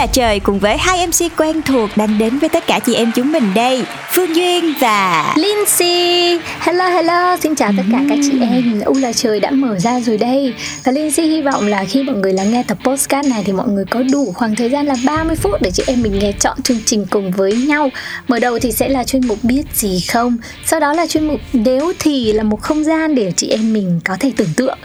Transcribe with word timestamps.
là 0.00 0.06
trời 0.06 0.40
cùng 0.40 0.58
với 0.58 0.76
hai 0.76 1.06
MC 1.06 1.36
quen 1.36 1.62
thuộc 1.62 1.90
đang 1.96 2.18
đến 2.18 2.38
với 2.38 2.48
tất 2.48 2.66
cả 2.66 2.80
chị 2.86 2.94
em 2.94 3.12
chúng 3.14 3.32
mình 3.32 3.54
đây 3.54 3.84
Phương 4.12 4.36
Duyên 4.36 4.74
và 4.80 5.34
Lindsay. 5.36 6.38
Hello 6.60 6.88
hello. 6.88 7.36
Xin 7.36 7.54
chào 7.54 7.72
tất 7.76 7.82
cả 7.92 7.98
các 8.08 8.18
chị 8.22 8.40
em. 8.40 8.80
U 8.84 8.94
là 8.94 9.12
trời 9.12 9.40
đã 9.40 9.50
mở 9.50 9.78
ra 9.78 10.00
rồi 10.00 10.18
đây. 10.18 10.54
Và 10.84 10.92
Lindsay 10.92 11.26
hy 11.26 11.42
vọng 11.42 11.66
là 11.66 11.84
khi 11.84 12.02
mọi 12.02 12.16
người 12.16 12.32
lắng 12.32 12.52
nghe 12.52 12.62
tập 12.62 12.78
postcard 12.84 13.28
này 13.28 13.42
Thì 13.46 13.52
mọi 13.52 13.68
người 13.68 13.84
có 13.90 14.02
đủ 14.12 14.32
khoảng 14.32 14.56
thời 14.56 14.70
gian 14.70 14.86
là 14.86 14.96
30 15.06 15.36
phút 15.36 15.62
Để 15.62 15.70
chị 15.70 15.82
em 15.86 16.02
mình 16.02 16.18
nghe 16.18 16.32
chọn 16.32 16.62
chương 16.62 16.80
trình 16.84 17.06
cùng 17.10 17.30
với 17.30 17.52
nhau. 17.52 17.90
Mở 18.28 18.38
đầu 18.38 18.58
thì 18.58 18.72
sẽ 18.72 18.88
là 18.88 19.04
chuyên 19.04 19.26
mục 19.26 19.38
biết 19.42 19.62
gì 19.74 20.00
không? 20.12 20.36
Sau 20.66 20.80
đó 20.80 20.92
là 20.92 21.06
chuyên 21.06 21.28
mục 21.28 21.40
nếu 21.52 21.92
thì 21.98 22.32
là 22.32 22.42
một 22.42 22.60
không 22.60 22.84
gian 22.84 23.14
Để 23.14 23.32
chị 23.36 23.48
em 23.48 23.72
mình 23.72 24.00
có 24.04 24.16
thể 24.20 24.32
tưởng 24.36 24.52
tượng 24.56 24.78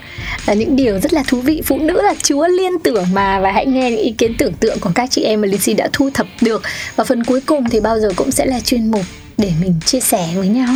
là 0.46 0.54
những 0.54 0.76
điều 0.76 0.98
rất 1.00 1.12
là 1.12 1.22
thú 1.28 1.40
vị. 1.40 1.62
Phụ 1.64 1.78
nữ 1.78 2.02
là 2.02 2.14
chúa 2.22 2.46
liên 2.46 2.72
tưởng 2.84 3.04
mà. 3.12 3.40
Và 3.40 3.52
hãy 3.52 3.66
nghe 3.66 3.90
những 3.90 4.00
ý 4.00 4.14
kiến 4.18 4.34
tưởng 4.38 4.52
tượng 4.52 4.80
của 4.80 4.90
các 4.94 5.10
chị 5.10 5.22
em 5.22 5.40
mà 5.40 5.48
Lizzy 5.48 5.76
đã 5.76 5.88
thu 5.92 6.10
thập 6.14 6.26
được. 6.40 6.62
Và 6.96 7.04
phần 7.04 7.24
cuối 7.24 7.40
cùng 7.40 7.70
thì 7.70 7.80
bao 7.80 8.00
giờ 8.00 8.08
cũng 8.16 8.30
sẽ 8.30 8.46
là 8.46 8.60
chuyên 8.60 8.90
mục 8.90 9.04
để 9.38 9.52
mình 9.60 9.74
chia 9.86 10.00
sẻ 10.00 10.28
với 10.34 10.48
nhau. 10.48 10.74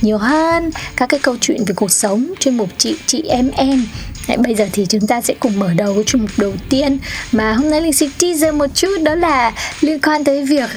Nhiều 0.00 0.18
hơn 0.18 0.70
các 0.96 1.08
cái 1.08 1.20
câu 1.20 1.36
chuyện 1.40 1.64
về 1.66 1.74
cuộc 1.76 1.90
sống 1.90 2.32
chuyên 2.40 2.56
mục 2.56 2.68
chị 2.78 2.96
chị 3.06 3.22
em 3.28 3.50
em. 3.56 3.86
Đấy, 4.28 4.36
bây 4.36 4.54
giờ 4.54 4.68
thì 4.72 4.86
chúng 4.86 5.06
ta 5.06 5.20
sẽ 5.20 5.34
cùng 5.40 5.58
mở 5.58 5.74
đầu 5.76 5.92
với 5.92 6.04
chuyên 6.04 6.22
mục 6.22 6.30
đầu 6.36 6.52
tiên. 6.68 6.98
Mà 7.32 7.52
hôm 7.52 7.70
nay 7.70 7.80
Linh 7.80 7.92
xin 7.92 8.10
teaser 8.20 8.54
một 8.54 8.66
chút 8.74 9.02
đó 9.02 9.14
là 9.14 9.52
liên 9.80 9.98
quan 9.98 10.24
tới 10.24 10.44
việc 10.44 10.70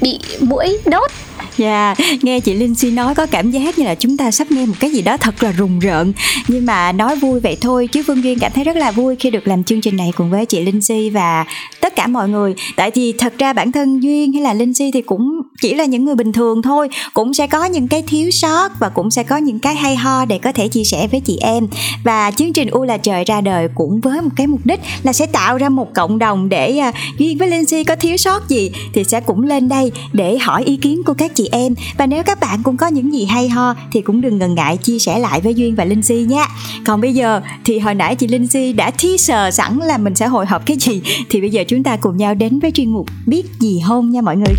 bị 0.00 0.18
mũi 0.40 0.78
đốt. 0.84 1.10
Dạ, 1.56 1.94
yeah, 1.98 2.24
nghe 2.24 2.40
chị 2.40 2.54
Linh 2.54 2.74
Si 2.74 2.90
nói 2.90 3.14
có 3.14 3.26
cảm 3.26 3.50
giác 3.50 3.78
như 3.78 3.84
là 3.84 3.94
chúng 3.94 4.16
ta 4.16 4.30
sắp 4.30 4.50
nghe 4.50 4.66
một 4.66 4.74
cái 4.80 4.90
gì 4.90 5.02
đó 5.02 5.16
thật 5.16 5.42
là 5.42 5.52
rùng 5.52 5.78
rợn. 5.78 6.12
Nhưng 6.48 6.66
mà 6.66 6.92
nói 6.92 7.16
vui 7.16 7.40
vậy 7.40 7.56
thôi 7.60 7.88
chứ 7.92 8.02
Phương 8.06 8.24
Duyên 8.24 8.38
cảm 8.38 8.52
thấy 8.54 8.64
rất 8.64 8.76
là 8.76 8.90
vui 8.90 9.16
khi 9.16 9.30
được 9.30 9.48
làm 9.48 9.64
chương 9.64 9.80
trình 9.80 9.96
này 9.96 10.12
cùng 10.16 10.30
với 10.30 10.46
chị 10.46 10.60
Linh 10.60 10.82
Si 10.82 11.10
và 11.10 11.44
tất 11.80 11.96
cả 11.96 12.06
mọi 12.06 12.28
người. 12.28 12.54
Tại 12.76 12.90
vì 12.94 13.12
thật 13.12 13.34
ra 13.38 13.52
bản 13.52 13.72
thân 13.72 14.02
Duyên 14.02 14.32
hay 14.32 14.42
là 14.42 14.54
Linh 14.54 14.74
Si 14.74 14.90
thì 14.94 15.02
cũng 15.02 15.42
chỉ 15.60 15.74
là 15.74 15.84
những 15.84 16.04
người 16.04 16.14
bình 16.14 16.32
thường 16.32 16.62
thôi 16.62 16.88
Cũng 17.14 17.34
sẽ 17.34 17.46
có 17.46 17.64
những 17.64 17.88
cái 17.88 18.02
thiếu 18.02 18.30
sót 18.30 18.68
và 18.80 18.88
cũng 18.88 19.10
sẽ 19.10 19.22
có 19.22 19.36
những 19.36 19.58
cái 19.58 19.74
hay 19.74 19.96
ho 19.96 20.24
để 20.24 20.38
có 20.38 20.52
thể 20.52 20.68
chia 20.68 20.84
sẻ 20.84 21.08
với 21.10 21.20
chị 21.20 21.38
em. 21.40 21.68
Và 22.04 22.30
chương 22.30 22.52
trình 22.52 22.68
U 22.70 22.84
là 22.84 22.96
trời 22.96 23.24
ra 23.24 23.40
đời 23.40 23.68
cũng 23.74 24.00
với 24.00 24.20
một 24.20 24.30
cái 24.36 24.46
mục 24.46 24.60
đích 24.64 24.80
là 25.02 25.12
sẽ 25.12 25.26
tạo 25.26 25.58
ra 25.58 25.68
một 25.68 25.94
cộng 25.94 26.18
đồng 26.18 26.48
để 26.48 26.78
à, 26.78 26.92
Duyên 27.18 27.38
với 27.38 27.48
Linh 27.48 27.64
Si 27.64 27.84
có 27.84 27.96
thiếu 27.96 28.16
sót 28.16 28.48
gì 28.48 28.70
thì 28.92 29.04
sẽ 29.04 29.20
cũng 29.20 29.42
lên 29.42 29.68
đây 29.68 29.92
để 30.12 30.38
hỏi 30.38 30.64
ý 30.64 30.76
kiến 30.76 31.02
của 31.06 31.14
các 31.14 31.31
chị 31.34 31.48
em. 31.52 31.74
Và 31.98 32.06
nếu 32.06 32.22
các 32.22 32.40
bạn 32.40 32.62
cũng 32.62 32.76
có 32.76 32.86
những 32.86 33.12
gì 33.12 33.24
hay 33.24 33.48
ho 33.48 33.74
thì 33.92 34.00
cũng 34.00 34.20
đừng 34.20 34.38
ngần 34.38 34.54
ngại 34.54 34.76
chia 34.76 34.98
sẻ 34.98 35.18
lại 35.18 35.40
với 35.40 35.54
duyên 35.54 35.74
và 35.74 35.84
linh 35.84 36.02
si 36.02 36.14
nha 36.28 36.46
còn 36.86 37.00
bây 37.00 37.14
giờ 37.14 37.40
thì 37.64 37.78
hồi 37.78 37.94
nãy 37.94 38.16
chị 38.16 38.28
linh 38.28 38.46
si 38.46 38.72
đã 38.72 38.90
teaser 38.90 39.54
sẵn 39.54 39.78
là 39.78 39.98
mình 39.98 40.14
sẽ 40.14 40.26
hội 40.26 40.46
họp 40.46 40.66
cái 40.66 40.76
gì. 40.80 41.02
Thì 41.30 41.40
bây 41.40 41.50
giờ 41.50 41.64
chúng 41.68 41.82
ta 41.82 41.96
cùng 41.96 42.16
nhau 42.16 42.34
đến 42.34 42.58
với 42.58 42.70
chuyên 42.70 42.92
mục 42.92 43.06
biết 43.26 43.42
gì 43.60 43.80
hôn 43.80 44.10
nha 44.10 44.20
mọi 44.20 44.36
người. 44.36 44.54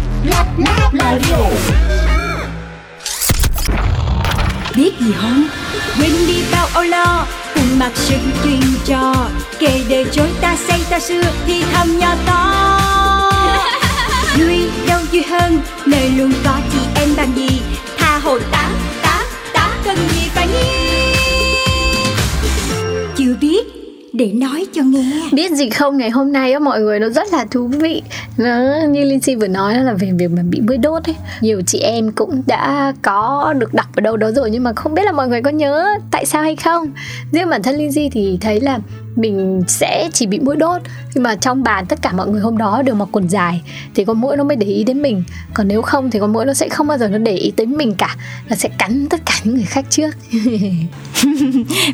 Biết 4.76 4.94
gì 5.00 5.12
hôn 5.18 5.48
quên 6.00 6.12
đi 6.28 6.44
bao 6.52 6.68
âu 6.74 6.84
lo 6.84 7.26
cùng 7.56 7.80
mặc 7.80 7.92
sự 7.96 8.16
chuyên 8.44 8.62
trò. 8.86 9.30
Kể 9.60 9.84
đời 9.90 10.06
chối 10.12 10.30
ta 10.42 10.56
say 10.68 10.82
ta 10.90 11.00
xưa 11.00 11.24
thì 11.48 11.64
thầm 11.74 12.00
nhỏ 12.00 12.16
to 12.26 12.64
vui 14.38 14.60
đâu 14.88 15.00
vui 15.12 15.24
hơn 15.24 15.60
nơi 15.86 16.10
luôn 16.18 16.32
có 16.46 16.60
chị 16.72 16.80
em 16.96 17.10
làm 17.18 17.36
gì? 17.36 17.62
Tha 17.98 18.18
hồ 18.18 18.40
tá 18.52 18.70
tá 19.04 19.26
tá 19.54 19.70
cần 19.86 19.98
gì 19.98 20.30
phải 20.30 20.48
nghe 20.48 20.70
chưa 23.16 23.36
biết, 23.42 23.68
để 24.14 24.32
nói 24.34 24.68
cho 24.74 24.82
nghe. 24.84 25.30
Biết 25.34 25.52
gì 25.52 25.70
không? 25.70 25.98
Ngày 25.98 26.10
hôm 26.10 26.32
nay 26.32 26.54
á, 26.54 26.60
mọi 26.60 26.80
người 26.80 27.00
nó 27.00 27.10
rất 27.10 27.34
là 27.34 27.46
thú 27.52 27.68
vị. 27.68 28.02
Nó 28.38 28.48
như 28.90 29.04
Lindsay 29.04 29.36
vừa 29.36 29.48
nói 29.48 29.76
là 29.76 29.94
về 29.94 30.12
việc 30.18 30.28
mà 30.32 30.42
bị 30.50 30.60
bơi 30.60 30.78
đốt 30.78 31.04
ấy. 31.10 31.16
Nhiều 31.42 31.62
chị 31.68 31.80
em 31.80 32.12
cũng 32.12 32.42
đã 32.48 32.94
có 33.02 33.54
được 33.58 33.74
đọc 33.74 33.86
ở 33.96 34.02
đâu 34.02 34.18
đó 34.18 34.32
rồi, 34.32 34.52
nhưng 34.52 34.64
mà 34.64 34.74
không 34.74 34.94
biết 34.94 35.06
là 35.06 35.12
mọi 35.12 35.28
người 35.28 35.42
có 35.42 35.50
nhớ 35.50 35.86
tại 36.12 36.26
sao 36.26 36.44
hay 36.44 36.56
không. 36.56 36.92
Riêng 37.32 37.50
bản 37.50 37.64
thân 37.64 37.76
Lindsay 37.76 38.10
thì 38.14 38.38
thấy 38.42 38.62
là 38.62 38.80
mình 39.16 39.64
sẽ 39.68 40.10
chỉ 40.14 40.26
bị 40.26 40.40
mũi 40.40 40.56
đốt, 40.56 40.82
nhưng 41.14 41.24
mà 41.24 41.36
trong 41.36 41.64
bàn 41.64 41.86
tất 41.86 42.02
cả 42.02 42.12
mọi 42.14 42.28
người 42.28 42.42
hôm 42.42 42.58
đó 42.58 42.82
đều 42.82 42.96
mặc 42.96 43.08
quần 43.12 43.28
dài, 43.28 43.62
thì 43.96 44.06
con 44.06 44.22
mũi 44.22 44.38
nó 44.38 44.44
mới 44.44 44.56
để 44.56 44.68
ý 44.68 44.84
đến 44.84 45.02
mình. 45.02 45.24
Còn 45.54 45.68
nếu 45.68 45.82
không 45.82 46.12
thì 46.12 46.20
con 46.20 46.34
mũi 46.34 46.46
nó 46.46 46.54
sẽ 46.54 46.70
không 46.70 46.88
bao 46.88 46.98
giờ 46.98 47.08
nó 47.08 47.18
để 47.18 47.36
ý 47.36 47.52
tới 47.52 47.66
mình 47.66 47.96
cả, 47.96 48.16
nó 48.50 48.56
sẽ 48.56 48.70
cắn 48.78 49.08
tất 49.10 49.22
cả 49.26 49.34
những 49.44 49.56
người 49.56 49.66
khác 49.66 49.86
trước. 49.90 50.10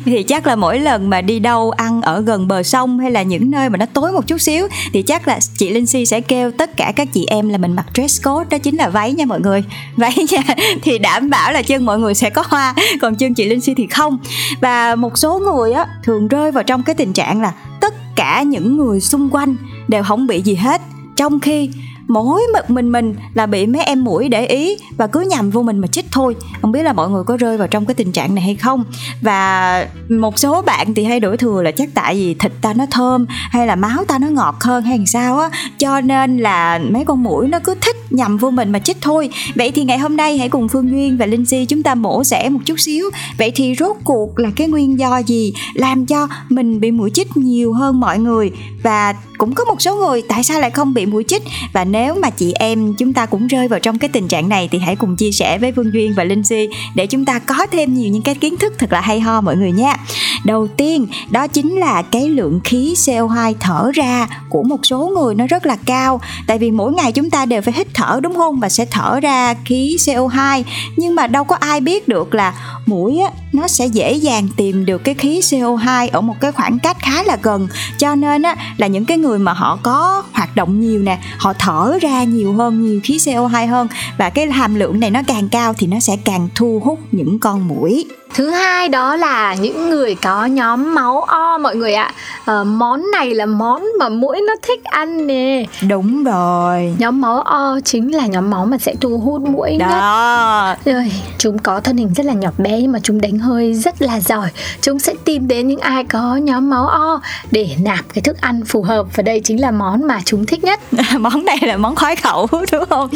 Thì 0.04 0.22
chắc 0.22 0.46
là 0.46 0.56
mỗi 0.56 0.78
lần 0.78 1.10
mà 1.10 1.20
đi 1.20 1.38
đâu 1.38 1.70
ăn 1.70 2.02
ở 2.02 2.20
gần 2.20 2.48
bờ 2.48 2.62
sông 2.62 2.98
hay 2.98 3.10
là 3.10 3.22
những 3.22 3.50
nơi 3.50 3.68
mà 3.68 3.76
nó 3.76 3.86
tối 3.86 4.12
một 4.12 4.26
chút 4.26 4.40
xíu, 4.40 4.68
thì 4.92 5.02
chắc 5.02 5.28
là 5.28 5.38
chị 5.58 5.70
Linh 5.70 5.86
Si 5.86 6.06
sẽ 6.06 6.20
kêu 6.20 6.50
tất 6.50 6.76
cả 6.76 6.92
các 6.96 7.08
chị 7.12 7.26
em 7.26 7.48
là 7.48 7.58
mình 7.58 7.72
mặc 7.72 7.86
dress 7.94 8.22
code, 8.24 8.46
đó 8.50 8.58
chính 8.58 8.76
là 8.76 8.88
váy 8.88 9.12
nha 9.12 9.24
mọi 9.24 9.40
người. 9.40 9.64
Váy 9.96 10.14
nha, 10.30 10.54
thì 10.82 10.98
đảm 10.98 11.30
bảo 11.30 11.52
là 11.52 11.62
chân 11.62 11.86
mọi 11.86 11.98
người 11.98 12.14
sẽ 12.14 12.30
có 12.30 12.44
hoa, 12.48 12.74
còn 13.00 13.16
chân 13.16 13.34
chị 13.34 13.44
Linh 13.44 13.60
Si 13.60 13.74
thì 13.74 13.86
không. 13.86 14.18
Và 14.60 14.94
một 14.94 15.18
số 15.18 15.38
người 15.38 15.72
á, 15.72 15.86
thường 16.04 16.28
rơi 16.28 16.52
vào 16.52 16.64
trong 16.64 16.82
cái 16.82 16.94
tình 16.94 17.09
trạng 17.12 17.40
là 17.40 17.52
tất 17.80 17.94
cả 18.16 18.42
những 18.42 18.76
người 18.76 19.00
xung 19.00 19.30
quanh 19.30 19.56
đều 19.88 20.02
không 20.02 20.26
bị 20.26 20.42
gì 20.42 20.54
hết. 20.54 20.80
Trong 21.16 21.40
khi 21.40 21.70
mỗi 22.10 22.40
một 22.52 22.70
mình 22.70 22.92
mình 22.92 23.14
là 23.34 23.46
bị 23.46 23.66
mấy 23.66 23.82
em 23.82 24.04
mũi 24.04 24.28
để 24.28 24.46
ý 24.46 24.76
và 24.96 25.06
cứ 25.06 25.20
nhầm 25.20 25.50
vô 25.50 25.62
mình 25.62 25.78
mà 25.78 25.86
chích 25.86 26.06
thôi. 26.10 26.36
Không 26.62 26.72
biết 26.72 26.82
là 26.82 26.92
mọi 26.92 27.10
người 27.10 27.24
có 27.24 27.36
rơi 27.36 27.56
vào 27.56 27.68
trong 27.68 27.86
cái 27.86 27.94
tình 27.94 28.12
trạng 28.12 28.34
này 28.34 28.44
hay 28.44 28.54
không. 28.54 28.84
Và 29.20 29.86
một 30.08 30.38
số 30.38 30.62
bạn 30.62 30.94
thì 30.94 31.04
hay 31.04 31.20
đổi 31.20 31.36
thừa 31.36 31.62
là 31.62 31.70
chắc 31.70 31.88
tại 31.94 32.14
vì 32.14 32.34
thịt 32.34 32.52
ta 32.60 32.72
nó 32.72 32.86
thơm 32.90 33.26
hay 33.28 33.66
là 33.66 33.76
máu 33.76 34.04
ta 34.04 34.18
nó 34.18 34.26
ngọt 34.26 34.56
hơn 34.60 34.84
hay 34.84 34.98
sao 35.06 35.38
á. 35.38 35.50
Cho 35.78 36.00
nên 36.00 36.38
là 36.38 36.80
mấy 36.90 37.04
con 37.04 37.22
mũi 37.22 37.48
nó 37.48 37.58
cứ 37.64 37.74
thích 37.80 37.96
nhầm 38.10 38.36
vô 38.36 38.50
mình 38.50 38.72
mà 38.72 38.78
chích 38.78 38.96
thôi. 39.00 39.30
Vậy 39.54 39.70
thì 39.70 39.84
ngày 39.84 39.98
hôm 39.98 40.16
nay 40.16 40.38
hãy 40.38 40.48
cùng 40.48 40.68
phương 40.68 40.90
duyên 40.90 41.16
và 41.16 41.26
linh 41.26 41.46
si 41.46 41.66
chúng 41.68 41.82
ta 41.82 41.94
mổ 41.94 42.24
xẻ 42.24 42.48
một 42.48 42.60
chút 42.66 42.80
xíu. 42.80 43.10
Vậy 43.38 43.52
thì 43.54 43.74
rốt 43.78 43.96
cuộc 44.04 44.38
là 44.38 44.50
cái 44.56 44.68
nguyên 44.68 44.98
do 44.98 45.18
gì 45.18 45.52
làm 45.74 46.06
cho 46.06 46.28
mình 46.48 46.80
bị 46.80 46.90
mũi 46.90 47.10
chích 47.10 47.36
nhiều 47.36 47.72
hơn 47.72 48.00
mọi 48.00 48.18
người? 48.18 48.52
Và 48.82 49.14
cũng 49.40 49.54
có 49.54 49.64
một 49.64 49.82
số 49.82 49.96
người 49.96 50.22
tại 50.28 50.44
sao 50.44 50.60
lại 50.60 50.70
không 50.70 50.94
bị 50.94 51.06
mũi 51.06 51.24
chích? 51.28 51.42
Và 51.72 51.84
nếu 51.84 52.14
mà 52.14 52.30
chị 52.30 52.52
em 52.52 52.94
chúng 52.94 53.12
ta 53.12 53.26
cũng 53.26 53.46
rơi 53.46 53.68
vào 53.68 53.80
trong 53.80 53.98
cái 53.98 54.10
tình 54.12 54.28
trạng 54.28 54.48
này 54.48 54.68
thì 54.72 54.78
hãy 54.78 54.96
cùng 54.96 55.16
chia 55.16 55.32
sẻ 55.32 55.58
với 55.58 55.72
Phương 55.72 55.92
Duyên 55.92 56.14
và 56.16 56.24
Linh 56.24 56.44
Si 56.44 56.68
để 56.94 57.06
chúng 57.06 57.24
ta 57.24 57.38
có 57.38 57.66
thêm 57.72 57.94
nhiều 57.94 58.10
những 58.10 58.22
cái 58.22 58.34
kiến 58.34 58.56
thức 58.56 58.72
thật 58.78 58.92
là 58.92 59.00
hay 59.00 59.20
ho 59.20 59.40
mọi 59.40 59.56
người 59.56 59.72
nha. 59.72 59.96
Đầu 60.44 60.68
tiên 60.68 61.06
đó 61.30 61.46
chính 61.46 61.76
là 61.76 62.02
cái 62.02 62.28
lượng 62.28 62.60
khí 62.64 62.94
CO2 62.96 63.54
thở 63.60 63.90
ra 63.94 64.28
của 64.48 64.62
một 64.62 64.86
số 64.86 65.12
người 65.18 65.34
nó 65.34 65.46
rất 65.46 65.66
là 65.66 65.76
cao. 65.86 66.20
Tại 66.46 66.58
vì 66.58 66.70
mỗi 66.70 66.92
ngày 66.92 67.12
chúng 67.12 67.30
ta 67.30 67.46
đều 67.46 67.62
phải 67.62 67.74
hít 67.76 67.86
thở 67.94 68.20
đúng 68.22 68.34
không? 68.34 68.60
Và 68.60 68.68
sẽ 68.68 68.84
thở 68.90 69.20
ra 69.20 69.54
khí 69.64 69.96
CO2 69.98 70.62
nhưng 70.96 71.14
mà 71.14 71.26
đâu 71.26 71.44
có 71.44 71.56
ai 71.56 71.80
biết 71.80 72.08
được 72.08 72.34
là 72.34 72.54
mũi 72.86 73.18
á, 73.18 73.30
nó 73.52 73.68
sẽ 73.68 73.86
dễ 73.86 74.12
dàng 74.12 74.48
tìm 74.56 74.86
được 74.86 75.04
cái 75.04 75.14
khí 75.14 75.40
CO2 75.40 76.08
ở 76.12 76.20
một 76.20 76.34
cái 76.40 76.52
khoảng 76.52 76.78
cách 76.78 76.96
khá 77.00 77.22
là 77.22 77.36
gần. 77.42 77.68
Cho 77.98 78.14
nên 78.14 78.42
á, 78.42 78.56
là 78.76 78.86
những 78.86 79.04
cái 79.04 79.18
người 79.18 79.38
mà 79.38 79.52
họ 79.52 79.78
có 79.82 80.22
hoạt 80.32 80.56
động 80.56 80.80
nhiều 80.80 81.02
nè 81.02 81.18
họ 81.38 81.52
thở 81.58 81.98
ra 82.00 82.24
nhiều 82.24 82.52
hơn 82.52 82.82
nhiều 82.82 83.00
khí 83.04 83.16
CO2 83.16 83.68
hơn 83.68 83.88
và 84.18 84.30
cái 84.30 84.46
hàm 84.46 84.74
lượng 84.74 85.00
này 85.00 85.10
nó 85.10 85.20
càng 85.26 85.48
cao 85.48 85.74
thì 85.78 85.86
nó 85.86 86.00
sẽ 86.00 86.16
càng 86.24 86.48
thu 86.54 86.80
hút 86.84 86.98
những 87.12 87.38
con 87.38 87.68
mũi. 87.68 88.06
Thứ 88.34 88.50
hai 88.50 88.88
đó 88.88 89.16
là 89.16 89.54
những 89.54 89.90
người 89.90 90.14
có 90.14 90.44
nhóm 90.44 90.94
máu 90.94 91.20
O 91.20 91.58
mọi 91.58 91.76
người 91.76 91.94
ạ. 91.94 92.12
À, 92.44 92.64
món 92.64 93.10
này 93.10 93.34
là 93.34 93.46
món 93.46 93.84
mà 93.98 94.08
mũi 94.08 94.36
nó 94.46 94.54
thích 94.62 94.84
ăn 94.84 95.26
nè. 95.26 95.64
Đúng 95.88 96.24
rồi. 96.24 96.94
Nhóm 96.98 97.20
máu 97.20 97.40
O 97.40 97.80
chính 97.84 98.14
là 98.14 98.26
nhóm 98.26 98.50
máu 98.50 98.64
mà 98.66 98.78
sẽ 98.78 98.94
thu 99.00 99.18
hút 99.18 99.42
mũi 99.42 99.76
Đó. 99.78 99.86
nhất. 99.86 100.92
Rồi, 100.92 101.12
chúng 101.38 101.58
có 101.58 101.80
thân 101.80 101.96
hình 101.96 102.14
rất 102.14 102.26
là 102.26 102.32
nhỏ 102.32 102.50
bé 102.58 102.80
nhưng 102.80 102.92
mà 102.92 102.98
chúng 103.02 103.20
đánh 103.20 103.38
hơi 103.38 103.74
rất 103.74 104.02
là 104.02 104.20
giỏi. 104.20 104.48
Chúng 104.82 104.98
sẽ 104.98 105.14
tìm 105.24 105.48
đến 105.48 105.68
những 105.68 105.80
ai 105.80 106.04
có 106.04 106.36
nhóm 106.36 106.70
máu 106.70 106.86
O 106.86 107.20
để 107.50 107.68
nạp 107.82 108.04
cái 108.14 108.22
thức 108.22 108.40
ăn 108.40 108.60
phù 108.64 108.82
hợp 108.82 109.06
và 109.14 109.22
đây 109.22 109.40
chính 109.44 109.60
là 109.60 109.70
món 109.70 110.06
mà 110.06 110.20
chúng 110.24 110.46
thích 110.46 110.64
nhất. 110.64 110.80
món 111.20 111.44
này 111.44 111.58
là 111.62 111.76
món 111.76 111.96
khoái 111.96 112.16
khẩu 112.16 112.46
đúng 112.72 112.84
không? 112.88 113.10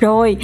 Rồi, 0.00 0.36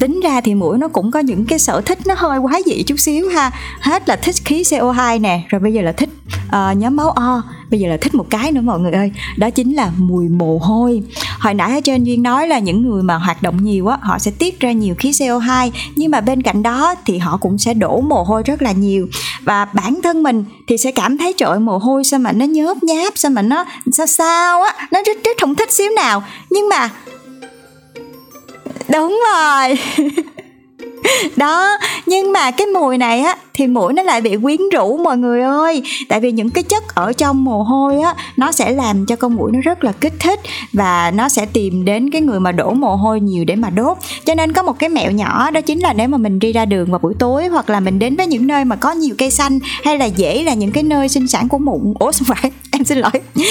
tính 0.00 0.20
ra 0.20 0.40
thì 0.40 0.54
mũi 0.54 0.78
nó 0.78 0.88
cũng 0.88 1.10
có 1.10 1.20
những 1.20 1.46
cái 1.46 1.58
sở 1.58 1.80
thích 1.80 1.98
nó 2.06 2.14
hơi 2.18 2.38
quá 2.38 2.60
dị 2.66 2.82
chút 2.82 2.96
xíu 2.98 3.28
ha 3.28 3.51
hết 3.80 4.08
là 4.08 4.16
thích 4.16 4.34
khí 4.44 4.62
CO2 4.62 5.20
nè 5.20 5.40
rồi 5.48 5.60
bây 5.60 5.72
giờ 5.72 5.82
là 5.82 5.92
thích 5.92 6.08
uh, 6.46 6.76
nhóm 6.76 6.96
máu 6.96 7.10
O 7.10 7.42
bây 7.70 7.80
giờ 7.80 7.88
là 7.88 7.96
thích 7.96 8.14
một 8.14 8.26
cái 8.30 8.52
nữa 8.52 8.60
mọi 8.60 8.80
người 8.80 8.92
ơi 8.92 9.12
đó 9.36 9.50
chính 9.50 9.74
là 9.74 9.90
mùi 9.98 10.28
mồ 10.28 10.58
hôi. 10.58 11.02
Hồi 11.38 11.54
nãy 11.54 11.72
ở 11.74 11.80
trên 11.80 12.04
duyên 12.04 12.22
nói 12.22 12.48
là 12.48 12.58
những 12.58 12.88
người 12.88 13.02
mà 13.02 13.14
hoạt 13.14 13.42
động 13.42 13.64
nhiều 13.64 13.86
á 13.86 13.98
họ 14.00 14.18
sẽ 14.18 14.30
tiết 14.38 14.60
ra 14.60 14.72
nhiều 14.72 14.94
khí 14.98 15.10
CO2 15.10 15.70
nhưng 15.96 16.10
mà 16.10 16.20
bên 16.20 16.42
cạnh 16.42 16.62
đó 16.62 16.94
thì 17.04 17.18
họ 17.18 17.36
cũng 17.36 17.58
sẽ 17.58 17.74
đổ 17.74 18.00
mồ 18.00 18.22
hôi 18.22 18.42
rất 18.42 18.62
là 18.62 18.72
nhiều. 18.72 19.08
Và 19.44 19.64
bản 19.64 20.00
thân 20.02 20.22
mình 20.22 20.44
thì 20.68 20.78
sẽ 20.78 20.90
cảm 20.90 21.18
thấy 21.18 21.34
trội 21.36 21.60
mồ 21.60 21.78
hôi 21.78 22.04
sao 22.04 22.20
mà 22.20 22.32
nó 22.32 22.44
nhớp 22.44 22.82
nháp 22.82 23.12
sao 23.16 23.30
mà 23.30 23.42
nó 23.42 23.64
sao 23.92 24.06
sao 24.06 24.62
á 24.62 24.88
nó 24.92 25.02
rất 25.06 25.16
rất 25.24 25.36
không 25.40 25.54
thích 25.54 25.72
xíu 25.72 25.90
nào. 25.96 26.22
Nhưng 26.50 26.68
mà 26.68 26.90
đúng 28.88 29.20
rồi. 29.32 29.78
đó 31.36 31.78
nhưng 32.06 32.32
mà 32.32 32.50
cái 32.50 32.66
mùi 32.66 32.98
này 32.98 33.20
á 33.20 33.36
thì 33.54 33.66
mũi 33.66 33.92
nó 33.92 34.02
lại 34.02 34.20
bị 34.20 34.36
quyến 34.42 34.60
rũ 34.72 34.96
mọi 34.96 35.16
người 35.16 35.42
ơi. 35.42 35.82
Tại 36.08 36.20
vì 36.20 36.32
những 36.32 36.50
cái 36.50 36.64
chất 36.64 36.94
ở 36.94 37.12
trong 37.12 37.44
mồ 37.44 37.62
hôi 37.62 38.00
á 38.00 38.14
nó 38.36 38.52
sẽ 38.52 38.70
làm 38.70 39.06
cho 39.06 39.16
con 39.16 39.34
mũi 39.34 39.50
nó 39.52 39.60
rất 39.60 39.84
là 39.84 39.92
kích 39.92 40.14
thích 40.20 40.40
và 40.72 41.10
nó 41.10 41.28
sẽ 41.28 41.46
tìm 41.46 41.84
đến 41.84 42.10
cái 42.10 42.20
người 42.20 42.40
mà 42.40 42.52
đổ 42.52 42.72
mồ 42.72 42.96
hôi 42.96 43.20
nhiều 43.20 43.44
để 43.44 43.56
mà 43.56 43.70
đốt. 43.70 43.98
Cho 44.24 44.34
nên 44.34 44.52
có 44.52 44.62
một 44.62 44.78
cái 44.78 44.88
mẹo 44.88 45.10
nhỏ 45.10 45.50
đó 45.50 45.60
chính 45.60 45.80
là 45.80 45.92
nếu 45.92 46.08
mà 46.08 46.18
mình 46.18 46.38
đi 46.38 46.52
ra 46.52 46.64
đường 46.64 46.90
vào 46.90 46.98
buổi 46.98 47.14
tối 47.18 47.46
hoặc 47.46 47.70
là 47.70 47.80
mình 47.80 47.98
đến 47.98 48.16
với 48.16 48.26
những 48.26 48.46
nơi 48.46 48.64
mà 48.64 48.76
có 48.76 48.92
nhiều 48.92 49.14
cây 49.18 49.30
xanh 49.30 49.58
hay 49.84 49.98
là 49.98 50.04
dễ 50.04 50.42
là 50.42 50.54
những 50.54 50.72
cái 50.72 50.82
nơi 50.82 51.08
sinh 51.08 51.28
sản 51.28 51.48
của 51.48 51.58
mụn. 51.58 51.94
Ủa 51.98 52.12
không 52.12 52.26
phải 52.36 52.50
em 52.72 52.84
xin 52.84 52.98
lỗi. 52.98 53.10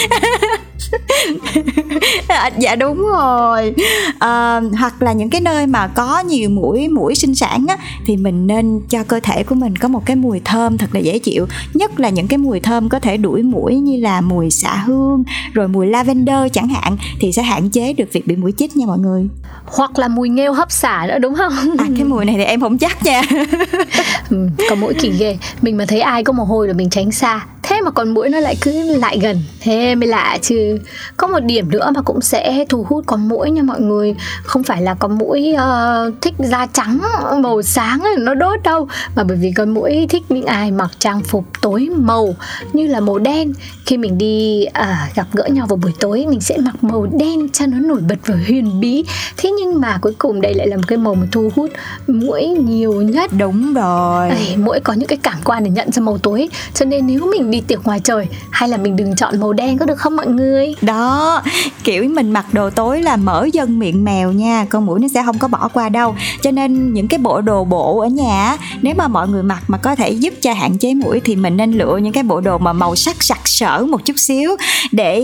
Dạ 2.58 2.76
đúng 2.76 2.98
rồi. 2.98 3.74
À, 4.20 4.62
hoặc 4.80 5.02
là 5.02 5.14
những 5.14 5.30
cái 5.30 5.42
nơi 5.42 5.68
mà 5.68 5.88
có 5.88 6.20
nhiều 6.20 6.50
mũi 6.50 6.88
mũi 6.88 7.16
sinh 7.16 7.36
sản 7.36 7.66
á 7.68 7.78
thì 8.06 8.18
mình 8.18 8.48
nên 8.48 8.82
cho 8.90 9.04
cơ 9.04 9.20
thể 9.24 9.44
của 9.44 9.56
mình 9.56 9.76
có 9.76 9.88
một 9.92 10.06
cái 10.06 10.16
mùi 10.16 10.42
thơm 10.46 10.78
thật 10.78 10.88
là 10.94 11.00
dễ 11.00 11.20
chịu. 11.20 11.48
Nhất 11.74 12.00
là 12.00 12.10
những 12.10 12.28
cái 12.28 12.38
mùi 12.38 12.60
thơm 12.60 12.90
có 12.90 13.00
thể 13.00 13.18
đuổi 13.18 13.44
mũi 13.44 13.76
như 13.76 13.98
là 13.98 14.22
mùi 14.22 14.50
xạ 14.50 14.76
hương 14.76 15.24
rồi 15.54 15.68
mùi 15.68 15.88
lavender 15.88 16.52
chẳng 16.54 16.68
hạn 16.68 16.98
thì 17.20 17.32
sẽ 17.32 17.42
hạn 17.44 17.70
chế 17.70 17.94
được 17.94 18.14
việc 18.14 18.28
bị 18.28 18.36
mũi 18.36 18.54
chích 18.58 18.78
nha 18.78 18.86
mọi 18.86 19.00
người. 19.00 19.28
Hoặc 19.66 20.00
là 20.00 20.08
mùi 20.08 20.30
nghêu 20.30 20.54
hấp 20.54 20.72
xả 20.72 21.06
nữa 21.08 21.20
đúng 21.20 21.36
không? 21.36 21.54
À 21.78 21.86
cái 21.96 22.06
mùi 22.06 22.26
này 22.26 22.36
thì 22.38 22.44
em 22.44 22.62
không 22.62 22.78
chắc 22.78 23.04
nha. 23.04 23.22
Ừ, 24.30 24.50
có 24.70 24.76
mỗi 24.76 24.94
kỳ 24.94 25.12
ghê. 25.20 25.38
Mình 25.62 25.78
mà 25.78 25.86
thấy 25.88 26.02
ai 26.02 26.24
có 26.24 26.34
mồ 26.34 26.44
hôi 26.44 26.68
là 26.68 26.74
mình 26.74 26.90
tránh 26.90 27.12
xa 27.12 27.46
thế 27.64 27.82
mà 27.82 27.92
con 27.92 28.14
mũi 28.14 28.30
nó 28.30 28.40
lại 28.40 28.56
cứ 28.62 28.98
lại 28.98 29.20
gần. 29.22 29.42
Thế 29.60 29.96
mới 29.96 30.08
lạ 30.08 30.38
chứ. 30.42 30.80
Có 31.18 31.28
một 31.28 31.40
điểm 31.40 31.72
nữa 31.72 31.92
mà 31.96 32.02
cũng 32.02 32.22
sẽ 32.22 32.66
thu 32.70 32.86
hút 32.90 33.04
con 33.08 33.30
mũi 33.30 33.52
nha 33.52 33.62
mọi 33.62 33.82
người. 33.82 34.16
Không 34.44 34.64
phải 34.64 34.82
là 34.82 34.94
con 34.94 35.18
mũi 35.18 35.54
uh, 35.54 36.14
thích 36.22 36.34
da 36.40 36.68
trắng 36.74 37.00
màu 37.42 37.62
sáng 37.62 38.04
nó 38.20 38.34
đốt 38.34 38.64
đâu. 38.64 38.88
Mà 39.16 39.24
bởi 39.24 39.38
vì 39.38 39.52
con 39.52 39.70
mũi 39.70 40.08
thích 40.10 40.24
những 40.30 40.46
ai 40.46 40.72
mặc 40.72 40.92
trang 41.00 41.22
phục 41.24 41.46
tối 41.62 41.90
màu 41.96 42.36
như 42.74 42.88
là 42.88 43.00
màu 43.00 43.20
đen. 43.20 43.54
Khi 43.86 43.98
mình 43.98 44.18
đi 44.18 44.66
uh, 44.68 45.16
gặp 45.16 45.28
gỡ 45.34 45.48
nhau 45.48 45.66
vào 45.70 45.78
buổi 45.78 45.92
tối 46.00 46.26
mình 46.30 46.42
sẽ 46.42 46.58
mặc 46.58 46.84
màu 46.84 47.08
đen 47.20 47.50
cho 47.50 47.66
nó 47.66 47.78
nổi 47.80 48.02
bật 48.10 48.18
và 48.26 48.36
huyền 48.48 48.80
bí. 48.80 49.04
Thế 49.38 49.52
nhưng 49.52 49.82
mà 49.82 49.98
cuối 50.02 50.14
cùng 50.18 50.42
đây 50.42 50.54
lại 50.54 50.68
là 50.68 50.78
một 50.78 50.84
cái 50.88 50.98
màu 50.98 51.16
mà 51.16 51.28
thu 51.32 51.50
hút 51.56 51.70
mũi 52.08 52.48
nhiều 52.48 53.02
nhất. 53.02 53.32
Đúng 53.38 53.74
rồi. 53.74 54.30
Ây, 54.30 54.58
mũi 54.58 54.80
có 54.84 54.94
những 54.94 55.08
cái 55.08 55.18
cảm 55.24 55.38
quan 55.44 55.64
để 55.64 55.70
nhận 55.70 55.92
ra 55.92 56.02
màu 56.02 56.18
tối. 56.18 56.50
Cho 56.74 56.86
nên 56.86 57.08
nếu 57.08 57.28
mình 57.32 57.51
đi 57.52 57.62
tiệc 57.62 57.84
ngoài 57.86 58.00
trời 58.04 58.28
hay 58.50 58.70
là 58.70 58.78
mình 58.78 58.96
đừng 58.96 59.16
chọn 59.16 59.40
màu 59.40 59.54
đen 59.54 59.78
có 59.78 59.86
được 59.86 59.98
không 59.98 60.16
mọi 60.16 60.28
người? 60.28 60.76
Đó 60.82 61.42
kiểu 61.84 62.10
mình 62.10 62.32
mặc 62.32 62.46
đồ 62.54 62.70
tối 62.70 63.02
là 63.02 63.16
mở 63.16 63.48
dân 63.54 63.80
miệng 63.80 64.04
mèo 64.04 64.32
nha 64.32 64.66
con 64.70 64.86
mũi 64.86 65.00
nó 65.00 65.08
sẽ 65.14 65.24
không 65.26 65.38
có 65.38 65.48
bỏ 65.48 65.68
qua 65.74 65.90
đâu. 65.90 66.16
Cho 66.42 66.52
nên 66.52 66.94
những 66.94 67.08
cái 67.08 67.18
bộ 67.18 67.42
đồ 67.42 67.64
bộ 67.64 68.00
ở 68.00 68.08
nhà 68.08 68.58
nếu 68.82 68.96
mà 68.98 69.08
mọi 69.08 69.28
người 69.28 69.44
mặc 69.44 69.64
mà 69.68 69.78
có 69.78 69.96
thể 69.96 70.10
giúp 70.10 70.34
cho 70.42 70.54
hạn 70.54 70.78
chế 70.78 70.94
mũi 70.94 71.20
thì 71.20 71.36
mình 71.36 71.58
nên 71.58 71.72
lựa 71.72 71.98
những 71.98 72.14
cái 72.14 72.24
bộ 72.24 72.42
đồ 72.42 72.58
mà 72.58 72.74
màu 72.74 72.96
sắc 72.96 73.24
sặc 73.24 73.48
sỡ 73.48 73.86
một 73.90 74.06
chút 74.06 74.14
xíu 74.18 74.56
để 74.92 75.24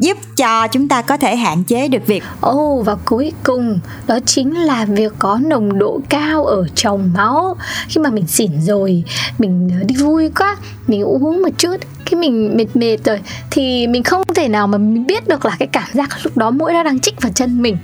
giúp 0.00 0.18
cho 0.36 0.66
chúng 0.68 0.88
ta 0.88 1.02
có 1.02 1.16
thể 1.16 1.36
hạn 1.36 1.64
chế 1.64 1.88
được 1.88 2.06
việc. 2.06 2.22
Ồ 2.40 2.52
oh, 2.52 2.86
và 2.86 2.96
cuối 3.04 3.32
cùng 3.42 3.78
đó 4.06 4.18
chính 4.26 4.54
là 4.54 4.84
việc 4.84 5.12
có 5.18 5.38
nồng 5.42 5.78
độ 5.78 6.00
cao 6.08 6.44
ở 6.44 6.66
trong 6.74 7.10
máu. 7.14 7.56
Khi 7.88 8.00
mà 8.00 8.10
mình 8.10 8.26
xỉn 8.26 8.50
rồi 8.60 9.04
mình 9.38 9.70
đi 9.86 9.94
vui 9.94 10.30
quá 10.38 10.56
mình 10.88 11.02
uống 11.02 11.42
một 11.42 11.48
chút, 11.62 11.76
khi 12.06 12.16
mình 12.16 12.56
mệt 12.56 12.76
mệt 12.76 12.96
rồi, 13.04 13.20
thì 13.50 13.86
mình 13.86 14.02
không 14.02 14.22
thể 14.34 14.48
nào 14.48 14.66
mà 14.66 14.78
mình 14.78 15.06
biết 15.06 15.28
được 15.28 15.44
là 15.44 15.56
cái 15.58 15.68
cảm 15.72 15.88
giác 15.92 16.08
lúc 16.22 16.36
đó 16.36 16.50
mũi 16.50 16.72
nó 16.72 16.82
đang 16.82 17.00
chích 17.00 17.20
vào 17.20 17.32
chân 17.34 17.62
mình 17.62 17.76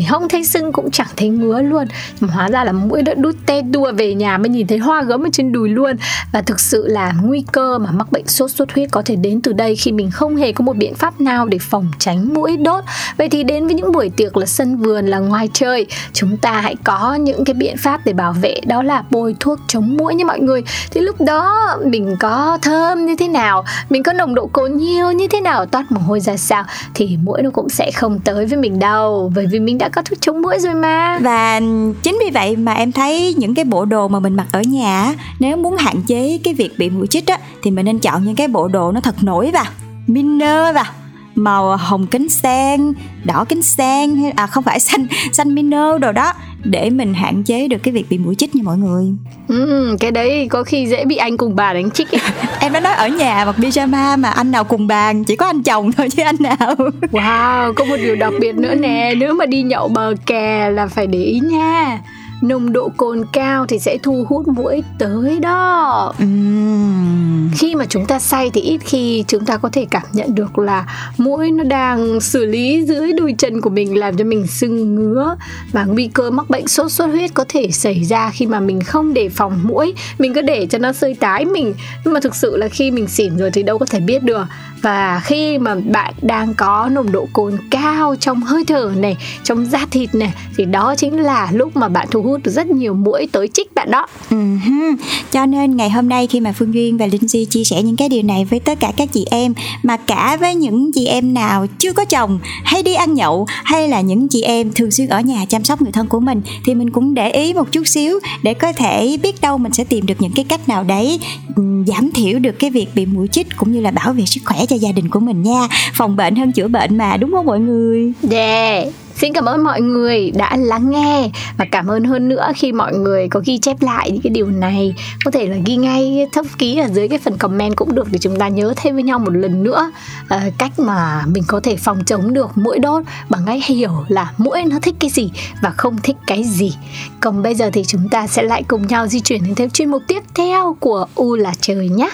thì 0.00 0.06
không 0.06 0.28
thấy 0.28 0.44
sưng 0.44 0.72
cũng 0.72 0.90
chẳng 0.90 1.06
thấy 1.16 1.28
ngứa 1.28 1.62
luôn. 1.62 1.86
Mà 2.20 2.28
hóa 2.32 2.48
ra 2.48 2.64
là 2.64 2.72
mũi 2.72 3.02
đã 3.02 3.14
đút 3.14 3.36
te 3.46 3.62
đua 3.62 3.92
về 3.92 4.14
nhà 4.14 4.38
mới 4.38 4.48
nhìn 4.48 4.66
thấy 4.66 4.78
hoa 4.78 5.02
gấm 5.02 5.26
ở 5.26 5.28
trên 5.32 5.52
đùi 5.52 5.68
luôn. 5.68 5.96
Và 6.32 6.42
thực 6.42 6.60
sự 6.60 6.86
là 6.88 7.12
nguy 7.22 7.44
cơ 7.52 7.78
mà 7.78 7.90
mắc 7.90 8.12
bệnh 8.12 8.26
sốt 8.26 8.50
xuất 8.50 8.72
huyết 8.72 8.90
có 8.90 9.02
thể 9.02 9.16
đến 9.16 9.40
từ 9.40 9.52
đây 9.52 9.76
khi 9.76 9.92
mình 9.92 10.10
không 10.10 10.36
hề 10.36 10.52
có 10.52 10.64
một 10.64 10.76
biện 10.76 10.94
pháp 10.94 11.20
nào 11.20 11.46
để 11.46 11.58
phòng 11.58 11.86
tránh 11.98 12.34
mũi 12.34 12.56
đốt. 12.56 12.84
Vậy 13.18 13.28
thì 13.28 13.42
đến 13.42 13.66
với 13.66 13.74
những 13.74 13.92
buổi 13.92 14.10
tiệc 14.16 14.36
là 14.36 14.46
sân 14.46 14.76
vườn, 14.76 15.06
là 15.06 15.18
ngoài 15.18 15.48
chơi 15.52 15.86
chúng 16.12 16.36
ta 16.36 16.60
hãy 16.60 16.76
có 16.84 17.14
những 17.14 17.44
cái 17.44 17.54
biện 17.54 17.76
pháp 17.76 18.00
để 18.04 18.12
bảo 18.12 18.32
vệ, 18.32 18.54
đó 18.66 18.82
là 18.82 19.04
bôi 19.10 19.36
thuốc 19.40 19.58
chống 19.68 19.96
mũi 19.96 20.14
nha 20.14 20.24
mọi 20.24 20.40
người. 20.40 20.62
Thì 20.90 21.00
lúc 21.00 21.20
đó 21.20 21.76
mình 21.84 22.16
có 22.20 22.58
thơm 22.62 23.06
như 23.06 23.16
thế 23.16 23.28
nào? 23.28 23.64
Mình 23.90 24.02
có 24.02 24.12
nồng 24.12 24.34
độ 24.34 24.46
cồn 24.46 24.76
nhiều 24.76 25.12
như 25.12 25.28
thế 25.28 25.40
nào? 25.40 25.66
Toát 25.66 25.92
mồ 25.92 26.00
hôi 26.00 26.20
ra 26.20 26.36
sao? 26.36 26.64
Thì 26.94 27.18
mũi 27.24 27.42
nó 27.42 27.50
cũng 27.50 27.68
sẽ 27.68 27.90
không 27.94 28.20
tới 28.24 28.46
với 28.46 28.58
mình 28.58 28.78
đâu. 28.78 29.32
Bởi 29.34 29.46
vì 29.46 29.60
mình 29.60 29.78
đã 29.78 29.89
có 29.90 30.02
thuốc 30.02 30.20
chống 30.20 30.42
mũi 30.42 30.58
rồi 30.58 30.74
mà. 30.74 31.18
Và 31.18 31.60
chính 32.02 32.18
vì 32.24 32.30
vậy 32.30 32.56
mà 32.56 32.72
em 32.72 32.92
thấy 32.92 33.34
những 33.38 33.54
cái 33.54 33.64
bộ 33.64 33.84
đồ 33.84 34.08
mà 34.08 34.20
mình 34.20 34.34
mặc 34.34 34.46
ở 34.52 34.62
nhà 34.62 35.14
nếu 35.38 35.56
muốn 35.56 35.76
hạn 35.76 36.02
chế 36.06 36.40
cái 36.44 36.54
việc 36.54 36.78
bị 36.78 36.90
mũi 36.90 37.06
chích 37.06 37.26
á, 37.26 37.38
thì 37.62 37.70
mình 37.70 37.84
nên 37.84 37.98
chọn 37.98 38.24
những 38.24 38.36
cái 38.36 38.48
bộ 38.48 38.68
đồ 38.68 38.92
nó 38.92 39.00
thật 39.00 39.14
nổi 39.22 39.50
và 39.54 39.64
minơ 40.06 40.72
và 40.72 40.92
màu 41.34 41.76
hồng 41.76 42.06
kính 42.06 42.28
sen 42.28 42.92
đỏ 43.24 43.44
kính 43.48 43.62
sen 43.62 44.30
à 44.36 44.46
không 44.46 44.64
phải 44.64 44.80
xanh 44.80 45.06
xanh 45.32 45.54
mino 45.54 45.98
đồ 45.98 46.12
đó 46.12 46.32
để 46.64 46.90
mình 46.90 47.14
hạn 47.14 47.42
chế 47.42 47.68
được 47.68 47.76
cái 47.82 47.92
việc 47.94 48.06
bị 48.10 48.18
mũi 48.18 48.34
chích 48.34 48.56
nha 48.56 48.62
mọi 48.64 48.78
người. 48.78 49.04
Ừ, 49.48 49.96
cái 50.00 50.10
đấy 50.10 50.46
có 50.50 50.62
khi 50.62 50.86
dễ 50.86 51.04
bị 51.04 51.16
anh 51.16 51.36
cùng 51.36 51.56
bà 51.56 51.72
đánh 51.72 51.90
chích. 51.90 52.08
Em 52.60 52.72
đã 52.72 52.80
nói 52.80 52.92
ở 52.92 53.08
nhà 53.08 53.44
mặc 53.44 53.56
pyjama 53.58 54.18
mà 54.18 54.30
anh 54.30 54.50
nào 54.50 54.64
cùng 54.64 54.86
bàn 54.86 55.24
chỉ 55.24 55.36
có 55.36 55.46
anh 55.46 55.62
chồng 55.62 55.92
thôi 55.92 56.08
chứ 56.10 56.22
anh 56.22 56.36
nào. 56.38 56.74
Wow 57.12 57.72
có 57.72 57.84
một 57.84 57.96
điều 57.96 58.16
đặc 58.16 58.32
biệt 58.40 58.54
nữa 58.54 58.74
nè 58.74 59.14
nếu 59.16 59.34
mà 59.34 59.46
đi 59.46 59.62
nhậu 59.62 59.88
bờ 59.88 60.14
kè 60.26 60.70
là 60.70 60.86
phải 60.86 61.06
để 61.06 61.18
ý 61.18 61.40
nha 61.40 61.98
nồng 62.42 62.72
độ 62.72 62.92
cồn 62.96 63.24
cao 63.32 63.66
thì 63.66 63.78
sẽ 63.78 63.98
thu 64.02 64.26
hút 64.28 64.48
mũi 64.48 64.82
tới 64.98 65.38
đó. 65.40 66.14
Uhm. 66.22 67.50
khi 67.54 67.74
mà 67.74 67.84
chúng 67.88 68.06
ta 68.06 68.18
say 68.18 68.50
thì 68.54 68.60
ít 68.60 68.78
khi 68.78 69.24
chúng 69.28 69.44
ta 69.44 69.56
có 69.56 69.68
thể 69.72 69.86
cảm 69.90 70.02
nhận 70.12 70.34
được 70.34 70.58
là 70.58 70.86
mũi 71.18 71.50
nó 71.50 71.64
đang 71.64 72.20
xử 72.20 72.44
lý 72.44 72.84
dưới 72.88 73.12
đùi 73.12 73.34
chân 73.38 73.60
của 73.60 73.70
mình 73.70 73.98
làm 73.98 74.16
cho 74.16 74.24
mình 74.24 74.46
sưng 74.46 74.94
ngứa 74.94 75.36
và 75.72 75.84
nguy 75.84 76.06
cơ 76.06 76.30
mắc 76.30 76.50
bệnh 76.50 76.68
sốt 76.68 76.92
xuất 76.92 77.06
huyết 77.06 77.34
có 77.34 77.44
thể 77.48 77.70
xảy 77.70 78.04
ra 78.04 78.30
khi 78.30 78.46
mà 78.46 78.60
mình 78.60 78.80
không 78.80 79.14
đề 79.14 79.28
phòng 79.28 79.60
mũi. 79.62 79.94
Mình 80.18 80.34
cứ 80.34 80.40
để 80.40 80.66
cho 80.66 80.78
nó 80.78 80.92
sơi 80.92 81.14
tái 81.14 81.44
mình. 81.44 81.74
Nhưng 82.04 82.14
mà 82.14 82.20
thực 82.20 82.34
sự 82.34 82.56
là 82.56 82.68
khi 82.68 82.90
mình 82.90 83.06
xỉn 83.06 83.36
rồi 83.36 83.50
thì 83.50 83.62
đâu 83.62 83.78
có 83.78 83.86
thể 83.86 84.00
biết 84.00 84.22
được 84.22 84.44
và 84.82 85.20
khi 85.24 85.58
mà 85.58 85.74
bạn 85.74 86.14
đang 86.22 86.54
có 86.54 86.88
nồng 86.92 87.12
độ 87.12 87.28
cồn 87.32 87.56
cao 87.70 88.14
trong 88.20 88.42
hơi 88.42 88.64
thở 88.64 88.92
này, 88.96 89.16
trong 89.44 89.66
da 89.66 89.86
thịt 89.90 90.14
này, 90.14 90.32
thì 90.56 90.64
đó 90.64 90.94
chính 90.96 91.20
là 91.20 91.48
lúc 91.52 91.76
mà 91.76 91.88
bạn 91.88 92.08
thu 92.10 92.22
hút 92.22 92.40
được 92.44 92.50
rất 92.50 92.66
nhiều 92.66 92.94
mũi 92.94 93.28
tới 93.32 93.48
chích 93.48 93.74
bạn 93.74 93.90
đó 93.90 94.06
uh-huh. 94.30 94.96
cho 95.32 95.46
nên 95.46 95.76
ngày 95.76 95.90
hôm 95.90 96.08
nay 96.08 96.26
khi 96.26 96.40
mà 96.40 96.52
phương 96.52 96.74
duyên 96.74 96.98
và 96.98 97.06
linh 97.06 97.28
di 97.28 97.44
chia 97.44 97.64
sẻ 97.64 97.82
những 97.82 97.96
cái 97.96 98.08
điều 98.08 98.22
này 98.22 98.44
với 98.44 98.60
tất 98.60 98.80
cả 98.80 98.92
các 98.96 99.08
chị 99.12 99.26
em, 99.30 99.54
mà 99.82 99.96
cả 99.96 100.36
với 100.40 100.54
những 100.54 100.92
chị 100.92 101.06
em 101.06 101.34
nào 101.34 101.66
chưa 101.78 101.92
có 101.92 102.04
chồng, 102.04 102.38
hay 102.64 102.82
đi 102.82 102.94
ăn 102.94 103.14
nhậu, 103.14 103.46
hay 103.64 103.88
là 103.88 104.00
những 104.00 104.28
chị 104.28 104.42
em 104.42 104.72
thường 104.72 104.90
xuyên 104.90 105.08
ở 105.08 105.20
nhà 105.20 105.44
chăm 105.48 105.64
sóc 105.64 105.82
người 105.82 105.92
thân 105.92 106.06
của 106.06 106.20
mình, 106.20 106.42
thì 106.66 106.74
mình 106.74 106.90
cũng 106.90 107.14
để 107.14 107.30
ý 107.30 107.54
một 107.54 107.72
chút 107.72 107.86
xíu 107.86 108.18
để 108.42 108.54
có 108.54 108.72
thể 108.72 109.18
biết 109.22 109.40
đâu 109.40 109.58
mình 109.58 109.72
sẽ 109.72 109.84
tìm 109.84 110.06
được 110.06 110.14
những 110.18 110.32
cái 110.32 110.44
cách 110.44 110.68
nào 110.68 110.84
đấy 110.84 111.20
ừ, 111.56 111.62
giảm 111.86 112.10
thiểu 112.10 112.38
được 112.38 112.58
cái 112.58 112.70
việc 112.70 112.86
bị 112.94 113.06
mũi 113.06 113.28
chích 113.28 113.46
cũng 113.56 113.72
như 113.72 113.80
là 113.80 113.90
bảo 113.90 114.12
vệ 114.12 114.26
sức 114.26 114.40
khỏe 114.44 114.66
cho 114.70 114.76
gia 114.76 114.92
đình 114.92 115.08
của 115.08 115.20
mình 115.20 115.42
nha. 115.42 115.68
Phòng 115.94 116.16
bệnh 116.16 116.36
hơn 116.36 116.52
chữa 116.52 116.68
bệnh 116.68 116.98
mà 116.98 117.16
đúng 117.16 117.32
không 117.32 117.46
mọi 117.46 117.60
người? 117.60 118.12
Yeah 118.30 118.88
Xin 119.20 119.32
cảm 119.32 119.44
ơn 119.44 119.64
mọi 119.64 119.80
người 119.80 120.30
đã 120.30 120.56
lắng 120.56 120.90
nghe. 120.90 121.30
Và 121.56 121.66
cảm 121.70 121.86
ơn 121.86 122.04
hơn 122.04 122.28
nữa 122.28 122.52
khi 122.56 122.72
mọi 122.72 122.94
người 122.94 123.28
có 123.28 123.40
ghi 123.44 123.58
chép 123.58 123.82
lại 123.82 124.10
những 124.10 124.22
cái 124.22 124.30
điều 124.30 124.46
này. 124.46 124.94
Có 125.24 125.30
thể 125.30 125.46
là 125.46 125.56
ghi 125.66 125.76
ngay 125.76 126.26
thấp 126.32 126.46
ký 126.58 126.76
ở 126.76 126.88
dưới 126.88 127.08
cái 127.08 127.18
phần 127.18 127.36
comment 127.38 127.76
cũng 127.76 127.94
được 127.94 128.08
để 128.10 128.18
chúng 128.18 128.38
ta 128.38 128.48
nhớ 128.48 128.74
thêm 128.76 128.94
với 128.94 129.02
nhau 129.02 129.18
một 129.18 129.30
lần 129.30 129.62
nữa. 129.62 129.90
À, 130.28 130.50
cách 130.58 130.78
mà 130.78 131.22
mình 131.26 131.44
có 131.46 131.60
thể 131.60 131.76
phòng 131.76 132.04
chống 132.06 132.32
được 132.32 132.58
mũi 132.58 132.78
đốt 132.78 133.02
bằng 133.28 133.42
cách 133.46 133.64
hiểu 133.66 133.90
là 134.08 134.32
mũi 134.38 134.64
nó 134.64 134.78
thích 134.82 134.94
cái 135.00 135.10
gì 135.10 135.30
và 135.62 135.70
không 135.70 135.96
thích 136.02 136.16
cái 136.26 136.44
gì. 136.44 136.74
Còn 137.20 137.42
bây 137.42 137.54
giờ 137.54 137.70
thì 137.72 137.84
chúng 137.84 138.08
ta 138.08 138.26
sẽ 138.26 138.42
lại 138.42 138.62
cùng 138.68 138.86
nhau 138.86 139.06
di 139.06 139.20
chuyển 139.20 139.44
đến 139.44 139.54
thêm 139.54 139.70
chuyên 139.70 139.90
mục 139.90 140.02
tiếp 140.08 140.22
theo 140.34 140.76
của 140.80 141.06
U 141.14 141.34
là 141.36 141.52
trời 141.60 141.88
nhé. 141.88 142.10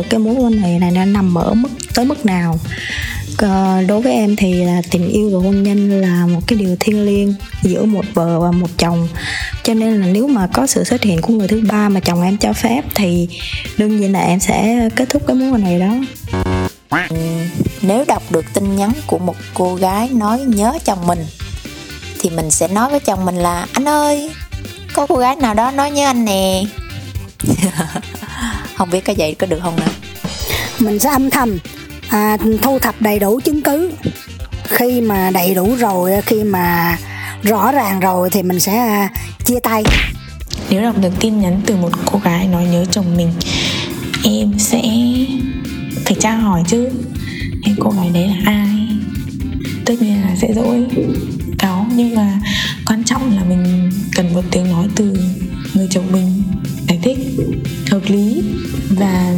Được 0.00 0.06
cái 0.10 0.20
mối 0.20 0.34
quan 0.34 0.52
hệ 0.52 0.78
này 0.78 0.90
nó 0.90 1.04
nằm 1.04 1.34
ở 1.34 1.54
mức 1.54 1.68
tới 1.94 2.04
mức 2.04 2.26
nào. 2.26 2.58
Ờ, 3.38 3.82
đối 3.88 4.02
với 4.02 4.12
em 4.12 4.36
thì 4.36 4.64
là 4.64 4.82
tình 4.90 5.08
yêu 5.08 5.30
và 5.30 5.38
hôn 5.38 5.62
nhân 5.62 6.00
là 6.00 6.26
một 6.26 6.40
cái 6.46 6.58
điều 6.58 6.76
thiêng 6.80 7.04
liêng 7.04 7.34
giữa 7.62 7.84
một 7.84 8.04
vợ 8.14 8.40
và 8.40 8.50
một 8.50 8.68
chồng. 8.78 9.08
Cho 9.62 9.74
nên 9.74 10.00
là 10.00 10.06
nếu 10.06 10.26
mà 10.26 10.46
có 10.52 10.66
sự 10.66 10.84
xuất 10.84 11.02
hiện 11.02 11.20
của 11.22 11.34
người 11.34 11.48
thứ 11.48 11.62
ba 11.68 11.88
mà 11.88 12.00
chồng 12.00 12.22
em 12.22 12.36
cho 12.36 12.52
phép 12.52 12.82
thì 12.94 13.28
đương 13.78 14.00
nhiên 14.00 14.12
là 14.12 14.20
em 14.20 14.40
sẽ 14.40 14.88
kết 14.96 15.08
thúc 15.08 15.22
cái 15.26 15.36
mối 15.36 15.50
quan 15.50 15.62
hệ 15.62 15.78
đó. 15.78 15.94
Nếu 17.82 18.04
đọc 18.08 18.22
được 18.32 18.44
tin 18.54 18.76
nhắn 18.76 18.92
của 19.06 19.18
một 19.18 19.36
cô 19.54 19.74
gái 19.74 20.08
nói 20.08 20.40
nhớ 20.40 20.78
chồng 20.84 21.06
mình 21.06 21.26
thì 22.20 22.30
mình 22.30 22.50
sẽ 22.50 22.68
nói 22.68 22.90
với 22.90 23.00
chồng 23.00 23.24
mình 23.24 23.36
là 23.36 23.66
anh 23.72 23.88
ơi 23.88 24.30
có 24.94 25.06
cô 25.06 25.16
gái 25.16 25.36
nào 25.36 25.54
đó 25.54 25.70
nói 25.70 25.90
nhớ 25.90 26.06
anh 26.06 26.24
nè 26.24 26.62
không 28.80 28.90
biết 28.90 29.04
cái 29.04 29.16
vậy 29.18 29.34
có 29.38 29.46
được 29.46 29.58
không 29.62 29.76
nữa 29.76 29.92
mình 30.78 30.98
sẽ 30.98 31.10
âm 31.10 31.30
thầm 31.30 31.58
à, 32.08 32.36
thu 32.62 32.78
thập 32.78 33.02
đầy 33.02 33.18
đủ 33.18 33.40
chứng 33.40 33.62
cứ. 33.62 33.90
Khi 34.64 35.00
mà 35.00 35.30
đầy 35.30 35.54
đủ 35.54 35.74
rồi 35.78 36.12
khi 36.26 36.44
mà 36.44 36.98
rõ 37.42 37.72
ràng 37.72 38.00
rồi 38.00 38.30
thì 38.30 38.42
mình 38.42 38.60
sẽ 38.60 38.76
à, 38.76 39.10
chia 39.44 39.60
tay. 39.62 39.84
Nếu 40.70 40.82
đọc 40.82 40.98
được 40.98 41.12
tin 41.20 41.40
nhắn 41.40 41.60
từ 41.66 41.76
một 41.76 41.90
cô 42.06 42.20
gái 42.24 42.46
nói 42.46 42.64
nhớ 42.64 42.84
chồng 42.90 43.16
mình 43.16 43.32
em 44.24 44.58
sẽ 44.58 44.82
phải 46.04 46.16
tra 46.20 46.32
hỏi 46.32 46.62
chứ. 46.68 46.88
Cái 47.64 47.74
cô 47.80 47.90
gái 47.90 48.10
đấy 48.14 48.28
là 48.28 48.36
ai? 48.44 48.88
Tất 49.84 49.94
nhiên 50.00 50.22
là 50.22 50.36
sẽ 50.36 50.48
dỗi. 50.54 50.86
Cáo 51.58 51.86
nhưng 51.94 52.14
mà 52.14 52.40
quan 52.90 53.04
trọng 53.04 53.36
là 53.36 53.44
mình 53.44 53.90
cần 54.16 54.34
một 54.34 54.42
tiếng 54.50 54.68
nói 54.72 54.88
từ 54.96 55.16
người 55.74 55.88
chồng 55.90 56.12
mình 56.12 56.42
giải 56.88 56.98
thích 57.02 57.18
hợp 57.90 58.00
lý 58.06 58.42
và 58.90 59.34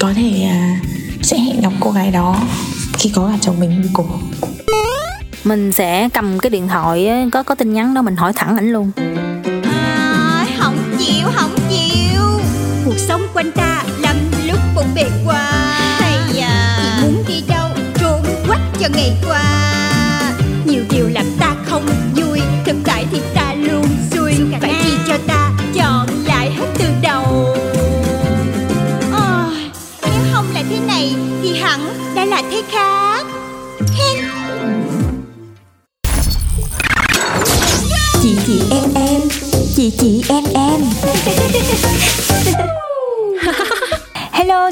có 0.00 0.12
thể 0.12 0.42
à, 0.42 0.80
sẽ 1.22 1.38
hẹn 1.38 1.60
gặp 1.60 1.72
cô 1.80 1.90
gái 1.90 2.10
đó 2.10 2.42
khi 2.92 3.10
có 3.14 3.28
cả 3.32 3.38
chồng 3.40 3.60
mình 3.60 3.82
đi 3.82 3.88
cùng. 3.92 4.06
Mình 5.44 5.72
sẽ 5.72 6.08
cầm 6.14 6.38
cái 6.38 6.50
điện 6.50 6.68
thoại 6.68 7.08
có 7.32 7.42
có 7.42 7.54
tin 7.54 7.72
nhắn 7.72 7.94
đó 7.94 8.02
mình 8.02 8.16
hỏi 8.16 8.32
thẳng 8.36 8.56
ảnh 8.56 8.72
luôn. 8.72 8.90
À, 9.64 10.46
không 10.58 10.76
chịu 10.98 11.28
không 11.34 11.56
chịu. 11.68 12.22
Cuộc 12.84 12.98
sống 12.98 13.22
quanh 13.34 13.52
ta 13.52 13.84
lắm 14.00 14.16
lúc 14.46 14.58
bộn 14.74 14.84
bề 14.94 15.10
qua. 15.26 15.52
Hay 16.00 16.40
à 16.40 16.78
chị 16.82 17.02
muốn 17.02 17.24
đi 17.28 17.42
đâu 17.48 17.68
trốn 18.00 18.22
quách 18.46 18.62
cho 18.80 18.88
ngày 18.94 19.16
qua. 19.26 19.42
Nhiều 20.64 20.82
điều 20.90 21.08
làm 21.08 21.26
đã 32.38 32.42
là 32.42 32.50
thế 32.50 32.62
khác 32.70 33.24
chị 33.24 33.27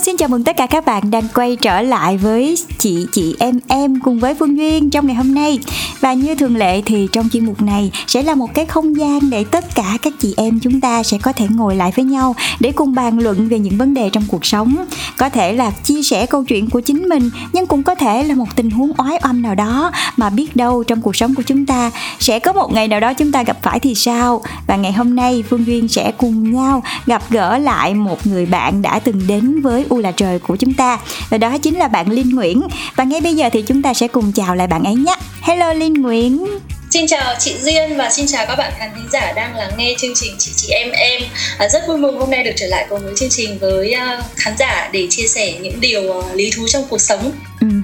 xin 0.06 0.16
chào 0.16 0.28
mừng 0.28 0.44
tất 0.44 0.56
cả 0.56 0.66
các 0.66 0.84
bạn 0.84 1.10
đang 1.10 1.28
quay 1.34 1.56
trở 1.56 1.82
lại 1.82 2.16
với 2.16 2.56
chị 2.78 3.06
chị 3.12 3.34
em 3.38 3.60
em 3.68 4.00
cùng 4.00 4.18
với 4.18 4.34
Phương 4.34 4.58
Duyên 4.58 4.90
trong 4.90 5.06
ngày 5.06 5.16
hôm 5.16 5.34
nay. 5.34 5.58
Và 6.00 6.12
như 6.12 6.34
thường 6.34 6.56
lệ 6.56 6.82
thì 6.86 7.08
trong 7.12 7.28
chuyên 7.32 7.46
mục 7.46 7.62
này 7.62 7.90
sẽ 8.06 8.22
là 8.22 8.34
một 8.34 8.54
cái 8.54 8.66
không 8.66 8.96
gian 8.96 9.30
để 9.30 9.44
tất 9.44 9.74
cả 9.74 9.98
các 10.02 10.12
chị 10.18 10.34
em 10.36 10.60
chúng 10.60 10.80
ta 10.80 11.02
sẽ 11.02 11.18
có 11.22 11.32
thể 11.32 11.46
ngồi 11.50 11.76
lại 11.76 11.92
với 11.96 12.04
nhau 12.04 12.34
để 12.60 12.72
cùng 12.72 12.94
bàn 12.94 13.18
luận 13.18 13.48
về 13.48 13.58
những 13.58 13.78
vấn 13.78 13.94
đề 13.94 14.10
trong 14.10 14.24
cuộc 14.28 14.46
sống. 14.46 14.76
Có 15.16 15.28
thể 15.28 15.52
là 15.52 15.70
chia 15.70 16.02
sẻ 16.02 16.26
câu 16.26 16.44
chuyện 16.44 16.70
của 16.70 16.80
chính 16.80 17.08
mình, 17.08 17.30
nhưng 17.52 17.66
cũng 17.66 17.82
có 17.82 17.94
thể 17.94 18.22
là 18.22 18.34
một 18.34 18.56
tình 18.56 18.70
huống 18.70 18.92
oái 18.98 19.18
oăm 19.22 19.42
nào 19.42 19.54
đó 19.54 19.90
mà 20.16 20.30
biết 20.30 20.56
đâu 20.56 20.84
trong 20.84 21.02
cuộc 21.02 21.16
sống 21.16 21.34
của 21.34 21.42
chúng 21.42 21.66
ta 21.66 21.90
sẽ 22.20 22.38
có 22.38 22.52
một 22.52 22.72
ngày 22.72 22.88
nào 22.88 23.00
đó 23.00 23.14
chúng 23.14 23.32
ta 23.32 23.42
gặp 23.42 23.58
phải 23.62 23.80
thì 23.80 23.94
sao. 23.94 24.42
Và 24.66 24.76
ngày 24.76 24.92
hôm 24.92 25.16
nay 25.16 25.44
Phương 25.50 25.66
Duyên 25.66 25.88
sẽ 25.88 26.12
cùng 26.18 26.52
nhau 26.52 26.82
gặp 27.06 27.22
gỡ 27.30 27.58
lại 27.58 27.94
một 27.94 28.26
người 28.26 28.46
bạn 28.46 28.82
đã 28.82 28.98
từng 28.98 29.20
đến 29.26 29.60
với 29.60 29.84
U 29.96 30.00
là 30.00 30.12
trời 30.12 30.38
của 30.38 30.56
chúng 30.56 30.74
ta 30.74 30.98
và 31.30 31.38
đó 31.38 31.58
chính 31.58 31.78
là 31.78 31.88
bạn 31.88 32.10
Linh 32.10 32.30
Nguyễn 32.30 32.62
và 32.96 33.04
ngay 33.04 33.20
bây 33.20 33.34
giờ 33.34 33.48
thì 33.52 33.62
chúng 33.62 33.82
ta 33.82 33.94
sẽ 33.94 34.08
cùng 34.08 34.32
chào 34.32 34.54
lại 34.54 34.66
bạn 34.66 34.84
ấy 34.84 34.94
nhé 34.94 35.16
Hello 35.42 35.72
Linh 35.72 35.94
Nguyễn 35.94 36.46
Xin 36.90 37.06
chào 37.06 37.34
chị 37.38 37.54
Duyên 37.62 37.96
và 37.96 38.10
xin 38.10 38.26
chào 38.26 38.46
các 38.46 38.56
bạn 38.56 38.72
khán 38.78 38.90
thính 38.96 39.08
giả 39.12 39.32
đang 39.32 39.56
lắng 39.56 39.72
nghe 39.78 39.94
chương 39.98 40.14
trình 40.14 40.34
chị 40.38 40.52
chị 40.56 40.68
em 40.70 40.90
em. 40.90 41.22
À, 41.58 41.68
rất 41.68 41.82
vui 41.88 41.98
mừng 41.98 42.18
hôm 42.18 42.30
nay 42.30 42.44
được 42.44 42.52
trở 42.56 42.66
lại 42.66 42.86
cùng 42.88 43.00
với 43.04 43.12
chương 43.16 43.28
trình 43.30 43.58
với 43.58 43.94
uh, 43.94 44.24
khán 44.36 44.54
giả 44.58 44.90
để 44.92 45.06
chia 45.10 45.26
sẻ 45.26 45.54
những 45.60 45.80
điều 45.80 46.02
uh, 46.02 46.34
lý 46.34 46.50
thú 46.50 46.68
trong 46.68 46.84
cuộc 46.88 47.00
sống. 47.00 47.32
Uh-huh 47.60 47.75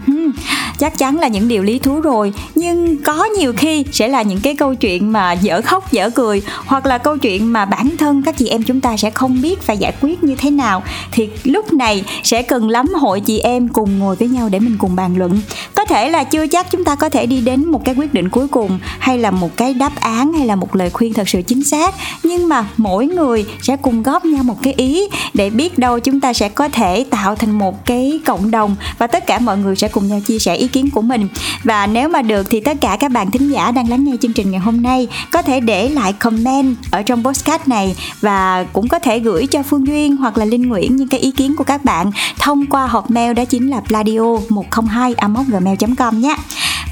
chắc 0.78 0.98
chắn 0.98 1.18
là 1.18 1.28
những 1.28 1.48
điều 1.48 1.62
lý 1.62 1.78
thú 1.78 2.00
rồi. 2.00 2.32
Nhưng 2.54 3.02
có 3.02 3.24
nhiều 3.24 3.52
khi 3.56 3.84
sẽ 3.92 4.08
là 4.08 4.22
những 4.22 4.40
cái 4.40 4.54
câu 4.54 4.74
chuyện 4.74 5.12
mà 5.12 5.32
dở 5.32 5.60
khóc, 5.64 5.92
dở 5.92 6.10
cười, 6.10 6.42
hoặc 6.66 6.86
là 6.86 6.98
câu 6.98 7.16
chuyện 7.16 7.52
mà 7.52 7.64
bản 7.64 7.96
thân 7.98 8.22
các 8.22 8.36
chị 8.38 8.48
em 8.48 8.62
chúng 8.62 8.80
ta 8.80 8.96
sẽ 8.96 9.10
không 9.10 9.42
biết 9.42 9.62
phải 9.62 9.78
giải 9.78 9.92
quyết 10.00 10.24
như 10.24 10.34
thế 10.38 10.50
nào, 10.50 10.82
thì 11.12 11.28
lúc 11.44 11.72
này 11.72 12.04
sẽ 12.22 12.42
cần 12.42 12.68
lắm 12.68 12.86
hội 12.94 13.20
chị 13.20 13.38
em 13.38 13.68
cùng 13.68 13.98
ngồi 13.98 14.16
với 14.16 14.28
nhau 14.28 14.48
để 14.48 14.58
mình 14.58 14.76
cùng 14.78 14.96
bàn 14.96 15.16
luận. 15.16 15.40
Có 15.74 15.84
thể 15.84 16.10
là 16.10 16.24
chưa 16.24 16.46
chắc 16.46 16.70
chúng 16.70 16.84
ta 16.84 16.94
có 16.94 17.08
thể 17.08 17.26
đi 17.26 17.40
đến 17.40 17.64
một 17.64 17.84
cái 17.84 17.94
quyết 17.94 18.14
định 18.14 18.28
cuối 18.28 18.48
cùng, 18.48 18.78
hay 18.98 19.18
là 19.18 19.30
một 19.30 19.56
cái 19.56 19.74
đáp 19.74 19.92
án, 20.00 20.32
hay 20.32 20.46
là 20.46 20.56
một 20.56 20.76
lời 20.76 20.90
khuyên 20.90 21.14
thật 21.14 21.28
sự 21.28 21.42
chính 21.42 21.64
xác. 21.64 21.94
Nhưng 22.22 22.48
mà 22.48 22.66
mỗi 22.76 23.06
người 23.06 23.44
sẽ 23.62 23.76
cùng 23.76 24.02
góp 24.02 24.24
nhau 24.24 24.42
một 24.42 24.62
cái 24.62 24.74
ý 24.76 25.08
để 25.34 25.50
biết 25.50 25.78
đâu 25.78 26.00
chúng 26.00 26.20
ta 26.20 26.32
sẽ 26.32 26.48
có 26.48 26.68
thể 26.68 27.04
tạo 27.10 27.34
thành 27.34 27.50
một 27.50 27.86
cái 27.86 28.20
cộng 28.26 28.50
đồng, 28.50 28.76
và 28.98 29.06
tất 29.06 29.26
cả 29.26 29.38
mọi 29.38 29.58
người 29.58 29.76
sẽ 29.76 29.88
cùng 29.92 30.08
nhau 30.08 30.20
chia 30.20 30.38
sẻ 30.38 30.54
ý 30.54 30.68
kiến 30.68 30.90
của 30.90 31.02
mình. 31.02 31.28
Và 31.64 31.86
nếu 31.86 32.08
mà 32.08 32.22
được 32.22 32.50
thì 32.50 32.60
tất 32.60 32.76
cả 32.80 32.96
các 33.00 33.12
bạn 33.12 33.30
thính 33.30 33.48
giả 33.48 33.70
đang 33.70 33.88
lắng 33.88 34.04
nghe 34.04 34.12
chương 34.20 34.32
trình 34.32 34.50
ngày 34.50 34.60
hôm 34.60 34.82
nay 34.82 35.08
có 35.30 35.42
thể 35.42 35.60
để 35.60 35.88
lại 35.88 36.12
comment 36.12 36.76
ở 36.90 37.02
trong 37.02 37.24
postcard 37.24 37.68
này 37.68 37.96
và 38.20 38.64
cũng 38.72 38.88
có 38.88 38.98
thể 38.98 39.18
gửi 39.18 39.46
cho 39.46 39.62
Phương 39.62 39.86
Duyên 39.86 40.16
hoặc 40.16 40.38
là 40.38 40.44
Linh 40.44 40.68
Nguyễn 40.68 40.96
những 40.96 41.08
cái 41.08 41.20
ý 41.20 41.30
kiến 41.30 41.56
của 41.56 41.64
các 41.64 41.84
bạn 41.84 42.10
thông 42.38 42.66
qua 42.66 42.86
hộp 42.86 43.10
mail 43.10 43.32
đó 43.32 43.44
chính 43.44 43.70
là 43.70 43.80
pladio 43.80 44.20
102 44.48 45.14
gmail.com 45.48 46.20
nhé 46.20 46.36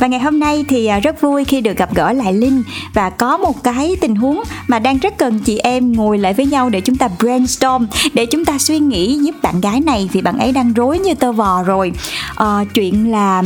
và 0.00 0.07
ngày 0.07 0.21
hôm 0.21 0.38
nay 0.38 0.64
thì 0.69 0.87
à, 0.87 0.99
rất 0.99 1.21
vui 1.21 1.45
khi 1.45 1.61
được 1.61 1.76
gặp 1.76 1.95
gỡ 1.95 2.12
lại 2.12 2.33
Linh. 2.33 2.62
Và 2.95 3.11
có 3.11 3.37
một 3.37 3.62
cái 3.62 3.97
tình 4.00 4.16
huống 4.16 4.42
mà 4.69 4.78
đang 4.78 4.99
rất 4.99 5.19
cần 5.19 5.38
chị 5.38 5.59
em 5.59 5.92
ngồi 5.92 6.19
lại 6.19 6.35
với 6.35 6.47
nhau 6.47 6.71
để 6.71 6.80
chúng 6.80 6.97
ta 6.97 7.09
brainstorm 7.19 7.87
để 8.14 8.26
chúng 8.26 8.45
ta 8.45 8.59
suy 8.59 8.78
nghĩ 8.78 9.19
giúp 9.19 9.35
bạn 9.42 9.61
gái 9.61 9.80
này 9.80 10.09
vì 10.12 10.23
bạn 10.23 10.38
ấy 10.38 10.52
đang 10.52 10.73
rối 10.73 10.99
như 10.99 11.14
tơ 11.14 11.33
vò 11.33 11.62
rồi. 11.62 11.92
À, 12.35 12.64
chuyện 12.75 13.11
là 13.11 13.42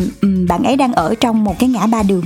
bạn 0.48 0.62
ấy 0.64 0.76
đang 0.76 0.92
ở 0.92 1.14
trong 1.20 1.44
một 1.44 1.58
cái 1.58 1.68
ngã 1.68 1.86
ba 1.86 2.02
đường 2.02 2.24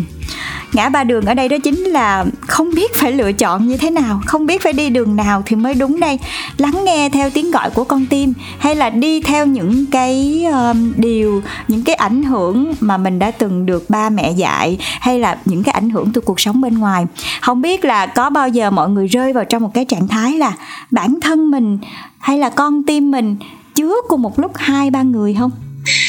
ngã 0.72 0.88
ba 0.88 1.04
đường 1.04 1.24
ở 1.24 1.34
đây 1.34 1.48
đó 1.48 1.56
chính 1.64 1.84
là 1.84 2.24
không 2.40 2.70
biết 2.74 2.94
phải 2.94 3.12
lựa 3.12 3.32
chọn 3.32 3.68
như 3.68 3.76
thế 3.76 3.90
nào 3.90 4.20
không 4.26 4.46
biết 4.46 4.62
phải 4.62 4.72
đi 4.72 4.90
đường 4.90 5.16
nào 5.16 5.42
thì 5.46 5.56
mới 5.56 5.74
đúng 5.74 6.00
đây. 6.00 6.18
Lắng 6.56 6.84
nghe 6.84 7.08
theo 7.08 7.30
tiếng 7.30 7.50
gọi 7.50 7.70
của 7.70 7.84
con 7.84 8.06
tim 8.06 8.32
hay 8.58 8.74
là 8.74 8.90
đi 8.90 9.20
theo 9.20 9.46
những 9.46 9.86
cái 9.86 10.44
um, 10.44 10.92
điều 10.96 11.42
những 11.68 11.82
cái 11.82 11.94
ảnh 11.94 12.22
hưởng 12.22 12.74
mà 12.80 12.96
mình 12.96 13.18
đã 13.18 13.30
từng 13.30 13.66
được 13.66 13.90
ba 13.90 14.10
mẹ 14.10 14.30
dạy 14.30 14.76
hay 14.80 15.18
là 15.18 15.38
những 15.44 15.62
cái 15.62 15.72
ảnh 15.72 15.90
hưởng 15.90 16.12
từ 16.12 16.20
cuộc 16.20 16.40
sống 16.40 16.60
bên 16.60 16.78
ngoài. 16.78 17.06
Không 17.40 17.62
biết 17.62 17.84
là 17.84 18.06
có 18.06 18.30
bao 18.30 18.48
giờ 18.48 18.70
mọi 18.70 18.90
người 18.90 19.06
rơi 19.06 19.32
vào 19.32 19.44
trong 19.44 19.62
một 19.62 19.70
cái 19.74 19.84
trạng 19.84 20.08
thái 20.08 20.32
là 20.32 20.52
bản 20.90 21.18
thân 21.20 21.50
mình 21.50 21.78
hay 22.18 22.38
là 22.38 22.50
con 22.50 22.82
tim 22.82 23.10
mình 23.10 23.36
chứa 23.74 23.94
cùng 24.08 24.22
một 24.22 24.38
lúc 24.38 24.52
hai 24.54 24.90
ba 24.90 25.02
người 25.02 25.36
không? 25.38 25.50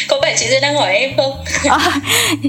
Có 0.09 0.19
phải 0.21 0.35
chị 0.37 0.45
Duyên 0.49 0.61
đang 0.61 0.75
hỏi 0.75 0.93
em 0.93 1.11
không? 1.17 1.31
à, 1.69 1.79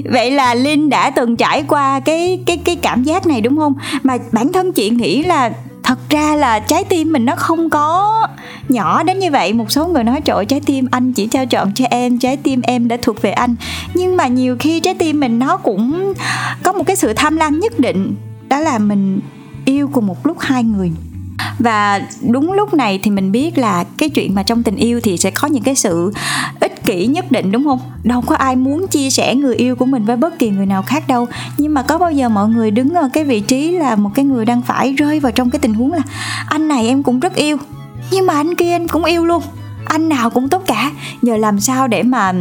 vậy 0.05 0.31
là 0.31 0.53
Linh 0.53 0.89
đã 0.89 1.09
từng 1.09 1.35
trải 1.35 1.63
qua 1.67 1.99
cái 1.99 2.39
cái 2.45 2.57
cái 2.65 2.75
cảm 2.75 3.03
giác 3.03 3.27
này 3.27 3.41
đúng 3.41 3.57
không? 3.57 3.73
Mà 4.03 4.17
bản 4.31 4.53
thân 4.53 4.71
chị 4.71 4.89
nghĩ 4.89 5.23
là 5.23 5.51
thật 5.83 5.99
ra 6.09 6.35
là 6.35 6.59
trái 6.59 6.83
tim 6.83 7.11
mình 7.11 7.25
nó 7.25 7.35
không 7.35 7.69
có 7.69 8.27
nhỏ 8.69 9.03
đến 9.03 9.19
như 9.19 9.31
vậy 9.31 9.53
một 9.53 9.71
số 9.71 9.87
người 9.87 10.03
nói 10.03 10.21
trời 10.25 10.45
trái 10.45 10.61
tim 10.65 10.87
anh 10.91 11.13
chỉ 11.13 11.27
trao 11.27 11.45
chọn 11.45 11.71
cho 11.75 11.85
em 11.89 12.19
trái 12.19 12.37
tim 12.37 12.61
em 12.61 12.87
đã 12.87 12.97
thuộc 13.01 13.21
về 13.21 13.31
anh 13.31 13.55
nhưng 13.93 14.17
mà 14.17 14.27
nhiều 14.27 14.57
khi 14.59 14.79
trái 14.79 14.93
tim 14.99 15.19
mình 15.19 15.39
nó 15.39 15.57
cũng 15.57 16.13
có 16.63 16.73
một 16.73 16.83
cái 16.87 16.95
sự 16.95 17.13
tham 17.13 17.37
lam 17.37 17.59
nhất 17.59 17.79
định 17.79 18.15
đó 18.49 18.59
là 18.59 18.79
mình 18.79 19.19
yêu 19.65 19.89
cùng 19.93 20.07
một 20.07 20.25
lúc 20.25 20.39
hai 20.39 20.63
người 20.63 20.91
và 21.63 22.01
đúng 22.21 22.51
lúc 22.51 22.73
này 22.73 22.99
thì 23.03 23.11
mình 23.11 23.31
biết 23.31 23.57
là 23.57 23.83
cái 23.97 24.09
chuyện 24.09 24.35
mà 24.35 24.43
trong 24.43 24.63
tình 24.63 24.75
yêu 24.75 24.99
thì 25.03 25.17
sẽ 25.17 25.31
có 25.31 25.47
những 25.47 25.63
cái 25.63 25.75
sự 25.75 26.13
ích 26.59 26.83
kỷ 26.85 27.07
nhất 27.07 27.31
định 27.31 27.51
đúng 27.51 27.63
không? 27.63 27.79
Đâu 28.03 28.21
có 28.21 28.35
ai 28.35 28.55
muốn 28.55 28.87
chia 28.87 29.09
sẻ 29.09 29.35
người 29.35 29.55
yêu 29.55 29.75
của 29.75 29.85
mình 29.85 30.05
với 30.05 30.17
bất 30.17 30.39
kỳ 30.39 30.49
người 30.49 30.65
nào 30.65 30.81
khác 30.81 31.07
đâu. 31.07 31.27
Nhưng 31.57 31.73
mà 31.73 31.81
có 31.81 31.97
bao 31.97 32.11
giờ 32.11 32.29
mọi 32.29 32.49
người 32.49 32.71
đứng 32.71 32.93
ở 32.93 33.09
cái 33.13 33.23
vị 33.23 33.39
trí 33.39 33.71
là 33.71 33.95
một 33.95 34.09
cái 34.15 34.25
người 34.25 34.45
đang 34.45 34.61
phải 34.61 34.93
rơi 34.93 35.19
vào 35.19 35.31
trong 35.31 35.49
cái 35.49 35.59
tình 35.59 35.73
huống 35.73 35.93
là 35.93 36.01
anh 36.49 36.67
này 36.67 36.87
em 36.87 37.03
cũng 37.03 37.19
rất 37.19 37.35
yêu 37.35 37.57
nhưng 38.11 38.25
mà 38.25 38.33
anh 38.33 38.55
kia 38.55 38.69
em 38.69 38.87
cũng 38.87 39.03
yêu 39.03 39.25
luôn. 39.25 39.43
Anh 39.85 40.09
nào 40.09 40.29
cũng 40.29 40.49
tốt 40.49 40.63
cả. 40.67 40.91
Giờ 41.21 41.37
làm 41.37 41.59
sao 41.59 41.87
để 41.87 42.03
mà 42.03 42.33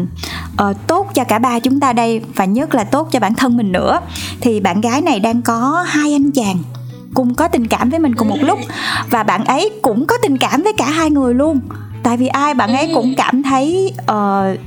uh, 0.63 0.77
tốt 0.87 1.11
cho 1.15 1.25
cả 1.25 1.39
ba 1.39 1.59
chúng 1.59 1.81
ta 1.81 1.93
đây 1.93 2.23
và 2.35 2.45
nhất 2.45 2.75
là 2.75 2.85
tốt 2.85 3.09
cho 3.13 3.21
bản 3.21 3.35
thân 3.35 3.57
mình 3.57 3.73
nữa. 3.73 4.01
Thì 4.41 4.61
bạn 4.61 4.81
gái 4.81 5.01
này 5.01 5.21
đang 5.21 5.43
có 5.43 5.85
hai 5.89 6.13
anh 6.13 6.31
chàng 6.31 6.57
cùng 7.15 7.35
có 7.35 7.49
tình 7.49 7.67
cảm 7.67 7.91
với 7.91 7.99
mình 7.99 8.15
cùng 8.15 8.29
một 8.29 8.39
lúc. 8.41 8.59
Và 9.11 9.23
bạn 9.23 9.45
ấy 9.45 9.71
cũng 9.83 10.07
có 10.07 10.15
tình 10.23 10.39
cảm 10.39 10.63
với 10.63 10.73
cả 10.73 10.91
hai 10.91 11.11
người 11.11 11.35
luôn. 11.35 11.61
Tại 12.03 12.17
vì 12.17 12.27
ai 12.27 12.55
bạn 12.55 12.73
ấy 12.73 12.91
cũng 12.95 13.15
cảm 13.17 13.43
thấy 13.43 13.93
uh, 14.03 14.61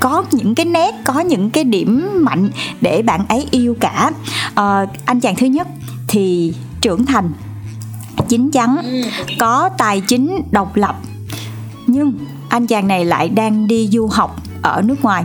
có 0.00 0.24
những 0.32 0.54
cái 0.54 0.66
nét 0.66 0.94
có 1.04 1.20
những 1.20 1.50
cái 1.50 1.64
điểm 1.64 2.08
mạnh 2.20 2.50
để 2.80 3.02
bạn 3.02 3.24
ấy 3.28 3.46
yêu 3.50 3.76
cả. 3.80 4.10
Uh, 4.50 4.88
anh 5.04 5.20
chàng 5.20 5.36
thứ 5.36 5.46
nhất 5.46 5.68
thì 6.08 6.54
trưởng 6.80 7.06
thành 7.06 7.30
chín 8.28 8.50
chắn 8.50 8.76
có 9.38 9.70
tài 9.78 10.00
chính 10.00 10.42
độc 10.50 10.76
lập. 10.76 10.96
Nhưng 11.86 12.12
anh 12.48 12.66
chàng 12.66 12.88
này 12.88 13.04
lại 13.04 13.28
đang 13.28 13.66
đi 13.66 13.88
du 13.92 14.06
học 14.06 14.36
ở 14.62 14.82
nước 14.84 15.02
ngoài 15.02 15.24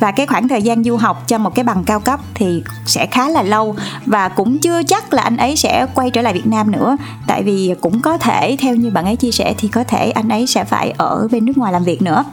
và 0.00 0.10
cái 0.10 0.26
khoảng 0.26 0.48
thời 0.48 0.62
gian 0.62 0.84
du 0.84 0.96
học 0.96 1.28
cho 1.28 1.38
một 1.38 1.54
cái 1.54 1.64
bằng 1.64 1.84
cao 1.84 2.00
cấp 2.00 2.20
thì 2.34 2.62
sẽ 2.86 3.06
khá 3.06 3.28
là 3.28 3.42
lâu. 3.42 3.76
Và 4.06 4.28
cũng 4.28 4.58
chưa 4.58 4.82
chắc 4.82 5.14
là 5.14 5.22
anh 5.22 5.36
ấy 5.36 5.56
sẽ 5.56 5.86
quay 5.94 6.10
trở 6.10 6.22
lại 6.22 6.32
Việt 6.32 6.46
Nam 6.46 6.70
nữa. 6.70 6.96
Tại 7.26 7.42
vì 7.42 7.74
cũng 7.80 8.00
có 8.00 8.18
thể 8.18 8.56
theo 8.60 8.74
như 8.74 8.90
bạn 8.90 9.04
ấy 9.04 9.16
chia 9.16 9.30
sẻ 9.30 9.54
thì 9.58 9.68
có 9.68 9.84
thể 9.84 10.10
anh 10.10 10.28
ấy 10.28 10.46
sẽ 10.46 10.64
phải 10.64 10.94
ở 10.96 11.28
bên 11.30 11.44
nước 11.44 11.58
ngoài 11.58 11.72
làm 11.72 11.84
việc 11.84 12.02
nữa. 12.02 12.24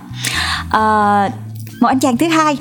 À, 0.72 1.30
một 1.82 1.88
anh 1.88 2.00
chàng 2.00 2.18
thứ 2.18 2.28
hai 2.28 2.58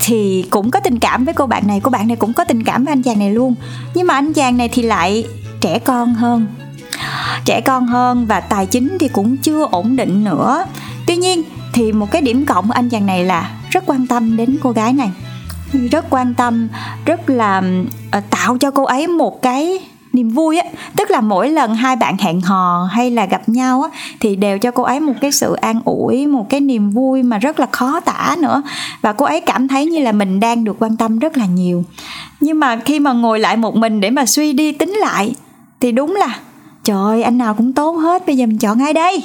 thì 0.00 0.44
cũng 0.50 0.70
có 0.70 0.80
tình 0.80 0.98
cảm 0.98 1.24
với 1.24 1.34
cô 1.34 1.46
bạn 1.46 1.66
này. 1.66 1.80
Cô 1.80 1.90
bạn 1.90 2.08
này 2.08 2.16
cũng 2.16 2.32
có 2.32 2.44
tình 2.44 2.64
cảm 2.64 2.84
với 2.84 2.92
anh 2.92 3.02
chàng 3.02 3.18
này 3.18 3.30
luôn. 3.30 3.54
Nhưng 3.94 4.06
mà 4.06 4.14
anh 4.14 4.32
chàng 4.32 4.56
này 4.56 4.68
thì 4.68 4.82
lại 4.82 5.24
trẻ 5.60 5.78
con 5.78 6.14
hơn. 6.14 6.46
Trẻ 7.44 7.60
con 7.60 7.86
hơn 7.86 8.26
và 8.26 8.40
tài 8.40 8.66
chính 8.66 8.96
thì 9.00 9.08
cũng 9.08 9.36
chưa 9.36 9.66
ổn 9.70 9.96
định 9.96 10.24
nữa. 10.24 10.64
Tuy 11.06 11.16
nhiên 11.16 11.42
thì 11.72 11.92
một 11.92 12.10
cái 12.10 12.22
điểm 12.22 12.46
cộng 12.46 12.68
của 12.68 12.74
anh 12.74 12.88
chàng 12.88 13.06
này 13.06 13.24
là 13.24 13.50
rất 13.72 13.84
quan 13.86 14.06
tâm 14.06 14.36
đến 14.36 14.56
cô 14.62 14.70
gái 14.70 14.92
này. 14.92 15.10
Rất 15.90 16.04
quan 16.10 16.34
tâm 16.34 16.68
rất 17.04 17.30
là 17.30 17.62
uh, 18.18 18.24
tạo 18.30 18.58
cho 18.58 18.70
cô 18.70 18.84
ấy 18.84 19.06
một 19.06 19.42
cái 19.42 19.78
niềm 20.12 20.28
vui 20.28 20.58
á. 20.58 20.68
Tức 20.96 21.10
là 21.10 21.20
mỗi 21.20 21.50
lần 21.50 21.74
hai 21.74 21.96
bạn 21.96 22.16
hẹn 22.18 22.40
hò 22.40 22.88
hay 22.92 23.10
là 23.10 23.26
gặp 23.26 23.48
nhau 23.48 23.82
á 23.82 23.98
thì 24.20 24.36
đều 24.36 24.58
cho 24.58 24.70
cô 24.70 24.82
ấy 24.82 25.00
một 25.00 25.12
cái 25.20 25.32
sự 25.32 25.54
an 25.54 25.80
ủi 25.84 26.26
một 26.26 26.46
cái 26.48 26.60
niềm 26.60 26.90
vui 26.90 27.22
mà 27.22 27.38
rất 27.38 27.60
là 27.60 27.66
khó 27.72 28.00
tả 28.00 28.36
nữa. 28.38 28.62
Và 29.02 29.12
cô 29.12 29.26
ấy 29.26 29.40
cảm 29.40 29.68
thấy 29.68 29.86
như 29.86 30.02
là 30.02 30.12
mình 30.12 30.40
đang 30.40 30.64
được 30.64 30.76
quan 30.78 30.96
tâm 30.96 31.18
rất 31.18 31.36
là 31.36 31.46
nhiều. 31.46 31.84
Nhưng 32.40 32.60
mà 32.60 32.80
khi 32.84 33.00
mà 33.00 33.12
ngồi 33.12 33.38
lại 33.38 33.56
một 33.56 33.76
mình 33.76 34.00
để 34.00 34.10
mà 34.10 34.26
suy 34.26 34.52
đi 34.52 34.72
tính 34.72 34.90
lại 34.90 35.34
thì 35.80 35.92
đúng 35.92 36.16
là 36.16 36.38
trời 36.84 37.22
anh 37.22 37.38
nào 37.38 37.54
cũng 37.54 37.72
tốt 37.72 37.92
hết 37.92 38.26
bây 38.26 38.36
giờ 38.36 38.46
mình 38.46 38.58
chọn 38.58 38.82
ai 38.82 38.92
đây? 38.92 39.22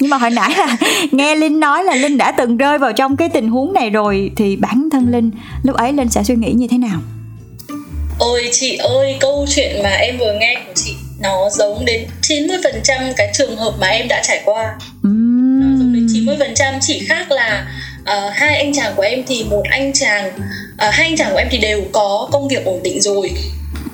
Nhưng 0.00 0.10
mà 0.10 0.16
hồi 0.16 0.30
nãy 0.30 0.50
là 0.56 0.76
nghe 1.12 1.34
linh 1.34 1.60
nói 1.60 1.84
là 1.84 1.94
linh 1.94 2.18
đã 2.18 2.32
từng 2.32 2.56
rơi 2.56 2.78
vào 2.78 2.92
trong 2.92 3.16
cái 3.16 3.28
tình 3.28 3.48
huống 3.48 3.72
này 3.72 3.90
rồi 3.90 4.30
thì 4.36 4.56
bản 4.56 4.88
thân 4.92 5.12
linh 5.12 5.30
lúc 5.62 5.76
ấy 5.76 5.92
linh 5.92 6.08
sẽ 6.08 6.22
suy 6.22 6.34
nghĩ 6.34 6.52
như 6.52 6.66
thế 6.70 6.78
nào? 6.78 7.00
Ôi 8.18 8.48
chị 8.52 8.76
ơi 8.76 9.16
câu 9.20 9.46
chuyện 9.54 9.82
mà 9.82 9.90
em 9.90 10.18
vừa 10.18 10.32
nghe 10.40 10.54
của 10.66 10.72
chị 10.74 10.94
nó 11.20 11.50
giống 11.50 11.84
đến 11.84 12.06
90% 12.22 13.12
cái 13.16 13.30
trường 13.34 13.56
hợp 13.56 13.74
mà 13.80 13.86
em 13.86 14.08
đã 14.08 14.22
trải 14.24 14.42
qua. 14.44 14.74
Uhm. 15.08 15.60
nó 15.60 15.78
giống 15.78 15.94
đến 15.94 16.06
90% 16.06 16.78
chỉ 16.80 16.98
khác 17.08 17.30
là 17.30 17.66
uh, 18.02 18.32
hai 18.34 18.56
anh 18.56 18.72
chàng 18.72 18.92
của 18.96 19.02
em 19.02 19.22
thì 19.26 19.44
một 19.44 19.62
anh 19.70 19.92
chàng 19.92 20.26
uh, 20.26 20.94
hai 20.94 21.06
anh 21.06 21.16
chàng 21.16 21.32
của 21.32 21.38
em 21.38 21.48
thì 21.50 21.58
đều 21.58 21.82
có 21.92 22.28
công 22.32 22.48
việc 22.48 22.64
ổn 22.64 22.82
định 22.82 23.00
rồi 23.00 23.30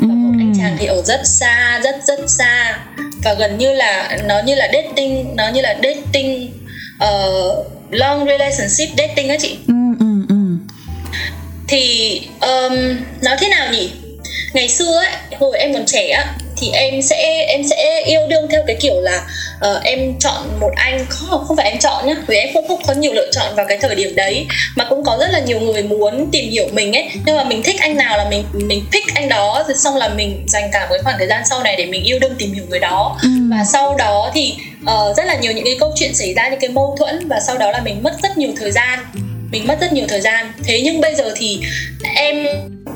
và 0.08 0.14
một 0.14 0.34
anh 0.38 0.52
chàng 0.58 0.76
thì 0.78 0.86
ở 0.86 1.02
rất 1.02 1.20
xa 1.24 1.80
rất 1.84 1.96
rất 2.06 2.20
xa. 2.26 2.78
Và 3.24 3.34
gần 3.34 3.58
như 3.58 3.74
là 3.74 4.18
nó 4.24 4.42
như 4.42 4.54
là 4.54 4.68
dating 4.72 5.36
nó 5.36 5.48
như 5.48 5.60
là 5.60 5.76
dating 5.82 6.52
uh, 7.04 7.66
long 7.90 8.26
relationship 8.26 8.88
dating 8.98 9.28
á 9.28 9.36
chị. 9.40 9.56
Ừ, 9.66 9.74
ừ, 10.00 10.06
ừ. 10.28 10.34
thì 11.68 12.20
um, 12.40 12.74
nói 13.22 13.36
thế 13.40 13.48
nào 13.48 13.72
nhỉ 13.72 13.90
ngày 14.54 14.68
xưa 14.68 14.96
ấy 14.96 15.08
hồi 15.38 15.58
em 15.58 15.74
còn 15.74 15.86
trẻ 15.86 16.10
á 16.10 16.34
thì 16.56 16.70
em 16.72 17.02
sẽ 17.02 17.44
em 17.48 17.62
sẽ 17.70 18.02
yêu 18.06 18.20
đương 18.28 18.48
theo 18.50 18.62
cái 18.66 18.76
kiểu 18.80 19.00
là 19.00 19.26
uh, 19.56 19.82
em 19.84 20.14
chọn 20.20 20.60
một 20.60 20.70
anh 20.76 21.06
không 21.08 21.44
không 21.46 21.56
phải 21.56 21.70
em 21.70 21.78
chọn 21.78 22.06
nhá 22.06 22.14
vì 22.26 22.36
em 22.36 22.48
cũng 22.54 22.68
không 22.68 22.82
có 22.86 22.92
nhiều 22.92 23.12
lựa 23.12 23.30
chọn 23.32 23.54
vào 23.56 23.66
cái 23.68 23.78
thời 23.78 23.94
điểm 23.94 24.14
đấy 24.14 24.46
mà 24.76 24.86
cũng 24.90 25.04
có 25.04 25.16
rất 25.20 25.30
là 25.30 25.38
nhiều 25.38 25.60
người 25.60 25.82
muốn 25.82 26.28
tìm 26.32 26.50
hiểu 26.50 26.68
mình 26.72 26.92
ấy. 26.92 27.10
Nhưng 27.26 27.36
mà 27.36 27.44
mình 27.44 27.62
thích 27.62 27.76
anh 27.80 27.96
nào 27.96 28.18
là 28.18 28.26
mình 28.30 28.44
mình 28.52 28.84
pick 28.92 29.14
anh 29.14 29.28
đó 29.28 29.64
rồi 29.68 29.76
xong 29.76 29.96
là 29.96 30.08
mình 30.08 30.44
dành 30.48 30.70
cả 30.72 30.86
cái 30.90 30.98
khoảng 31.02 31.16
thời 31.18 31.26
gian 31.26 31.42
sau 31.50 31.62
này 31.62 31.76
để 31.76 31.86
mình 31.86 32.04
yêu 32.04 32.18
đương 32.18 32.34
tìm 32.38 32.54
hiểu 32.54 32.64
người 32.68 32.80
đó. 32.80 33.18
Ừ. 33.22 33.28
và 33.50 33.64
sau 33.72 33.94
đó 33.98 34.30
thì 34.34 34.54
uh, 34.82 35.16
rất 35.16 35.26
là 35.26 35.34
nhiều 35.34 35.52
những 35.52 35.64
cái 35.64 35.76
câu 35.80 35.92
chuyện 35.96 36.14
xảy 36.14 36.34
ra 36.34 36.48
những 36.48 36.60
cái 36.60 36.70
mâu 36.70 36.96
thuẫn 36.98 37.28
và 37.28 37.40
sau 37.40 37.58
đó 37.58 37.70
là 37.70 37.80
mình 37.80 38.02
mất 38.02 38.12
rất 38.22 38.38
nhiều 38.38 38.50
thời 38.56 38.72
gian. 38.72 38.98
Mình 39.50 39.66
mất 39.66 39.80
rất 39.80 39.92
nhiều 39.92 40.04
thời 40.08 40.20
gian. 40.20 40.52
Thế 40.64 40.80
nhưng 40.84 41.00
bây 41.00 41.14
giờ 41.14 41.32
thì 41.36 41.60
em 42.14 42.46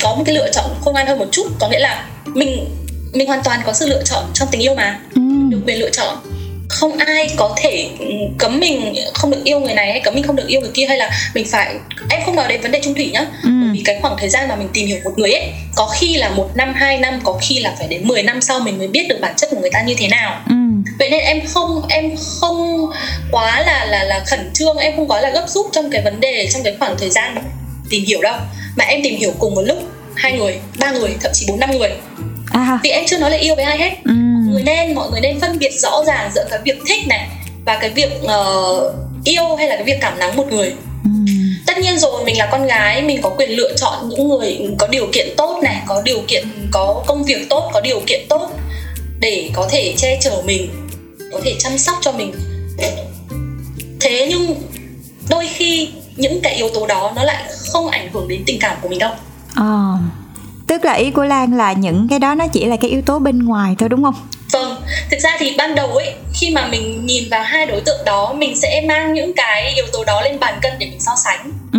có 0.03 0.15
một 0.15 0.23
cái 0.27 0.35
lựa 0.35 0.51
chọn 0.53 0.65
khôn 0.81 0.95
ngoan 0.95 1.07
hơn 1.07 1.19
một 1.19 1.29
chút 1.33 1.47
có 1.59 1.69
nghĩa 1.69 1.79
là 1.79 2.05
mình 2.27 2.65
mình 3.13 3.29
hoàn 3.29 3.43
toàn 3.45 3.61
có 3.67 3.73
sự 3.73 3.87
lựa 3.87 4.03
chọn 4.05 4.25
trong 4.35 4.49
tình 4.51 4.61
yêu 4.63 4.75
mà 4.75 5.01
ừ. 5.15 5.21
được 5.51 5.61
quyền 5.67 5.79
lựa 5.79 5.91
chọn 5.91 6.17
không 6.69 6.99
ai 6.99 7.31
có 7.37 7.55
thể 7.57 7.91
ừ, 7.99 8.07
cấm 8.39 8.61
mình 8.61 8.95
không 9.15 9.31
được 9.31 9.45
yêu 9.45 9.61
người 9.61 9.75
này 9.75 9.91
hay 9.91 10.01
cấm 10.01 10.15
mình 10.15 10.23
không 10.23 10.37
được 10.37 10.47
yêu 10.47 10.61
người 10.61 10.71
kia 10.75 10.87
hay 10.87 10.99
là 10.99 11.11
mình 11.35 11.47
phải 11.51 11.75
em 12.11 12.23
không 12.27 12.37
nói 12.37 12.47
đến 12.49 12.61
vấn 12.61 12.71
đề 12.71 12.81
trung 12.85 12.95
thủy 12.95 13.11
nhá 13.13 13.21
ừ. 13.21 13.51
bởi 13.63 13.71
vì 13.73 13.83
cái 13.85 13.99
khoảng 14.03 14.17
thời 14.19 14.29
gian 14.29 14.49
mà 14.49 14.57
mình 14.57 14.69
tìm 14.73 14.87
hiểu 14.87 14.99
một 15.05 15.13
người 15.17 15.33
ấy 15.33 15.53
có 15.75 15.87
khi 15.87 16.17
là 16.17 16.29
một 16.29 16.51
năm 16.55 16.75
hai 16.75 16.99
năm 16.99 17.21
có 17.25 17.39
khi 17.41 17.61
là 17.61 17.75
phải 17.79 17.89
đến 17.89 18.09
10 18.09 18.23
năm 18.23 18.41
sau 18.41 18.61
mình 18.61 18.79
mới 18.79 18.89
biết 18.89 19.09
được 19.09 19.19
bản 19.21 19.35
chất 19.37 19.51
của 19.51 19.61
người 19.61 19.71
ta 19.71 19.83
như 19.83 19.95
thế 19.99 20.09
nào 20.09 20.41
ừ. 20.49 20.55
vậy 20.99 21.11
nên 21.11 21.21
em 21.21 21.47
không 21.47 21.83
em 21.89 22.17
không 22.41 22.87
quá 23.31 23.63
là 23.67 23.85
là 23.85 24.05
là 24.05 24.25
khẩn 24.27 24.51
trương 24.55 24.77
em 24.77 24.97
không 24.97 25.09
quá 25.09 25.21
là 25.21 25.31
gấp 25.31 25.45
rút 25.49 25.67
trong 25.73 25.91
cái 25.91 26.03
vấn 26.03 26.21
đề 26.21 26.49
trong 26.53 26.63
cái 26.63 26.77
khoảng 26.79 26.97
thời 26.99 27.11
gian 27.11 27.35
tìm 27.90 28.05
hiểu 28.05 28.20
đâu 28.22 28.37
mà 28.77 28.85
em 28.85 29.01
tìm 29.03 29.16
hiểu 29.16 29.33
cùng 29.38 29.55
một 29.55 29.62
lúc 29.62 29.79
hai 30.16 30.33
người 30.33 30.59
ba 30.79 30.90
người 30.90 31.11
thậm 31.20 31.33
chí 31.35 31.46
bốn 31.48 31.61
năm 31.61 31.70
người 31.79 31.90
à. 32.51 32.79
vì 32.83 32.90
em 32.90 33.05
chưa 33.07 33.18
nói 33.18 33.31
là 33.31 33.37
yêu 33.37 33.55
với 33.55 33.64
ai 33.64 33.79
hết 33.79 33.90
ừ. 34.05 34.12
người 34.51 34.62
nên 34.62 34.94
mọi 34.94 35.11
người 35.11 35.20
nên 35.20 35.40
phân 35.40 35.59
biệt 35.59 35.70
rõ 35.83 36.05
ràng 36.07 36.31
giữa 36.35 36.44
cái 36.51 36.59
việc 36.64 36.79
thích 36.88 37.09
này 37.09 37.29
và 37.64 37.79
cái 37.81 37.90
việc 37.90 38.11
uh, 38.22 38.94
yêu 39.24 39.57
hay 39.57 39.68
là 39.68 39.77
cái 39.77 39.85
việc 39.85 39.98
cảm 40.01 40.18
nắng 40.18 40.37
một 40.37 40.53
người 40.53 40.72
ừ. 41.05 41.11
tất 41.66 41.79
nhiên 41.79 41.98
rồi 41.98 42.24
mình 42.24 42.38
là 42.38 42.48
con 42.53 42.66
gái 42.66 43.03
mình 43.03 43.22
có 43.22 43.31
quyền 43.31 43.51
lựa 43.51 43.72
chọn 43.77 44.09
những 44.09 44.29
người 44.29 44.59
có 44.79 44.87
điều 44.87 45.07
kiện 45.12 45.29
tốt 45.37 45.61
này 45.62 45.77
có 45.87 46.03
điều 46.05 46.22
kiện 46.29 46.48
có 46.70 47.05
công 47.07 47.24
việc 47.24 47.48
tốt 47.51 47.70
có 47.72 47.81
điều 47.81 48.01
kiện 48.07 48.27
tốt 48.29 48.51
để 49.20 49.51
có 49.53 49.68
thể 49.70 49.94
che 49.96 50.18
chở 50.20 50.42
mình 50.44 50.70
có 51.33 51.40
thể 51.44 51.55
chăm 51.59 51.79
sóc 51.79 51.96
cho 52.01 52.12
mình 52.12 52.33
thế 54.01 54.27
nhưng 54.29 54.55
đôi 55.31 55.48
khi 55.55 55.88
những 56.19 56.41
cái 56.43 56.55
yếu 56.55 56.69
tố 56.75 56.87
đó 56.87 57.13
nó 57.17 57.25
lại 57.25 57.45
không 57.73 57.89
ảnh 57.89 58.09
hưởng 58.13 58.29
đến 58.29 58.43
tình 58.47 58.59
cảm 58.61 58.77
của 58.83 58.89
mình 58.89 58.99
đâu. 58.99 59.13
À, 59.55 59.93
tức 60.67 60.85
là 60.85 60.93
ý 60.93 61.11
của 61.11 61.25
lan 61.25 61.57
là 61.57 61.73
những 61.73 62.07
cái 62.11 62.19
đó 62.19 62.35
nó 62.35 62.47
chỉ 62.47 62.65
là 62.65 62.77
cái 62.77 62.91
yếu 62.91 63.03
tố 63.03 63.19
bên 63.19 63.39
ngoài 63.39 63.75
thôi 63.79 63.89
đúng 63.89 64.03
không? 64.03 64.15
Vâng. 64.53 64.77
Thực 65.11 65.21
ra 65.21 65.37
thì 65.39 65.55
ban 65.59 65.75
đầu 65.75 65.89
ấy 65.89 66.15
khi 66.41 66.51
mà 66.51 66.69
mình 66.69 67.07
nhìn 67.07 67.25
vào 67.31 67.43
hai 67.43 67.67
đối 67.67 67.81
tượng 67.81 68.05
đó 68.05 68.33
mình 68.33 68.57
sẽ 68.57 68.85
mang 68.89 69.15
những 69.15 69.33
cái 69.37 69.73
yếu 69.75 69.87
tố 69.93 70.05
đó 70.05 70.21
lên 70.21 70.41
bàn 70.41 70.59
cân 70.63 70.73
để 70.79 70.87
mình 70.87 71.01
so 71.01 71.13
sánh. 71.25 71.53
Ừ. 71.73 71.79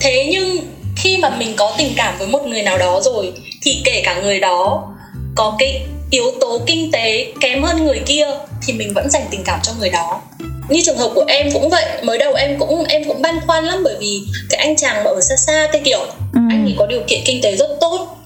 thế 0.00 0.28
nhưng 0.30 0.58
khi 0.96 1.16
mà 1.16 1.30
mình 1.30 1.54
có 1.56 1.74
tình 1.78 1.92
cảm 1.96 2.18
với 2.18 2.26
một 2.28 2.46
người 2.46 2.62
nào 2.62 2.78
đó 2.78 3.00
rồi 3.04 3.32
thì 3.62 3.82
kể 3.84 4.02
cả 4.04 4.20
người 4.20 4.40
đó 4.40 4.88
có 5.34 5.56
cái 5.58 5.86
yếu 6.10 6.24
tố 6.40 6.60
kinh 6.66 6.90
tế 6.92 7.32
kém 7.40 7.62
hơn 7.62 7.84
người 7.84 8.00
kia 8.06 8.26
thì 8.66 8.72
mình 8.72 8.94
vẫn 8.94 9.10
dành 9.10 9.22
tình 9.30 9.44
cảm 9.44 9.60
cho 9.62 9.72
người 9.78 9.90
đó 9.90 10.20
như 10.68 10.80
trường 10.84 10.98
hợp 10.98 11.10
của 11.14 11.24
em 11.28 11.50
cũng 11.52 11.68
vậy 11.68 11.84
mới 12.02 12.18
đầu 12.18 12.34
em 12.34 12.58
cũng 12.58 12.84
em 12.84 13.04
cũng 13.04 13.22
băn 13.22 13.40
khoăn 13.46 13.64
lắm 13.64 13.82
bởi 13.84 13.96
vì 14.00 14.22
cái 14.50 14.58
anh 14.58 14.76
chàng 14.76 15.04
mà 15.04 15.10
ở 15.10 15.20
xa 15.20 15.36
xa 15.36 15.68
cái 15.72 15.82
kiểu 15.84 16.00
ừ. 16.34 16.40
anh 16.50 16.64
ấy 16.64 16.74
có 16.78 16.86
điều 16.86 17.00
kiện 17.06 17.20
kinh 17.24 17.40
tế 17.42 17.56
rất 17.56 17.70
tốt 17.80 18.16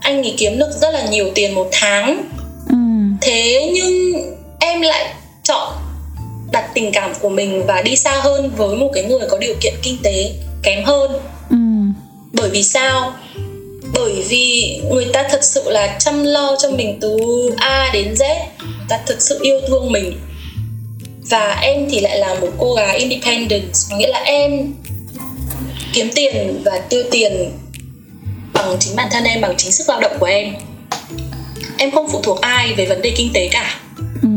anh 0.00 0.22
ấy 0.22 0.34
kiếm 0.38 0.58
được 0.58 0.70
rất 0.80 0.94
là 0.94 1.06
nhiều 1.10 1.30
tiền 1.34 1.54
một 1.54 1.68
tháng 1.72 2.22
ừ. 2.68 2.76
thế 3.20 3.70
nhưng 3.74 4.12
em 4.60 4.80
lại 4.80 5.14
chọn 5.42 5.72
đặt 6.52 6.70
tình 6.74 6.92
cảm 6.92 7.12
của 7.20 7.28
mình 7.28 7.66
và 7.66 7.82
đi 7.82 7.96
xa 7.96 8.20
hơn 8.22 8.50
với 8.56 8.76
một 8.76 8.90
cái 8.94 9.04
người 9.04 9.28
có 9.30 9.38
điều 9.38 9.54
kiện 9.60 9.74
kinh 9.82 9.96
tế 10.02 10.30
kém 10.62 10.84
hơn 10.84 11.10
ừ. 11.50 11.56
bởi 12.32 12.50
vì 12.50 12.62
sao 12.62 13.12
bởi 13.94 14.24
vì 14.28 14.80
người 14.90 15.06
ta 15.12 15.28
thật 15.30 15.44
sự 15.44 15.70
là 15.70 15.96
chăm 16.00 16.24
lo 16.24 16.56
cho 16.58 16.70
mình 16.70 16.98
từ 17.00 17.16
A 17.56 17.90
đến 17.92 18.14
Z 18.14 18.36
người 18.58 18.86
ta 18.88 19.00
thực 19.06 19.22
sự 19.22 19.38
yêu 19.42 19.60
thương 19.68 19.92
mình 19.92 20.12
và 21.32 21.58
em 21.62 21.88
thì 21.90 22.00
lại 22.00 22.18
là 22.18 22.34
một 22.34 22.48
cô 22.58 22.74
gái 22.74 22.98
independent 22.98 23.72
có 23.90 23.96
nghĩa 23.96 24.08
là 24.08 24.18
em 24.18 24.74
kiếm 25.92 26.10
tiền 26.14 26.62
và 26.64 26.78
tiêu 26.88 27.02
tiền 27.10 27.50
bằng 28.52 28.76
chính 28.80 28.96
bản 28.96 29.08
thân 29.10 29.24
em 29.24 29.40
bằng 29.40 29.54
chính 29.56 29.72
sức 29.72 29.88
lao 29.88 30.00
động 30.00 30.16
của 30.20 30.26
em. 30.26 30.54
Em 31.78 31.90
không 31.90 32.08
phụ 32.12 32.20
thuộc 32.22 32.40
ai 32.40 32.72
về 32.72 32.86
vấn 32.86 33.02
đề 33.02 33.12
kinh 33.16 33.30
tế 33.34 33.48
cả. 33.52 33.80
Ừ. 34.22 34.28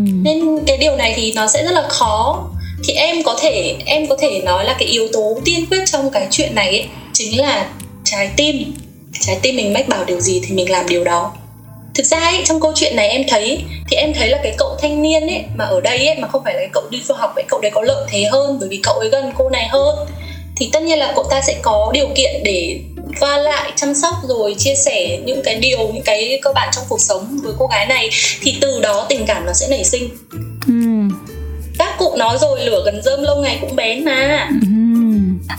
cái 0.68 0.78
điều 0.78 0.96
này 0.96 1.14
thì 1.16 1.34
nó 1.34 1.48
sẽ 1.48 1.64
rất 1.64 1.72
là 1.72 1.88
khó. 1.90 2.48
Thì 2.88 2.94
em 2.94 3.24
có 3.24 3.38
thể 3.42 3.76
em 3.86 4.08
có 4.08 4.18
thể 4.22 4.42
nói 4.42 4.66
là 4.66 4.76
cái 4.80 4.88
yếu 4.88 5.08
tố 5.14 5.38
tiên 5.46 5.66
quyết 5.70 5.84
trong 5.86 6.12
cái 6.12 6.28
chuyện 6.32 6.56
này 6.56 6.68
ấy, 6.68 6.86
chính 7.14 7.42
là 7.42 7.70
trái 8.04 8.32
tim. 8.38 8.74
Trái 9.22 9.40
tim 9.42 9.56
mình 9.56 9.74
mách 9.74 9.88
bảo 9.88 10.06
điều 10.06 10.20
gì 10.22 10.42
thì 10.46 10.56
mình 10.56 10.72
làm 10.72 10.90
điều 10.90 11.04
đó 11.04 11.34
thực 11.96 12.06
ra 12.06 12.20
ấy, 12.20 12.42
trong 12.46 12.60
câu 12.60 12.72
chuyện 12.76 12.96
này 12.96 13.10
em 13.10 13.24
thấy 13.28 13.64
thì 13.90 13.98
em 13.98 14.14
thấy 14.14 14.30
là 14.30 14.40
cái 14.44 14.56
cậu 14.58 14.78
thanh 14.82 15.02
niên 15.02 15.28
ấy 15.28 15.44
mà 15.56 15.66
ở 15.66 15.82
đây 15.82 16.08
ấy 16.08 16.18
mà 16.18 16.28
không 16.28 16.44
phải 16.44 16.54
là 16.54 16.60
cái 16.60 16.70
cậu 16.74 16.84
đi 16.90 17.02
du 17.08 17.14
học 17.14 17.36
ấy 17.36 17.44
cậu 17.48 17.60
đấy 17.62 17.72
có 17.72 17.82
lợi 17.82 18.06
thế 18.10 18.24
hơn 18.32 18.58
bởi 18.60 18.70
vì 18.70 18.80
cậu 18.84 18.96
ấy 18.96 19.10
gần 19.10 19.32
cô 19.38 19.50
này 19.50 19.68
hơn. 19.68 19.96
Thì 20.58 20.70
tất 20.74 20.84
nhiên 20.84 21.00
là 21.00 21.14
cậu 21.16 21.24
ta 21.30 21.42
sẽ 21.42 21.56
có 21.62 21.92
điều 21.94 22.08
kiện 22.16 22.44
để 22.44 22.80
va 23.20 23.38
lại 23.38 23.72
chăm 23.76 23.94
sóc 23.96 24.14
rồi 24.28 24.56
chia 24.58 24.76
sẻ 24.76 25.20
những 25.26 25.42
cái 25.44 25.56
điều 25.56 25.88
những 25.94 26.04
cái 26.04 26.40
cơ 26.42 26.52
bản 26.56 26.70
trong 26.76 26.84
cuộc 26.90 27.02
sống 27.02 27.40
với 27.44 27.54
cô 27.60 27.68
gái 27.68 27.86
này 27.86 28.10
thì 28.42 28.58
từ 28.62 28.80
đó 28.82 29.06
tình 29.10 29.26
cảm 29.28 29.46
nó 29.46 29.54
sẽ 29.54 29.68
nảy 29.68 29.84
sinh. 29.84 30.10
Các 31.78 31.98
cụ 31.98 32.16
nói 32.18 32.38
rồi 32.42 32.60
lửa 32.66 32.82
gần 32.86 33.02
rơm 33.04 33.24
lâu 33.24 33.42
ngày 33.42 33.58
cũng 33.62 33.76
bén 33.76 34.06
mà 34.06 34.50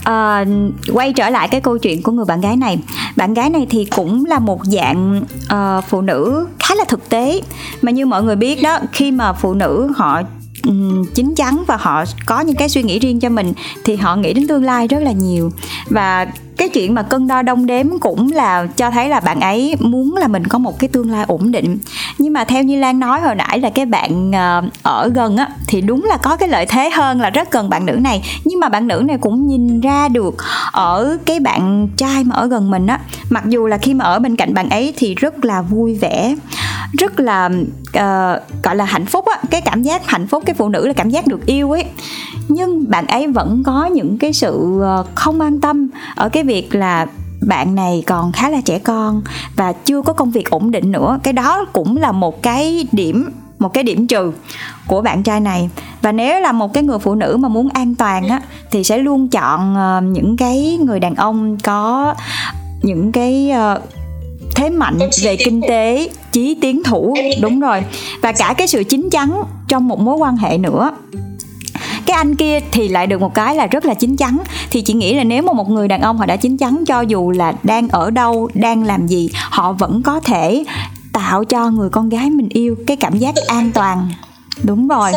à, 0.04 0.44
quay 0.92 1.12
trở 1.12 1.30
lại 1.30 1.48
cái 1.48 1.60
câu 1.60 1.78
chuyện 1.78 2.02
của 2.02 2.12
người 2.12 2.24
bạn 2.24 2.40
gái 2.40 2.56
này. 2.56 2.78
Bạn 3.16 3.34
gái 3.34 3.50
này 3.50 3.66
thì 3.70 3.84
cũng 3.84 4.24
là 4.24 4.38
một 4.38 4.60
dạng 4.64 5.22
uh, 5.52 5.84
phụ 5.88 6.00
nữ 6.00 6.46
khá 6.58 6.74
là 6.74 6.84
thực 6.88 7.08
tế. 7.08 7.40
Mà 7.82 7.90
như 7.90 8.06
mọi 8.06 8.22
người 8.22 8.36
biết 8.36 8.62
đó 8.62 8.78
khi 8.92 9.12
mà 9.12 9.32
phụ 9.32 9.54
nữ 9.54 9.92
họ 9.96 10.22
chín 11.14 11.34
chắn 11.36 11.64
và 11.66 11.76
họ 11.76 12.04
có 12.26 12.40
những 12.40 12.56
cái 12.56 12.68
suy 12.68 12.82
nghĩ 12.82 12.98
riêng 12.98 13.20
cho 13.20 13.28
mình 13.28 13.52
thì 13.84 13.96
họ 13.96 14.16
nghĩ 14.16 14.32
đến 14.32 14.48
tương 14.48 14.64
lai 14.64 14.88
rất 14.88 14.98
là 14.98 15.12
nhiều. 15.12 15.52
Và 15.88 16.26
cái 16.56 16.68
chuyện 16.68 16.94
mà 16.94 17.02
cân 17.02 17.26
đo 17.26 17.42
đong 17.42 17.66
đếm 17.66 17.86
cũng 18.00 18.32
là 18.32 18.66
cho 18.76 18.90
thấy 18.90 19.08
là 19.08 19.20
bạn 19.20 19.40
ấy 19.40 19.76
muốn 19.80 20.16
là 20.16 20.28
mình 20.28 20.46
có 20.46 20.58
một 20.58 20.78
cái 20.78 20.88
tương 20.88 21.10
lai 21.10 21.24
ổn 21.28 21.52
định. 21.52 21.78
Nhưng 22.18 22.32
mà 22.32 22.44
theo 22.44 22.62
như 22.62 22.78
lan 22.78 23.00
nói 23.00 23.20
hồi 23.20 23.34
nãy 23.34 23.60
là 23.60 23.70
cái 23.70 23.86
bạn 23.86 24.32
ờ, 24.32 24.62
ở 24.82 25.08
gần 25.14 25.36
á 25.36 25.48
thì 25.68 25.80
đúng 25.80 26.04
là 26.04 26.16
có 26.16 26.36
cái 26.36 26.48
lợi 26.48 26.66
thế 26.66 26.90
hơn 26.90 27.20
là 27.20 27.30
rất 27.30 27.52
gần 27.52 27.70
bạn 27.70 27.86
nữ 27.86 27.92
này. 27.92 28.22
Nhưng 28.44 28.60
mà 28.60 28.68
bạn 28.68 28.88
nữ 28.88 29.02
này 29.06 29.18
cũng 29.18 29.46
nhìn 29.46 29.80
ra 29.80 30.08
được 30.08 30.34
ở 30.72 31.16
cái 31.24 31.40
bạn 31.40 31.88
trai 31.96 32.24
mà 32.24 32.36
ở 32.36 32.46
gần 32.46 32.70
mình 32.70 32.86
á 32.86 33.00
mặc 33.30 33.44
dù 33.46 33.66
là 33.66 33.78
khi 33.78 33.94
mà 33.94 34.04
ở 34.04 34.18
bên 34.18 34.36
cạnh 34.36 34.54
bạn 34.54 34.68
ấy 34.68 34.94
thì 34.96 35.14
rất 35.14 35.44
là 35.44 35.62
vui 35.62 35.94
vẻ 35.94 36.34
rất 36.98 37.20
là 37.20 37.46
uh, 37.88 38.62
gọi 38.62 38.76
là 38.76 38.84
hạnh 38.84 39.06
phúc 39.06 39.24
á 39.26 39.40
cái 39.50 39.60
cảm 39.60 39.82
giác 39.82 40.06
hạnh 40.06 40.26
phúc 40.26 40.42
cái 40.46 40.54
phụ 40.54 40.68
nữ 40.68 40.86
là 40.86 40.92
cảm 40.92 41.10
giác 41.10 41.26
được 41.26 41.46
yêu 41.46 41.70
ấy. 41.70 41.84
Nhưng 42.48 42.90
bạn 42.90 43.06
ấy 43.06 43.26
vẫn 43.26 43.62
có 43.66 43.86
những 43.86 44.18
cái 44.18 44.32
sự 44.32 44.80
ờ, 44.80 45.04
không 45.14 45.40
an 45.40 45.60
tâm 45.60 45.88
ở 46.14 46.28
cái 46.28 46.42
việc 46.46 46.74
là 46.74 47.06
bạn 47.46 47.74
này 47.74 48.02
còn 48.06 48.32
khá 48.32 48.50
là 48.50 48.60
trẻ 48.60 48.78
con 48.78 49.22
và 49.56 49.72
chưa 49.72 50.02
có 50.02 50.12
công 50.12 50.30
việc 50.30 50.50
ổn 50.50 50.70
định 50.70 50.92
nữa. 50.92 51.18
Cái 51.22 51.32
đó 51.32 51.64
cũng 51.72 51.96
là 51.96 52.12
một 52.12 52.42
cái 52.42 52.86
điểm 52.92 53.30
một 53.58 53.74
cái 53.74 53.84
điểm 53.84 54.06
trừ 54.06 54.32
của 54.86 55.02
bạn 55.02 55.22
trai 55.22 55.40
này. 55.40 55.70
Và 56.02 56.12
nếu 56.12 56.40
là 56.40 56.52
một 56.52 56.72
cái 56.72 56.82
người 56.82 56.98
phụ 56.98 57.14
nữ 57.14 57.36
mà 57.40 57.48
muốn 57.48 57.68
an 57.68 57.94
toàn 57.94 58.28
á 58.28 58.40
thì 58.70 58.84
sẽ 58.84 58.98
luôn 58.98 59.28
chọn 59.28 59.76
ờ, 59.76 60.00
những 60.00 60.36
cái 60.36 60.78
người 60.84 61.00
đàn 61.00 61.14
ông 61.14 61.56
có 61.62 62.14
những 62.82 63.12
cái 63.12 63.52
uh, 63.76 63.82
thế 64.54 64.70
mạnh 64.70 64.98
về 65.22 65.36
kinh 65.36 65.60
tế 65.68 66.08
chí 66.32 66.58
tiến 66.60 66.82
thủ. 66.82 67.14
Đúng 67.40 67.60
rồi. 67.60 67.82
Và 68.22 68.32
cả 68.32 68.54
cái 68.58 68.66
sự 68.66 68.84
chín 68.84 69.08
chắn 69.10 69.42
trong 69.68 69.88
một 69.88 70.00
mối 70.00 70.16
quan 70.16 70.36
hệ 70.36 70.58
nữa 70.58 70.90
cái 72.06 72.16
anh 72.16 72.36
kia 72.36 72.60
thì 72.72 72.88
lại 72.88 73.06
được 73.06 73.20
một 73.20 73.34
cái 73.34 73.54
là 73.54 73.66
rất 73.66 73.84
là 73.84 73.94
chín 73.94 74.16
chắn. 74.16 74.38
Thì 74.70 74.82
chị 74.82 74.94
nghĩ 74.94 75.14
là 75.14 75.24
nếu 75.24 75.42
mà 75.42 75.52
một 75.52 75.70
người 75.70 75.88
đàn 75.88 76.00
ông 76.00 76.18
họ 76.18 76.26
đã 76.26 76.36
chín 76.36 76.56
chắn 76.56 76.84
cho 76.86 77.00
dù 77.00 77.30
là 77.30 77.52
đang 77.62 77.88
ở 77.88 78.10
đâu, 78.10 78.48
đang 78.54 78.84
làm 78.84 79.06
gì, 79.06 79.30
họ 79.50 79.72
vẫn 79.72 80.02
có 80.02 80.20
thể 80.20 80.64
tạo 81.12 81.44
cho 81.44 81.70
người 81.70 81.90
con 81.90 82.08
gái 82.08 82.30
mình 82.30 82.48
yêu 82.48 82.76
cái 82.86 82.96
cảm 82.96 83.18
giác 83.18 83.34
an 83.48 83.70
toàn. 83.74 84.08
Đúng 84.62 84.88
rồi. 84.88 85.12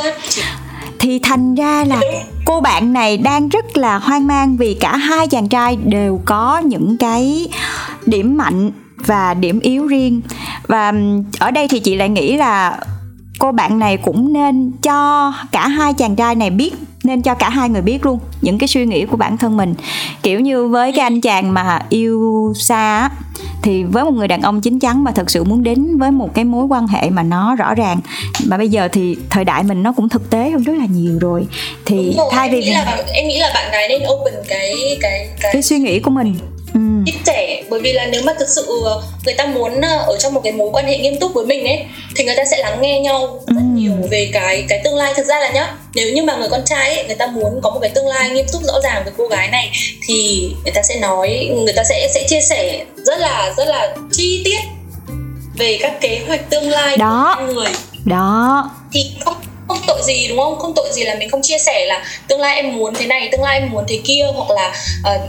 Thì 1.00 1.20
thành 1.20 1.56
ra 1.56 1.84
là 1.84 2.02
cô 2.46 2.62
bạn 2.62 2.94
này 2.94 3.18
đang 3.18 3.50
rất 3.50 3.78
là 3.78 3.98
hoang 3.98 4.28
mang 4.28 4.58
vì 4.58 4.74
cả 4.74 4.98
hai 4.98 5.28
chàng 5.28 5.50
trai 5.50 5.76
đều 5.76 6.22
có 6.26 6.58
những 6.58 6.98
cái 6.98 7.48
điểm 8.06 8.38
mạnh 8.38 8.72
và 8.96 9.34
điểm 9.34 9.60
yếu 9.60 9.88
riêng. 9.88 10.22
Và 10.68 10.94
ở 11.40 11.52
đây 11.52 11.68
thì 11.68 11.80
chị 11.80 11.96
lại 11.96 12.10
nghĩ 12.10 12.38
là 12.38 12.80
cô 13.40 13.52
bạn 13.52 13.80
này 13.80 13.98
cũng 13.98 14.34
nên 14.34 14.72
cho 14.84 15.34
cả 15.52 15.68
hai 15.68 15.94
chàng 15.94 16.16
trai 16.16 16.36
này 16.36 16.50
biết 16.50 16.74
nên 17.04 17.22
cho 17.22 17.34
cả 17.34 17.50
hai 17.50 17.70
người 17.70 17.82
biết 17.82 18.06
luôn 18.06 18.20
những 18.42 18.58
cái 18.58 18.68
suy 18.68 18.86
nghĩ 18.86 19.06
của 19.06 19.18
bản 19.18 19.38
thân 19.38 19.58
mình. 19.58 19.76
Kiểu 20.24 20.40
như 20.40 20.68
với 20.68 20.92
cái 20.92 21.04
anh 21.04 21.22
chàng 21.22 21.54
mà 21.54 21.80
yêu 21.90 22.54
xa 22.56 23.10
thì 23.64 23.84
với 23.84 24.04
một 24.04 24.14
người 24.14 24.28
đàn 24.28 24.42
ông 24.42 24.62
chín 24.62 24.80
chắn 24.80 25.04
mà 25.04 25.12
thật 25.12 25.30
sự 25.30 25.44
muốn 25.44 25.64
đến 25.64 25.98
với 25.98 26.12
một 26.12 26.34
cái 26.34 26.46
mối 26.46 26.66
quan 26.66 26.88
hệ 26.88 27.10
mà 27.10 27.24
nó 27.24 27.56
rõ 27.56 27.76
ràng. 27.76 28.00
Mà 28.46 28.58
bây 28.58 28.70
giờ 28.70 28.88
thì 28.92 29.18
thời 29.30 29.46
đại 29.46 29.64
mình 29.64 29.84
nó 29.84 29.92
cũng 29.92 30.10
thực 30.10 30.30
tế 30.30 30.50
hơn 30.50 30.64
rất 30.64 30.74
là 30.78 30.86
nhiều 30.86 31.18
rồi. 31.22 31.48
Thì 31.86 32.14
rồi, 32.18 32.30
thay 32.32 32.50
vì 32.50 32.62
em 32.62 32.64
nghĩ 32.64 32.72
là 32.72 33.04
em 33.14 33.28
nghĩ 33.28 33.40
là 33.40 33.52
bạn 33.54 33.72
gái 33.72 33.90
nên 33.90 34.02
open 34.02 34.34
cái 34.50 34.76
cái 35.02 35.30
cái, 35.42 35.52
cái 35.54 35.62
suy 35.62 35.80
nghĩ 35.80 36.00
của 36.00 36.12
mình 36.12 36.36
ít 37.12 37.16
trẻ. 37.26 37.64
Bởi 37.70 37.80
vì 37.80 37.94
là 37.94 38.06
nếu 38.06 38.22
mà 38.26 38.34
thực 38.40 38.50
sự 38.50 38.82
ờ, 38.86 39.04
người 39.26 39.34
ta 39.34 39.46
muốn 39.46 39.82
ờ, 39.82 39.98
ở 39.98 40.18
trong 40.18 40.34
một 40.34 40.42
cái 40.44 40.54
mối 40.54 40.70
quan 40.74 40.86
hệ 40.86 40.98
nghiêm 40.98 41.20
túc 41.20 41.34
với 41.34 41.46
mình 41.46 41.66
ấy 41.66 41.86
thì 42.16 42.24
người 42.24 42.36
ta 42.36 42.44
sẽ 42.52 42.58
lắng 42.58 42.82
nghe 42.82 43.00
nhau 43.00 43.42
rất 43.48 43.62
nhiều 43.74 43.94
về 44.10 44.30
cái 44.34 44.66
cái 44.70 44.82
tương 44.84 44.96
lai. 44.96 45.14
Thực 45.16 45.26
ra 45.26 45.40
là 45.40 45.50
nhá 45.50 45.74
nếu 45.94 46.14
như 46.14 46.24
mà 46.24 46.36
người 46.36 46.50
con 46.50 46.62
trai 46.66 46.96
ấy 46.96 47.06
người 47.08 47.16
ta 47.16 47.28
muốn 47.28 47.60
có 47.64 47.70
một 47.70 47.80
cái 47.82 47.90
tương 47.90 48.08
lai 48.08 48.30
nghiêm 48.30 48.46
túc 48.54 48.64
rõ 48.64 48.74
ràng 48.84 49.02
với 49.04 49.14
cô 49.18 49.28
gái 49.28 49.48
này 49.48 49.72
thì 50.08 50.50
người 50.64 50.74
ta 50.74 50.82
sẽ 50.84 51.00
nói 51.00 51.50
người 51.56 51.74
ta 51.74 51.84
sẽ 51.84 52.08
sẽ 52.14 52.24
chia 52.28 52.42
sẻ 52.42 52.86
rất 53.06 53.20
là 53.20 53.54
rất 53.58 53.68
là 53.68 53.96
chi 54.12 54.42
tiết 54.46 54.60
về 55.58 55.78
các 55.82 56.02
kế 56.02 56.22
hoạch 56.28 56.50
tương 56.50 56.70
lai 56.70 56.98
đó. 56.98 57.36
của 57.40 57.54
người. 57.54 57.72
Đó. 58.06 58.70
Thì 58.94 59.12
không 59.26 59.36
không 59.70 59.82
tội 59.88 60.02
gì 60.04 60.28
đúng 60.28 60.38
không? 60.38 60.60
Không 60.60 60.74
tội 60.76 60.90
gì 60.94 61.04
là 61.04 61.16
mình 61.16 61.30
không 61.30 61.42
chia 61.42 61.58
sẻ 61.58 61.86
là 61.86 62.06
tương 62.28 62.42
lai 62.42 62.56
em 62.56 62.78
muốn 62.78 62.94
thế 62.94 63.06
này 63.06 63.30
tương 63.32 63.44
lai 63.44 63.60
em 63.60 63.70
muốn 63.72 63.84
thế 63.88 64.00
kia 64.04 64.26
hoặc 64.36 64.50
là 64.50 64.74
uh, 65.16 65.22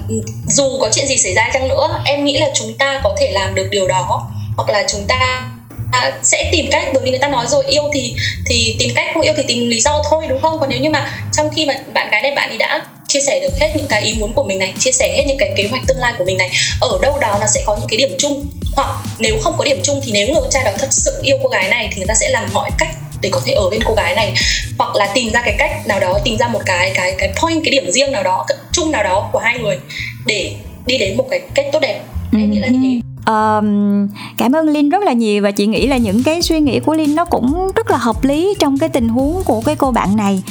dù 0.49 0.79
có 0.81 0.89
chuyện 0.93 1.07
gì 1.07 1.17
xảy 1.17 1.35
ra 1.35 1.51
chăng 1.53 1.69
nữa 1.69 2.03
em 2.05 2.25
nghĩ 2.25 2.39
là 2.39 2.51
chúng 2.55 2.75
ta 2.79 3.01
có 3.05 3.17
thể 3.21 3.31
làm 3.33 3.55
được 3.55 3.67
điều 3.71 3.89
đó. 3.89 4.31
Hoặc 4.57 4.71
là 4.71 4.85
chúng 4.89 5.07
ta 5.09 5.51
À, 5.93 6.13
sẽ 6.23 6.49
tìm 6.53 6.67
cách 6.71 6.85
bởi 6.95 7.03
vì 7.05 7.11
người 7.11 7.19
ta 7.19 7.29
nói 7.29 7.47
rồi 7.49 7.65
yêu 7.67 7.83
thì 7.95 8.15
thì 8.47 8.77
tìm 8.79 8.91
cách 8.95 9.07
không 9.15 9.23
yêu 9.23 9.33
thì 9.37 9.43
tìm 9.49 9.69
lý 9.69 9.81
do 9.81 10.03
thôi 10.11 10.25
đúng 10.29 10.43
không? 10.43 10.59
Còn 10.61 10.69
nếu 10.69 10.81
như 10.81 10.91
mà 10.91 11.13
trong 11.33 11.51
khi 11.57 11.67
mà 11.67 11.75
bạn 11.95 12.11
gái 12.11 12.23
này 12.23 12.33
bạn 12.35 12.49
ấy 12.49 12.59
đã 12.59 12.87
chia 13.09 13.21
sẻ 13.21 13.41
được 13.41 13.59
hết 13.61 13.73
những 13.77 13.87
cái 13.87 14.03
ý 14.03 14.15
muốn 14.19 14.33
của 14.33 14.43
mình 14.43 14.59
này 14.59 14.73
chia 14.79 14.93
sẻ 14.93 15.15
hết 15.17 15.25
những 15.27 15.39
cái 15.39 15.53
kế 15.57 15.69
hoạch 15.71 15.83
tương 15.87 15.99
lai 15.99 16.13
của 16.19 16.25
mình 16.25 16.39
này 16.39 16.51
ở 16.81 16.99
đâu 17.03 17.19
đó 17.19 17.39
nó 17.41 17.47
sẽ 17.47 17.63
có 17.67 17.77
những 17.77 17.89
cái 17.89 17.97
điểm 17.97 18.17
chung. 18.19 18.47
Hoặc 18.77 18.89
nếu 19.19 19.39
không 19.43 19.55
có 19.59 19.65
điểm 19.65 19.81
chung 19.83 20.01
thì 20.05 20.13
nếu 20.13 20.27
người 20.27 20.41
con 20.41 20.51
trai 20.51 20.65
đó 20.65 20.71
thật 20.79 20.89
sự 20.91 21.21
yêu 21.23 21.37
cô 21.43 21.49
gái 21.49 21.69
này 21.69 21.89
thì 21.93 21.97
người 21.97 22.07
ta 22.07 22.15
sẽ 22.15 22.29
làm 22.29 22.49
mọi 22.53 22.71
cách 22.79 22.89
để 23.21 23.31
có 23.33 23.41
thể 23.45 23.53
ở 23.53 23.71
bên 23.71 23.81
cô 23.85 23.95
gái 23.95 24.15
này. 24.15 24.35
Hoặc 24.79 24.97
là 24.97 25.09
tìm 25.15 25.31
ra 25.33 25.43
cái 25.45 25.55
cách 25.59 25.87
nào 25.87 26.01
đó 26.01 26.19
tìm 26.25 26.37
ra 26.39 26.49
một 26.49 26.61
cái 26.67 26.93
cái 26.95 27.15
cái 27.19 27.33
point 27.43 27.65
cái 27.65 27.71
điểm 27.71 27.91
riêng 27.91 28.13
nào 28.13 28.23
đó 28.23 28.47
chung 28.73 28.91
nào 28.91 29.05
đó 29.05 29.29
của 29.33 29.39
hai 29.39 29.59
người 29.59 29.79
để 30.27 30.55
đi 30.87 30.99
đến 30.99 31.17
một 31.17 31.27
cái 31.31 31.41
cách 31.55 31.67
tốt 31.73 31.79
đẹp. 31.83 32.01
Em 32.33 32.51
nghĩ 32.51 32.59
là 32.59 32.69
như 32.69 32.79
thế. 32.83 33.01
Um, 33.27 34.09
cảm 34.39 34.53
ơn 34.53 34.69
Linh 34.69 34.89
rất 34.89 35.03
là 35.03 35.13
nhiều 35.13 35.43
và 35.43 35.51
chị 35.51 35.67
nghĩ 35.67 35.87
là 35.87 35.97
những 35.97 36.23
cái 36.23 36.43
suy 36.43 36.61
nghĩ 36.61 36.81
của 36.81 36.95
Linh 36.95 37.15
nó 37.15 37.25
cũng 37.25 37.71
rất 37.77 37.91
là 37.91 37.97
hợp 37.97 38.25
lý 38.25 38.55
trong 38.59 38.79
cái 38.79 38.89
tình 38.89 39.09
huống 39.09 39.43
của 39.45 39.61
cái 39.61 39.77
cô 39.77 39.91
bạn 39.91 40.17
này. 40.17 40.43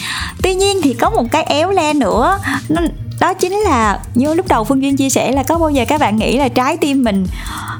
Tuy 0.43 0.55
nhiên 0.55 0.81
thì 0.83 0.93
có 0.93 1.09
một 1.09 1.23
cái 1.31 1.43
éo 1.43 1.71
le 1.71 1.93
nữa, 1.93 2.39
nó 2.69 2.81
đó 3.19 3.33
chính 3.33 3.53
là 3.53 3.99
như 4.15 4.33
lúc 4.33 4.47
đầu 4.47 4.63
Phương 4.63 4.81
Duyên 4.81 4.97
chia 4.97 5.09
sẻ 5.09 5.31
là 5.31 5.43
có 5.43 5.57
bao 5.57 5.69
giờ 5.69 5.85
các 5.87 5.99
bạn 5.99 6.17
nghĩ 6.17 6.37
là 6.37 6.49
trái 6.49 6.77
tim 6.77 7.03
mình 7.03 7.27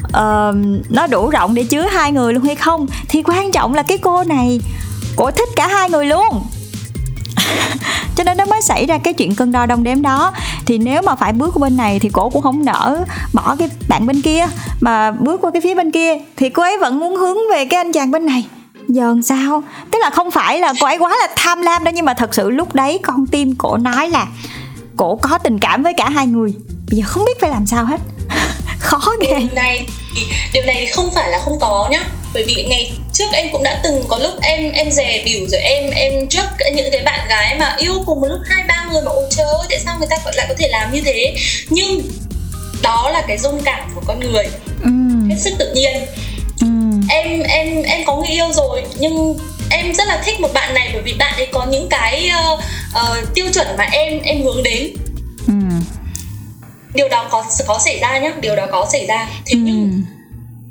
uh, 0.03 0.55
nó 0.89 1.07
đủ 1.07 1.29
rộng 1.29 1.55
để 1.55 1.63
chứa 1.63 1.81
hai 1.81 2.11
người 2.11 2.33
luôn 2.33 2.43
hay 2.43 2.55
không? 2.55 2.87
Thì 3.09 3.23
quan 3.23 3.51
trọng 3.51 3.73
là 3.73 3.83
cái 3.83 3.97
cô 3.97 4.23
này 4.23 4.61
cổ 5.15 5.31
thích 5.31 5.49
cả 5.55 5.67
hai 5.67 5.89
người 5.89 6.05
luôn. 6.05 6.43
Cho 8.15 8.23
nên 8.23 8.37
nó 8.37 8.45
mới 8.45 8.61
xảy 8.61 8.85
ra 8.85 8.97
cái 8.97 9.13
chuyện 9.13 9.35
cân 9.35 9.51
đo 9.51 9.65
đong 9.65 9.83
đếm 9.83 10.01
đó. 10.01 10.31
Thì 10.65 10.77
nếu 10.77 11.01
mà 11.01 11.15
phải 11.15 11.33
bước 11.33 11.53
qua 11.53 11.61
bên 11.61 11.77
này 11.77 11.99
thì 11.99 12.09
cổ 12.09 12.29
cũng 12.29 12.41
không 12.41 12.65
nỡ 12.65 13.03
bỏ 13.33 13.55
cái 13.59 13.69
bạn 13.89 14.07
bên 14.07 14.21
kia 14.21 14.45
mà 14.81 15.11
bước 15.11 15.41
qua 15.41 15.51
cái 15.51 15.61
phía 15.61 15.75
bên 15.75 15.91
kia 15.91 16.13
thì 16.37 16.49
cô 16.49 16.63
ấy 16.63 16.77
vẫn 16.77 16.99
muốn 16.99 17.15
hướng 17.15 17.37
về 17.51 17.65
cái 17.65 17.77
anh 17.77 17.91
chàng 17.91 18.11
bên 18.11 18.25
này. 18.25 18.45
Giờ 18.87 19.15
sao? 19.23 19.63
Tức 19.91 19.99
là 20.01 20.09
không 20.09 20.31
phải 20.31 20.59
là 20.59 20.73
cô 20.79 20.87
ấy 20.87 20.97
quá 20.97 21.09
là 21.09 21.27
tham 21.35 21.61
lam 21.61 21.83
đâu 21.83 21.93
nhưng 21.95 22.05
mà 22.05 22.13
thật 22.13 22.33
sự 22.33 22.49
lúc 22.49 22.75
đấy 22.75 22.99
con 23.03 23.27
tim 23.27 23.55
cổ 23.55 23.77
nói 23.77 24.09
là 24.09 24.27
cổ 24.99 25.19
có 25.21 25.37
tình 25.43 25.59
cảm 25.59 25.83
với 25.83 25.93
cả 25.97 26.09
hai 26.09 26.27
người. 26.27 26.53
Bây 26.89 26.99
giờ 26.99 27.03
không 27.07 27.25
biết 27.25 27.41
phải 27.41 27.49
làm 27.49 27.65
sao 27.67 27.85
hết. 27.85 27.99
Khó 28.79 28.99
ghê. 29.21 29.39
điều 29.39 29.47
này 29.55 29.85
điều 30.53 30.63
này 30.63 30.85
không 30.85 31.09
phải 31.15 31.29
là 31.31 31.39
không 31.45 31.59
có 31.59 31.87
nhá. 31.91 32.03
Bởi 32.33 32.43
vì 32.43 32.65
ngày 32.69 32.91
trước 33.13 33.25
em 33.33 33.47
cũng 33.51 33.63
đã 33.63 33.79
từng 33.83 34.03
có 34.07 34.17
lúc 34.17 34.33
em 34.41 34.71
em 34.71 34.91
dè 34.91 35.23
biểu 35.25 35.47
rồi 35.47 35.61
em 35.61 35.91
em 35.91 36.27
trước 36.27 36.45
những 36.73 36.91
cái 36.91 37.01
bạn 37.01 37.27
gái 37.29 37.55
mà 37.59 37.75
yêu 37.77 37.93
cùng 38.05 38.21
một 38.21 38.27
lúc 38.27 38.39
hai 38.45 38.63
ba 38.67 38.87
người 38.91 39.01
mà 39.01 39.11
ôi 39.11 39.23
trời 39.29 39.47
ơi 39.47 39.67
tại 39.69 39.79
sao 39.85 39.95
người 39.99 40.07
ta 40.09 40.17
lại 40.35 40.45
có 40.49 40.55
thể 40.57 40.67
làm 40.67 40.93
như 40.93 41.01
thế? 41.05 41.35
Nhưng 41.69 42.01
đó 42.81 43.09
là 43.13 43.21
cái 43.27 43.37
dung 43.37 43.61
cảm 43.65 43.89
của 43.95 44.01
con 44.05 44.19
người. 44.19 44.45
Ừ. 44.83 44.89
hết 45.29 45.35
sức 45.39 45.53
tự 45.59 45.73
nhiên. 45.73 45.93
Ừ. 46.61 46.67
em 47.09 47.41
em 47.41 47.83
em 47.83 48.05
có 48.05 48.15
người 48.15 48.29
yêu 48.29 48.53
rồi 48.53 48.83
nhưng 48.99 49.37
em 49.69 49.93
rất 49.93 50.07
là 50.07 50.21
thích 50.25 50.39
một 50.39 50.53
bạn 50.53 50.73
này 50.73 50.89
bởi 50.93 51.01
vì 51.01 51.13
bạn 51.13 51.33
ấy 51.35 51.47
có 51.51 51.65
những 51.65 51.87
cái 51.89 52.31
uh, 52.53 52.59
uh, 52.95 53.33
tiêu 53.33 53.45
chuẩn 53.53 53.67
mà 53.77 53.83
em 53.91 54.19
em 54.23 54.43
hướng 54.43 54.63
đến 54.63 54.93
ừ. 55.47 55.53
điều 56.93 57.09
đó 57.09 57.27
có 57.31 57.45
có 57.67 57.79
xảy 57.85 57.99
ra 57.99 58.19
nhá 58.19 58.31
điều 58.41 58.55
đó 58.55 58.65
có 58.71 58.87
xảy 58.91 59.05
ra 59.05 59.29
thế 59.45 59.53
ừ. 59.53 59.59
nhưng 59.63 60.03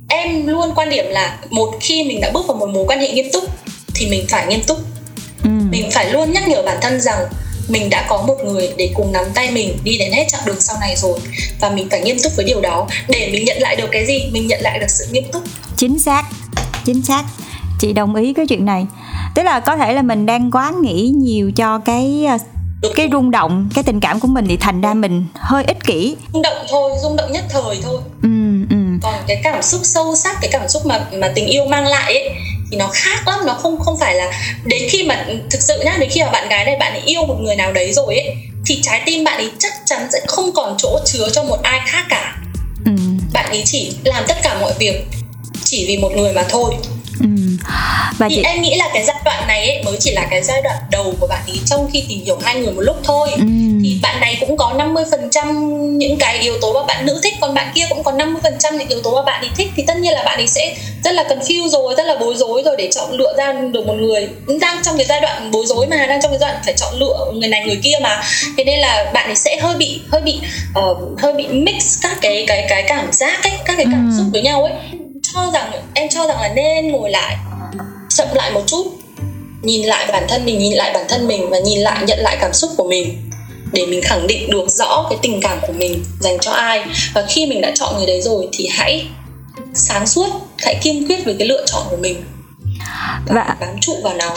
em 0.09 0.47
luôn 0.47 0.73
quan 0.75 0.91
điểm 0.91 1.05
là 1.09 1.39
một 1.51 1.75
khi 1.81 2.05
mình 2.05 2.21
đã 2.21 2.31
bước 2.31 2.47
vào 2.47 2.57
một 2.57 2.69
mối 2.69 2.85
quan 2.89 3.01
hệ 3.01 3.09
nghiêm 3.09 3.27
túc 3.33 3.45
thì 3.95 4.07
mình 4.11 4.27
phải 4.29 4.47
nghiêm 4.47 4.63
túc 4.67 4.79
ừ. 5.45 5.51
phải 5.93 6.11
luôn 6.13 6.33
nhắc 6.33 6.49
nhở 6.49 6.63
bản 6.63 6.79
thân 6.81 7.01
rằng 7.01 7.29
mình 7.69 7.91
đã 7.91 8.07
có 8.09 8.23
một 8.23 8.37
người 8.45 8.73
để 8.77 8.91
cùng 8.95 9.13
nắm 9.13 9.25
tay 9.35 9.51
mình 9.51 9.79
đi 9.85 9.99
đến 9.99 10.13
hết 10.13 10.27
chặng 10.29 10.41
đường 10.45 10.61
sau 10.61 10.77
này 10.81 10.97
rồi 10.97 11.19
và 11.61 11.71
mình 11.71 11.89
phải 11.91 12.01
nghiêm 12.01 12.19
túc 12.23 12.37
với 12.37 12.45
điều 12.45 12.61
đó 12.61 12.89
để 13.09 13.29
mình 13.33 13.45
nhận 13.45 13.59
lại 13.61 13.77
được 13.77 13.89
cái 13.93 14.07
gì 14.07 14.29
mình 14.31 14.47
nhận 14.47 14.61
lại 14.63 14.79
được 14.79 14.91
sự 14.91 15.07
nghiêm 15.11 15.25
túc 15.33 15.43
chính 15.77 15.99
xác 15.99 16.23
chính 16.85 17.05
xác 17.05 17.25
chị 17.79 17.93
đồng 17.93 18.15
ý 18.15 18.33
cái 18.33 18.47
chuyện 18.47 18.65
này 18.65 18.87
tức 19.35 19.43
là 19.43 19.61
có 19.61 19.77
thể 19.77 19.93
là 19.93 20.03
mình 20.03 20.27
đang 20.27 20.51
quá 20.51 20.73
nghĩ 20.83 21.13
nhiều 21.17 21.53
cho 21.57 21.79
cái 21.79 22.25
à, 22.29 22.39
cái 22.97 23.09
rung 23.13 23.31
động 23.31 23.69
cái 23.75 23.85
tình 23.85 24.01
cảm 24.01 24.21
của 24.21 24.29
mình 24.29 24.47
thì 24.49 24.57
thành 24.57 24.81
ra 24.81 24.95
mình 24.95 25.27
hơi 25.35 25.65
ích 25.65 25.85
kỷ 25.85 26.17
rung 26.33 26.43
động 26.43 26.57
thôi 26.71 26.93
rung 27.03 27.17
động 27.17 27.33
nhất 27.33 27.45
thời 27.49 27.79
thôi 27.83 28.01
ừ, 28.23 28.29
ừ. 28.71 28.77
còn 29.03 29.15
cái 29.27 29.41
cảm 29.45 29.63
xúc 29.63 29.81
sâu 29.85 30.17
sắc 30.17 30.37
cái 30.41 30.51
cảm 30.53 30.69
xúc 30.69 30.87
mà 30.87 31.01
mà 31.13 31.33
tình 31.35 31.47
yêu 31.47 31.67
mang 31.67 31.87
lại 31.87 32.15
ấy 32.15 32.31
thì 32.71 32.77
nó 32.77 32.89
khác 32.93 33.29
lắm 33.29 33.41
nó 33.47 33.55
không 33.55 33.79
không 33.81 33.99
phải 34.01 34.15
là 34.15 34.33
đến 34.65 34.83
khi 34.91 35.03
mà 35.03 35.27
thực 35.51 35.63
sự 35.63 35.83
nhá 35.85 35.97
đến 36.01 36.11
khi 36.13 36.23
mà 36.23 36.31
bạn 36.31 36.49
gái 36.49 36.65
này 36.65 36.77
bạn 36.81 36.93
ấy 36.93 37.03
yêu 37.07 37.27
một 37.27 37.37
người 37.41 37.57
nào 37.57 37.73
đấy 37.73 37.93
rồi 37.93 38.15
ấy 38.15 38.37
thì 38.67 38.81
trái 38.83 39.03
tim 39.07 39.25
bạn 39.25 39.37
ấy 39.37 39.51
chắc 39.59 39.73
chắn 39.87 40.09
sẽ 40.13 40.19
không 40.27 40.53
còn 40.55 40.75
chỗ 40.79 40.99
chứa 41.05 41.29
cho 41.33 41.43
một 41.43 41.59
ai 41.63 41.81
khác 41.87 42.07
cả 42.09 42.37
ừ. 42.85 42.93
bạn 43.33 43.51
ấy 43.51 43.63
chỉ 43.67 43.93
làm 44.05 44.25
tất 44.29 44.37
cả 44.43 44.59
mọi 44.61 44.73
việc 44.79 45.07
chỉ 45.65 45.85
vì 45.87 45.99
một 45.99 46.13
người 46.17 46.33
mà 46.33 46.45
thôi. 46.49 46.75
Và 48.19 48.29
thì 48.29 48.37
chị... 48.37 48.43
em 48.45 48.63
nghĩ 48.63 48.77
là 48.77 48.91
cái 48.95 49.05
giai 49.05 49.17
đoạn 49.25 49.47
này 49.47 49.67
ấy 49.69 49.83
mới 49.85 49.97
chỉ 50.01 50.11
là 50.11 50.27
cái 50.31 50.43
giai 50.43 50.63
đoạn 50.63 50.77
đầu 50.91 51.15
của 51.21 51.27
bạn 51.27 51.43
ấy 51.47 51.61
trong 51.67 51.91
khi 51.93 52.05
tìm 52.09 52.25
hiểu 52.25 52.39
hai 52.43 52.55
người 52.55 52.73
một 52.73 52.83
lúc 52.83 52.97
thôi. 53.05 53.29
Ừ. 53.35 53.43
thì 53.83 53.99
bạn 54.03 54.21
này 54.21 54.37
cũng 54.41 54.57
có 54.57 54.75
50% 54.79 55.89
những 55.99 56.17
cái 56.19 56.39
yếu 56.39 56.59
tố 56.61 56.73
mà 56.73 56.87
bạn 56.87 57.07
nữ 57.07 57.21
thích 57.23 57.35
còn 57.41 57.55
bạn 57.55 57.73
kia 57.75 57.87
cũng 57.89 58.03
có 58.03 58.13
50% 58.13 58.77
những 58.77 58.89
yếu 58.89 59.03
tố 59.03 59.15
mà 59.15 59.23
bạn 59.23 59.41
ấy 59.41 59.51
thích. 59.57 59.71
Thì 59.77 59.85
tất 59.87 59.97
nhiên 59.97 60.13
là 60.13 60.23
bạn 60.23 60.39
ấy 60.39 60.47
sẽ 60.47 60.75
rất 61.05 61.15
là 61.15 61.23
confused 61.23 61.69
rồi 61.69 61.95
rất 61.97 62.07
là 62.07 62.17
bối 62.21 62.35
rối 62.37 62.63
rồi 62.65 62.77
để 62.79 62.89
chọn 62.93 63.13
lựa 63.13 63.35
ra 63.37 63.53
được 63.53 63.87
một 63.87 63.95
người. 63.95 64.29
Đang 64.61 64.79
trong 64.83 64.97
cái 64.97 65.07
giai 65.07 65.21
đoạn 65.21 65.51
bối 65.51 65.67
rối 65.67 65.87
mà 65.87 66.07
đang 66.07 66.23
trong 66.23 66.33
cái 66.33 66.39
giai 66.41 66.51
đoạn 66.53 66.63
phải 66.65 66.75
chọn 66.77 66.95
lựa 66.99 67.33
người 67.35 67.49
này 67.49 67.67
người 67.67 67.79
kia 67.83 67.97
mà. 68.03 68.23
Thế 68.57 68.65
nên 68.65 68.79
là 68.81 69.11
bạn 69.15 69.27
ấy 69.27 69.37
sẽ 69.37 69.57
hơi 69.57 69.75
bị 69.77 70.01
hơi 70.09 70.21
bị 70.21 70.41
uh, 70.79 71.21
hơi 71.21 71.33
bị 71.33 71.47
mix 71.49 72.03
các 72.03 72.19
cái 72.21 72.45
cái 72.49 72.67
cái 72.69 72.83
cảm 72.83 73.13
giác 73.13 73.43
ấy 73.43 73.53
các 73.65 73.75
cái 73.77 73.87
cảm 73.93 74.11
ừ. 74.11 74.19
xúc 74.19 74.27
với 74.33 74.43
nhau 74.43 74.63
ấy. 74.63 74.73
Cho 75.35 75.51
rằng 75.55 75.71
em 75.95 76.09
cho 76.09 76.27
rằng 76.27 76.41
là 76.41 76.49
nên 76.49 76.93
ngồi 76.93 77.11
lại 77.11 77.37
chậm 78.19 78.29
lại 78.35 78.53
một 78.53 78.63
chút. 78.67 78.87
Nhìn 79.63 79.87
lại 79.87 80.09
bản 80.13 80.25
thân 80.29 80.45
mình 80.45 80.59
nhìn 80.59 80.73
lại 80.73 80.91
bản 80.95 81.07
thân 81.09 81.29
mình 81.29 81.51
và 81.51 81.59
nhìn 81.59 81.79
lại 81.79 82.05
nhận 82.07 82.19
lại 82.19 82.37
cảm 82.41 82.53
xúc 82.53 82.71
của 82.77 82.89
mình 82.89 83.31
để 83.73 83.87
mình 83.87 84.01
khẳng 84.03 84.27
định 84.27 84.51
được 84.51 84.69
rõ 84.69 85.07
cái 85.11 85.19
tình 85.23 85.41
cảm 85.41 85.59
của 85.67 85.73
mình 85.73 86.05
dành 86.21 86.39
cho 86.41 86.51
ai. 86.51 86.85
Và 87.15 87.25
khi 87.29 87.47
mình 87.47 87.61
đã 87.61 87.73
chọn 87.75 87.97
người 87.97 88.07
đấy 88.07 88.23
rồi 88.23 88.49
thì 88.53 88.69
hãy 88.73 89.07
sáng 89.75 90.07
suốt 90.07 90.27
hãy 90.59 90.75
kiên 90.83 91.07
quyết 91.09 91.25
với 91.25 91.37
cái 91.39 91.49
lựa 91.49 91.67
chọn 91.67 91.83
của 91.91 91.97
mình. 91.97 92.25
Và, 93.27 93.35
và 93.35 93.57
bám 93.61 93.81
trụ 93.81 93.97
vào 94.03 94.15
nó. 94.15 94.35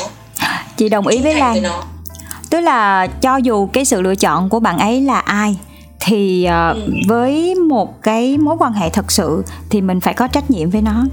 chị 0.78 0.90
đồng 0.90 1.08
ý 1.08 1.18
với 1.18 1.36
lan. 1.36 1.64
tức 2.50 2.60
là 2.60 3.08
cho 3.08 3.38
dù 3.38 3.68
cái 3.74 3.86
sự 3.86 4.02
lựa 4.02 4.16
chọn 4.16 4.50
của 4.50 4.60
bạn 4.60 4.80
ấy 4.80 5.02
là 5.02 5.20
ai 5.20 5.56
thì 6.00 6.48
uh, 6.48 6.76
ừ. 6.76 6.92
với 7.08 7.56
một 7.56 8.04
cái 8.04 8.38
mối 8.38 8.56
quan 8.60 8.74
hệ 8.74 8.90
thật 8.90 9.12
sự 9.12 9.44
thì 9.70 9.82
mình 9.82 10.00
phải 10.00 10.14
có 10.14 10.28
trách 10.28 10.52
nhiệm 10.52 10.70
với 10.70 10.82
nó 10.82 11.06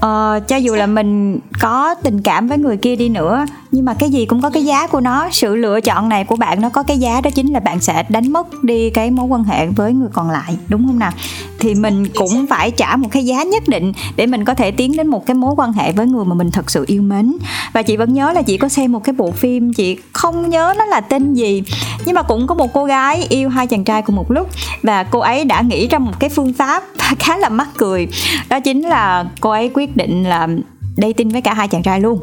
ờ, 0.00 0.40
cho 0.48 0.56
dù 0.56 0.74
là 0.74 0.86
mình 0.86 1.38
có 1.60 1.94
tình 1.94 2.22
cảm 2.22 2.48
với 2.48 2.58
người 2.58 2.76
kia 2.76 2.96
đi 2.96 3.08
nữa 3.08 3.46
nhưng 3.72 3.84
mà 3.84 3.94
cái 3.94 4.10
gì 4.10 4.26
cũng 4.26 4.42
có 4.42 4.50
cái 4.50 4.64
giá 4.64 4.86
của 4.86 5.00
nó. 5.00 5.28
Sự 5.32 5.56
lựa 5.56 5.80
chọn 5.80 6.08
này 6.08 6.24
của 6.24 6.36
bạn 6.36 6.60
nó 6.60 6.68
có 6.68 6.82
cái 6.82 6.98
giá 6.98 7.20
đó 7.20 7.30
chính 7.30 7.52
là 7.52 7.60
bạn 7.60 7.80
sẽ 7.80 8.04
đánh 8.08 8.32
mất 8.32 8.64
đi 8.64 8.90
cái 8.90 9.10
mối 9.10 9.26
quan 9.26 9.44
hệ 9.44 9.66
với 9.66 9.92
người 9.92 10.08
còn 10.12 10.30
lại 10.30 10.56
đúng 10.68 10.86
không 10.86 10.98
nào? 10.98 11.12
Thì 11.58 11.74
mình 11.74 12.08
cũng 12.14 12.46
phải 12.46 12.70
trả 12.70 12.96
một 12.96 13.08
cái 13.10 13.24
giá 13.24 13.42
nhất 13.42 13.68
định 13.68 13.92
để 14.16 14.26
mình 14.26 14.44
có 14.44 14.54
thể 14.54 14.70
tiến 14.70 14.96
đến 14.96 15.06
một 15.06 15.26
cái 15.26 15.34
mối 15.34 15.54
quan 15.56 15.72
hệ 15.72 15.92
với 15.92 16.06
người 16.06 16.24
mà 16.24 16.34
mình 16.34 16.50
thật 16.50 16.70
sự 16.70 16.84
yêu 16.86 17.02
mến. 17.02 17.36
Và 17.72 17.82
chị 17.82 17.96
vẫn 17.96 18.12
nhớ 18.12 18.32
là 18.32 18.42
chị 18.42 18.56
có 18.56 18.68
xem 18.68 18.92
một 18.92 19.04
cái 19.04 19.12
bộ 19.12 19.30
phim 19.30 19.72
chị 19.72 19.98
không 20.12 20.50
nhớ 20.50 20.74
nó 20.78 20.84
là 20.84 21.00
tên 21.00 21.34
gì 21.34 21.62
nhưng 22.04 22.14
mà 22.14 22.22
cũng 22.22 22.46
có 22.46 22.54
một 22.54 22.72
cô 22.72 22.84
gái 22.84 23.26
yêu 23.28 23.48
hai 23.48 23.66
chàng 23.66 23.84
trai 23.84 24.02
cùng 24.02 24.16
một 24.16 24.30
lúc. 24.30 24.48
Và 24.82 25.04
cô 25.04 25.18
ấy 25.18 25.44
đã 25.44 25.60
nghĩ 25.60 25.88
ra 25.88 25.98
một 25.98 26.20
cái 26.20 26.30
phương 26.30 26.52
pháp 26.52 26.82
khá 27.18 27.36
là 27.36 27.48
mắc 27.48 27.68
cười 27.76 28.08
đó 28.48 28.60
chính 28.60 28.82
là 28.82 29.24
cô 29.40 29.50
ấy 29.50 29.70
quyết 29.74 29.89
định 29.94 30.24
là 30.24 30.48
dating 30.96 31.28
với 31.28 31.40
cả 31.40 31.54
hai 31.54 31.68
chàng 31.68 31.82
trai 31.82 32.00
luôn. 32.00 32.20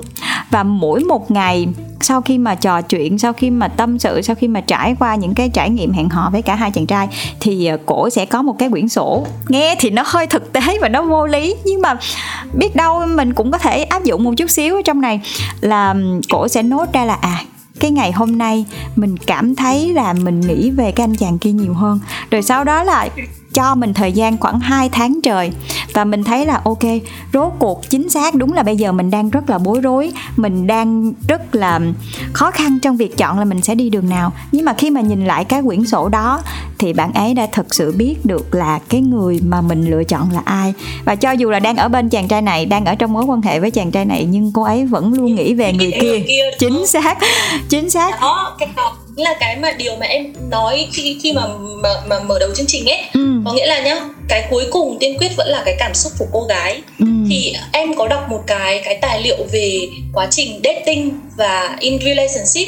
Và 0.51 0.63
mỗi 0.63 1.03
một 1.03 1.31
ngày 1.31 1.67
sau 2.01 2.21
khi 2.21 2.37
mà 2.37 2.55
trò 2.55 2.81
chuyện, 2.81 3.19
sau 3.19 3.33
khi 3.33 3.49
mà 3.49 3.67
tâm 3.67 3.99
sự, 3.99 4.21
sau 4.21 4.35
khi 4.35 4.47
mà 4.47 4.61
trải 4.61 4.95
qua 4.99 5.15
những 5.15 5.33
cái 5.33 5.49
trải 5.49 5.69
nghiệm 5.69 5.91
hẹn 5.91 6.09
hò 6.09 6.29
với 6.29 6.41
cả 6.41 6.55
hai 6.55 6.71
chàng 6.71 6.85
trai, 6.85 7.07
thì 7.39 7.65
ờ, 7.65 7.77
cổ 7.85 8.09
sẽ 8.09 8.25
có 8.25 8.41
một 8.41 8.59
cái 8.59 8.69
quyển 8.69 8.89
sổ. 8.89 9.27
Nghe 9.47 9.75
thì 9.79 9.89
nó 9.89 10.03
hơi 10.05 10.27
thực 10.27 10.53
tế 10.53 10.61
và 10.81 10.89
nó 10.89 11.01
vô 11.01 11.25
lý, 11.25 11.55
nhưng 11.65 11.81
mà 11.81 11.95
biết 12.53 12.75
đâu 12.75 13.05
mình 13.05 13.33
cũng 13.33 13.51
có 13.51 13.57
thể 13.57 13.83
áp 13.83 14.03
dụng 14.03 14.23
một 14.23 14.33
chút 14.37 14.49
xíu 14.49 14.75
ở 14.75 14.81
trong 14.85 15.01
này, 15.01 15.21
là 15.61 15.95
cổ 16.29 16.47
sẽ 16.47 16.63
nốt 16.63 16.93
ra 16.93 17.05
là 17.05 17.17
à 17.21 17.41
cái 17.79 17.91
ngày 17.91 18.11
hôm 18.11 18.37
nay 18.37 18.65
mình 18.95 19.17
cảm 19.17 19.55
thấy 19.55 19.93
là 19.93 20.13
mình 20.13 20.39
nghĩ 20.39 20.71
về 20.71 20.91
cái 20.91 21.03
anh 21.03 21.15
chàng 21.15 21.37
kia 21.37 21.51
nhiều 21.51 21.73
hơn. 21.73 21.99
Rồi 22.31 22.41
sau 22.41 22.63
đó 22.63 22.83
là 22.83 23.07
cho 23.57 23.75
mình 23.75 23.93
thời 23.93 24.11
gian 24.11 24.37
khoảng 24.37 24.59
2 24.59 24.89
tháng 24.89 25.19
trời. 25.23 25.51
Và 25.93 26.05
mình 26.05 26.23
thấy 26.23 26.45
là 26.45 26.61
ok 26.63 26.83
rốt 27.33 27.53
cuộc 27.59 27.89
chính 27.89 28.09
xác 28.09 28.35
đúng 28.35 28.53
là 28.53 28.63
bây 28.63 28.77
giờ 28.77 28.91
mình 28.91 29.11
đang 29.11 29.29
rất 29.29 29.49
là 29.49 29.57
bối 29.57 29.79
rối 29.79 30.11
mình 30.35 30.67
đang 30.67 31.13
rất 31.27 31.55
là 31.55 31.79
khó 32.33 32.51
khăn 32.51 32.79
trong 32.81 32.97
việc 32.97 33.17
chọn 33.17 33.39
là 33.39 33.45
mình 33.45 33.61
sẽ 33.61 33.75
đi 33.75 33.89
đường 33.89 34.09
nào. 34.09 34.31
Nhưng 34.51 34.65
mà 34.65 34.73
khi 34.73 34.89
mà 34.89 35.01
nhìn 35.01 35.25
lại 35.25 35.45
cái 35.45 35.61
quyển 35.65 35.85
sổ 35.85 36.09
đó 36.09 36.41
thì 36.77 36.93
bạn 36.93 37.13
ấy 37.13 37.33
đã 37.33 37.47
thực 37.51 37.75
sự 37.75 37.91
biết 37.91 38.25
được 38.25 38.55
là 38.55 38.79
cái 38.89 39.01
người 39.01 39.39
mà 39.45 39.61
mình 39.61 39.89
lựa 39.89 40.03
chọn 40.03 40.31
là 40.31 40.41
ai. 40.45 40.73
Và 41.05 41.15
cho 41.15 41.31
dù 41.31 41.49
là 41.49 41.59
đang 41.59 41.77
ở 41.77 41.87
bên 41.87 42.09
chàng 42.09 42.27
trai 42.27 42.41
này 42.41 42.65
đang 42.65 42.85
ở 42.85 42.95
trong 42.95 43.13
mối 43.13 43.25
quan 43.25 43.41
hệ 43.41 43.59
với 43.59 43.71
chàng 43.71 43.91
trai 43.91 44.05
này 44.05 44.27
nhưng 44.29 44.51
cô 44.53 44.63
ấy 44.63 44.85
vẫn 44.85 45.13
luôn 45.13 45.35
nghĩ 45.35 45.53
về 45.53 45.73
người 45.73 45.91
kia. 46.01 46.23
chính 46.59 46.87
xác 46.87 47.17
chính 47.69 47.89
xác. 47.89 48.21
Đó 48.21 48.55
cái 48.59 48.69
đó 48.75 48.95
là 49.17 49.33
cái 49.39 49.55
mà 49.55 49.71
điều 49.71 49.95
mà 49.95 50.05
em 50.05 50.33
nói 50.49 50.87
khi 50.93 51.17
khi 51.23 51.33
mà 51.33 51.47
mà, 51.83 51.89
mà 52.07 52.19
mở 52.19 52.39
đầu 52.39 52.49
chương 52.55 52.67
trình 52.67 52.89
ấy 52.89 52.99
ừ. 53.13 53.41
có 53.45 53.53
nghĩa 53.53 53.65
là 53.65 53.79
nhá 53.79 53.99
cái 54.27 54.47
cuối 54.49 54.65
cùng 54.71 54.97
tiên 54.99 55.17
quyết 55.17 55.31
vẫn 55.37 55.47
là 55.47 55.61
cái 55.65 55.75
cảm 55.79 55.93
xúc 55.93 56.11
của 56.19 56.25
cô 56.33 56.41
gái 56.41 56.81
ừ. 56.99 57.05
thì 57.29 57.55
em 57.71 57.95
có 57.95 58.07
đọc 58.07 58.29
một 58.29 58.43
cái 58.47 58.81
cái 58.85 58.97
tài 59.01 59.21
liệu 59.21 59.37
về 59.51 59.79
quá 60.13 60.27
trình 60.31 60.61
dating 60.63 61.19
và 61.37 61.77
in 61.79 61.99
relationship 61.99 62.67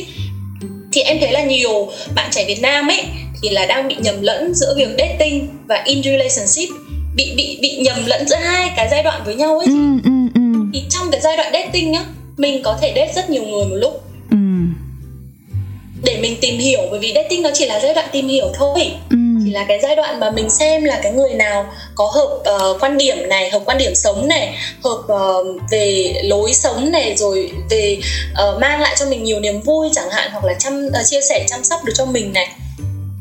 thì 0.92 1.02
em 1.02 1.18
thấy 1.20 1.32
là 1.32 1.44
nhiều 1.44 1.92
bạn 2.16 2.30
trẻ 2.32 2.46
Việt 2.46 2.62
Nam 2.62 2.88
ấy 2.88 3.04
thì 3.42 3.50
là 3.50 3.66
đang 3.66 3.88
bị 3.88 3.96
nhầm 4.00 4.22
lẫn 4.22 4.54
giữa 4.56 4.74
việc 4.78 4.90
dating 4.98 5.48
và 5.68 5.84
in 5.86 6.04
relationship 6.04 6.70
bị 7.16 7.34
bị 7.36 7.60
bị 7.62 7.78
nhầm 7.78 8.06
lẫn 8.06 8.28
giữa 8.28 8.36
hai 8.36 8.72
cái 8.76 8.88
giai 8.92 9.04
đoạn 9.04 9.22
với 9.26 9.36
nhau 9.36 9.60
ấy 9.60 9.68
ừ, 9.68 10.00
ừ, 10.04 10.12
ừ. 10.36 10.42
thì 10.74 10.84
trong 10.90 11.12
cái 11.12 11.22
giai 11.22 11.38
đoạn 11.38 11.50
dating 11.54 11.92
nhá 11.92 12.04
mình 12.40 12.64
có 12.64 12.78
thể 12.82 12.94
date 12.96 13.14
rất 13.16 13.30
nhiều 13.30 13.44
người 13.44 13.66
một 13.66 13.76
lúc. 13.76 14.04
Để 16.04 16.18
mình 16.22 16.38
tìm 16.42 16.60
hiểu 16.60 16.80
bởi 16.92 17.00
vì 17.00 17.12
dating 17.16 17.42
nó 17.42 17.50
chỉ 17.54 17.66
là 17.66 17.80
giai 17.80 17.94
đoạn 17.94 18.08
tìm 18.12 18.28
hiểu 18.28 18.46
thôi 18.54 18.92
ừ. 19.10 19.18
chỉ 19.46 19.52
là 19.52 19.66
cái 19.68 19.80
giai 19.84 19.96
đoạn 19.96 20.20
mà 20.20 20.32
mình 20.32 20.50
xem 20.50 20.84
là 20.84 21.00
cái 21.04 21.12
người 21.12 21.34
nào 21.34 21.66
có 21.96 22.06
hợp 22.06 22.56
uh, 22.56 22.84
quan 22.84 22.98
điểm 22.98 23.30
này 23.30 23.50
hợp 23.50 23.62
quan 23.66 23.78
điểm 23.78 23.96
sống 23.96 24.28
này 24.28 24.56
hợp 24.84 25.00
uh, 25.14 25.62
về 25.72 26.14
lối 26.24 26.54
sống 26.54 26.92
này 26.92 27.16
rồi 27.18 27.52
về 27.70 27.98
uh, 28.32 28.62
mang 28.62 28.82
lại 28.82 28.96
cho 29.00 29.06
mình 29.06 29.24
nhiều 29.24 29.40
niềm 29.40 29.62
vui 29.62 29.90
chẳng 29.94 30.10
hạn 30.10 30.30
hoặc 30.32 30.46
là 30.46 30.54
chăm 30.54 30.86
uh, 30.88 31.06
chia 31.06 31.22
sẻ 31.22 31.46
chăm 31.50 31.64
sóc 31.64 31.86
được 31.86 31.94
cho 31.96 32.06
mình 32.06 32.34
này 32.34 32.48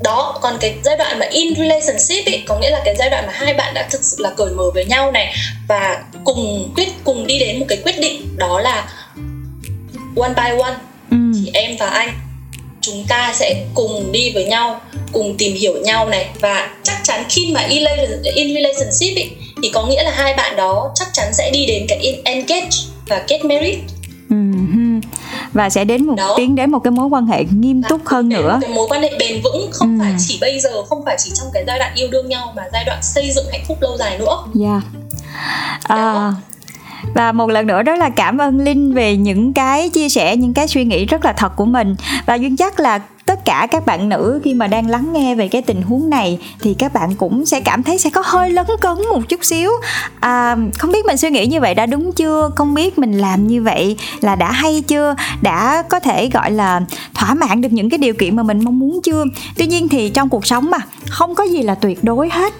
đó 0.02 0.38
còn 0.42 0.56
cái 0.60 0.74
giai 0.84 0.96
đoạn 0.96 1.18
mà 1.18 1.26
in 1.30 1.54
relationship 1.54 2.26
ấy 2.26 2.42
có 2.46 2.58
nghĩa 2.58 2.70
là 2.70 2.82
cái 2.84 2.94
giai 2.98 3.10
đoạn 3.10 3.26
mà 3.26 3.32
hai 3.32 3.54
bạn 3.54 3.74
đã 3.74 3.88
thực 3.90 4.04
sự 4.04 4.16
là 4.18 4.30
cởi 4.36 4.50
mở 4.50 4.70
với 4.74 4.84
nhau 4.84 5.12
này 5.12 5.34
và 5.68 6.04
cùng 6.24 6.72
quyết 6.76 6.88
cùng 7.04 7.26
đi 7.26 7.38
đến 7.38 7.58
một 7.58 7.66
cái 7.68 7.78
quyết 7.84 8.00
định 8.00 8.36
đó 8.36 8.60
là 8.60 8.88
one 10.16 10.34
by 10.36 10.58
one 10.62 10.74
ừ. 11.10 11.16
chị 11.34 11.50
em 11.54 11.76
và 11.78 11.86
anh 11.86 12.27
chúng 12.80 13.04
ta 13.08 13.32
sẽ 13.34 13.64
cùng 13.74 14.12
đi 14.12 14.30
với 14.34 14.44
nhau 14.44 14.80
cùng 15.12 15.34
tìm 15.38 15.56
hiểu 15.56 15.72
nhau 15.82 16.08
này 16.08 16.28
và 16.40 16.70
chắc 16.82 17.00
chắn 17.04 17.24
khi 17.28 17.50
mà 17.54 17.60
in 18.34 18.54
relationship 18.54 19.16
ấy, 19.16 19.30
thì 19.62 19.70
có 19.74 19.86
nghĩa 19.86 20.02
là 20.02 20.10
hai 20.10 20.34
bạn 20.34 20.56
đó 20.56 20.90
chắc 20.94 21.08
chắn 21.12 21.34
sẽ 21.34 21.50
đi 21.50 21.66
đến 21.66 21.86
cái 21.88 22.20
engage 22.24 22.76
và 23.08 23.24
get 23.28 23.44
married 23.44 23.78
và 25.52 25.70
sẽ 25.70 25.84
đến 25.84 26.06
một 26.06 26.14
Đó. 26.16 26.34
tiến 26.36 26.54
đến 26.54 26.70
một 26.70 26.78
cái 26.78 26.90
mối 26.90 27.06
quan 27.06 27.26
hệ 27.26 27.44
nghiêm 27.44 27.82
túc 27.88 28.06
hơn 28.06 28.28
nữa 28.28 28.58
cái 28.62 28.70
mối 28.70 28.86
quan 28.90 29.02
hệ 29.02 29.10
bền 29.18 29.40
vững 29.44 29.68
không 29.72 29.98
ừ. 29.98 30.02
phải 30.02 30.14
chỉ 30.18 30.38
bây 30.40 30.60
giờ 30.60 30.84
không 30.84 31.02
phải 31.04 31.16
chỉ 31.18 31.30
trong 31.34 31.46
cái 31.52 31.64
giai 31.66 31.78
đoạn 31.78 31.92
yêu 31.94 32.08
đương 32.10 32.28
nhau 32.28 32.52
mà 32.56 32.62
giai 32.72 32.84
đoạn 32.84 32.98
xây 33.02 33.30
dựng 33.30 33.44
hạnh 33.52 33.64
phúc 33.68 33.78
lâu 33.80 33.96
dài 33.96 34.18
nữa 34.18 34.44
dạ 34.54 34.68
yeah. 34.68 34.82
à, 35.82 36.32
và 37.14 37.32
một 37.32 37.50
lần 37.50 37.66
nữa 37.66 37.82
đó 37.82 37.94
là 37.94 38.10
cảm 38.10 38.38
ơn 38.38 38.60
linh 38.60 38.94
về 38.94 39.16
những 39.16 39.52
cái 39.52 39.90
chia 39.90 40.08
sẻ, 40.08 40.36
những 40.36 40.54
cái 40.54 40.68
suy 40.68 40.84
nghĩ 40.84 41.06
rất 41.06 41.24
là 41.24 41.32
thật 41.32 41.56
của 41.56 41.64
mình. 41.64 41.94
Và 42.26 42.34
duyên 42.34 42.56
chắc 42.56 42.80
là 42.80 43.00
tất 43.28 43.44
cả 43.44 43.66
các 43.70 43.86
bạn 43.86 44.08
nữ 44.08 44.40
khi 44.44 44.54
mà 44.54 44.66
đang 44.66 44.90
lắng 44.90 45.12
nghe 45.12 45.34
về 45.34 45.48
cái 45.48 45.62
tình 45.62 45.82
huống 45.82 46.10
này 46.10 46.38
thì 46.60 46.74
các 46.74 46.92
bạn 46.92 47.14
cũng 47.14 47.46
sẽ 47.46 47.60
cảm 47.60 47.82
thấy 47.82 47.98
sẽ 47.98 48.10
có 48.10 48.22
hơi 48.24 48.50
lấn 48.50 48.66
cấn 48.80 48.96
một 49.10 49.28
chút 49.28 49.44
xíu. 49.44 49.70
À, 50.20 50.56
không 50.78 50.92
biết 50.92 51.06
mình 51.06 51.16
suy 51.16 51.30
nghĩ 51.30 51.46
như 51.46 51.60
vậy 51.60 51.74
đã 51.74 51.86
đúng 51.86 52.12
chưa? 52.12 52.50
Không 52.56 52.74
biết 52.74 52.98
mình 52.98 53.18
làm 53.18 53.46
như 53.46 53.62
vậy 53.62 53.96
là 54.20 54.34
đã 54.34 54.52
hay 54.52 54.80
chưa? 54.80 55.14
Đã 55.42 55.82
có 55.88 56.00
thể 56.00 56.30
gọi 56.30 56.50
là 56.50 56.80
thỏa 57.14 57.34
mãn 57.34 57.60
được 57.60 57.72
những 57.72 57.90
cái 57.90 57.98
điều 57.98 58.14
kiện 58.14 58.36
mà 58.36 58.42
mình 58.42 58.64
mong 58.64 58.78
muốn 58.78 59.00
chưa? 59.04 59.24
Tuy 59.56 59.66
nhiên 59.66 59.88
thì 59.88 60.10
trong 60.10 60.28
cuộc 60.28 60.46
sống 60.46 60.70
mà 60.70 60.78
không 61.08 61.34
có 61.34 61.44
gì 61.44 61.62
là 61.62 61.74
tuyệt 61.74 62.04
đối 62.04 62.28
hết. 62.28 62.54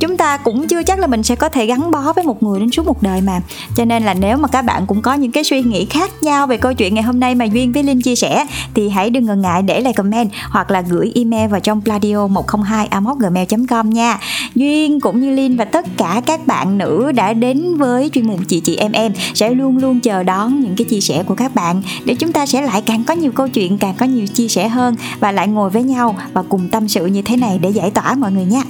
Chúng 0.00 0.16
ta 0.16 0.36
cũng 0.36 0.66
chưa 0.66 0.82
chắc 0.82 0.98
là 0.98 1.06
mình 1.06 1.22
sẽ 1.22 1.34
có 1.34 1.48
thể 1.48 1.66
gắn 1.66 1.90
bó 1.90 2.12
với 2.12 2.24
một 2.24 2.42
người 2.42 2.60
đến 2.60 2.70
suốt 2.70 2.86
một 2.86 3.02
đời 3.02 3.20
mà. 3.20 3.40
Cho 3.76 3.84
nên 3.84 4.02
là 4.02 4.14
nếu 4.14 4.36
mà 4.36 4.48
các 4.48 4.62
bạn 4.62 4.86
cũng 4.86 5.02
có 5.02 5.14
những 5.14 5.32
cái 5.32 5.44
suy 5.44 5.62
nghĩ 5.62 5.84
khác 5.84 6.10
nhau 6.22 6.46
về 6.46 6.56
câu 6.56 6.74
chuyện 6.74 6.94
ngày 6.94 7.02
hôm 7.02 7.20
nay 7.20 7.34
mà 7.34 7.44
duyên 7.44 7.72
với 7.72 7.82
linh 7.82 8.02
chia 8.02 8.16
sẻ 8.16 8.46
thì 8.74 8.88
hãy 8.88 9.10
đừng 9.10 9.26
ngần 9.26 9.40
ngại 9.40 9.62
để 9.62 9.80
lại 9.80 9.92
comment 9.92 10.07
hoặc 10.50 10.70
là 10.70 10.80
gửi 10.80 11.12
email 11.14 11.50
vào 11.50 11.60
trong 11.60 11.82
pladio 11.82 12.26
102 12.26 12.88
gmail 13.18 13.46
com 13.68 13.90
nha. 13.90 14.18
Duyên 14.54 15.00
cũng 15.00 15.20
như 15.20 15.30
linh 15.30 15.56
và 15.56 15.64
tất 15.64 15.86
cả 15.96 16.22
các 16.26 16.46
bạn 16.46 16.78
nữ 16.78 17.12
đã 17.12 17.32
đến 17.32 17.76
với 17.76 18.10
chuyên 18.12 18.26
mục 18.26 18.40
chị 18.48 18.60
chị 18.60 18.76
em 18.76 18.92
em 18.92 19.12
sẽ 19.34 19.50
luôn 19.50 19.78
luôn 19.78 20.00
chờ 20.00 20.22
đón 20.22 20.60
những 20.60 20.76
cái 20.76 20.84
chia 20.84 21.00
sẻ 21.00 21.22
của 21.26 21.34
các 21.34 21.54
bạn. 21.54 21.82
Để 22.04 22.14
chúng 22.14 22.32
ta 22.32 22.46
sẽ 22.46 22.62
lại 22.62 22.82
càng 22.86 23.04
có 23.04 23.14
nhiều 23.14 23.32
câu 23.32 23.48
chuyện, 23.48 23.78
càng 23.78 23.94
có 23.98 24.06
nhiều 24.06 24.26
chia 24.26 24.48
sẻ 24.48 24.68
hơn 24.68 24.96
và 25.20 25.32
lại 25.32 25.48
ngồi 25.48 25.70
với 25.70 25.82
nhau 25.82 26.16
và 26.32 26.42
cùng 26.48 26.68
tâm 26.68 26.88
sự 26.88 27.06
như 27.06 27.22
thế 27.22 27.36
này 27.36 27.58
để 27.58 27.70
giải 27.70 27.90
tỏa 27.90 28.14
mọi 28.14 28.32
người 28.32 28.44
nha. 28.44 28.62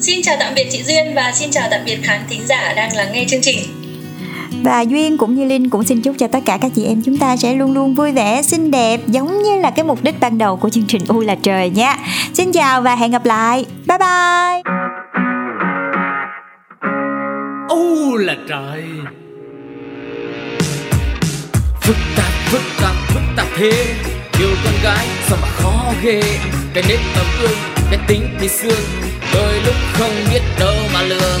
Xin 0.00 0.22
chào 0.22 0.36
tạm 0.40 0.52
biệt 0.54 0.68
chị 0.72 0.82
Duyên 0.82 1.14
và 1.14 1.32
xin 1.34 1.50
chào 1.50 1.68
tạm 1.70 1.80
biệt 1.84 1.98
khán 2.02 2.20
thính 2.30 2.46
giả 2.48 2.72
đang 2.76 2.96
lắng 2.96 3.08
nghe 3.12 3.24
chương 3.28 3.40
trình 3.42 3.81
và 4.62 4.80
Duyên 4.80 5.18
cũng 5.18 5.34
như 5.34 5.44
Linh 5.44 5.70
cũng 5.70 5.84
xin 5.84 6.02
chúc 6.02 6.16
cho 6.18 6.28
tất 6.28 6.38
cả 6.44 6.58
các 6.60 6.72
chị 6.74 6.84
em 6.84 7.02
chúng 7.04 7.18
ta 7.18 7.36
sẽ 7.36 7.54
luôn 7.54 7.72
luôn 7.72 7.94
vui 7.94 8.12
vẻ, 8.12 8.42
xinh 8.42 8.70
đẹp 8.70 9.00
giống 9.06 9.42
như 9.42 9.56
là 9.60 9.70
cái 9.70 9.84
mục 9.84 9.98
đích 10.02 10.20
ban 10.20 10.38
đầu 10.38 10.56
của 10.56 10.68
chương 10.68 10.86
trình 10.88 11.02
U 11.08 11.20
là 11.20 11.34
trời 11.34 11.70
nha. 11.70 11.96
Xin 12.34 12.52
chào 12.52 12.82
và 12.82 12.96
hẹn 12.96 13.10
gặp 13.10 13.24
lại. 13.24 13.64
Bye 13.86 13.98
bye. 13.98 14.62
U 17.68 18.16
là 18.16 18.36
trời 18.48 18.84
Phức 21.80 21.96
tạp, 22.16 22.32
phức 22.46 22.62
tạp, 22.80 22.94
phức 23.08 23.22
tạp 23.36 23.46
thế 23.56 23.70
Yêu 24.38 24.48
con 24.64 24.74
gái 24.82 25.06
sao 25.28 25.38
mà 25.42 25.48
khó 25.48 25.92
ghê 26.02 26.22
Cái 26.74 26.84
nếp 26.88 26.98
tấm 27.16 27.26
gương, 27.42 27.58
cái 27.90 28.00
tính 28.06 28.22
thì 28.40 28.48
xương 28.48 28.84
Đôi 29.34 29.60
lúc 29.64 29.74
không 29.92 30.10
biết 30.30 30.42
đâu 30.60 30.74
mà 30.94 31.02
lường 31.02 31.40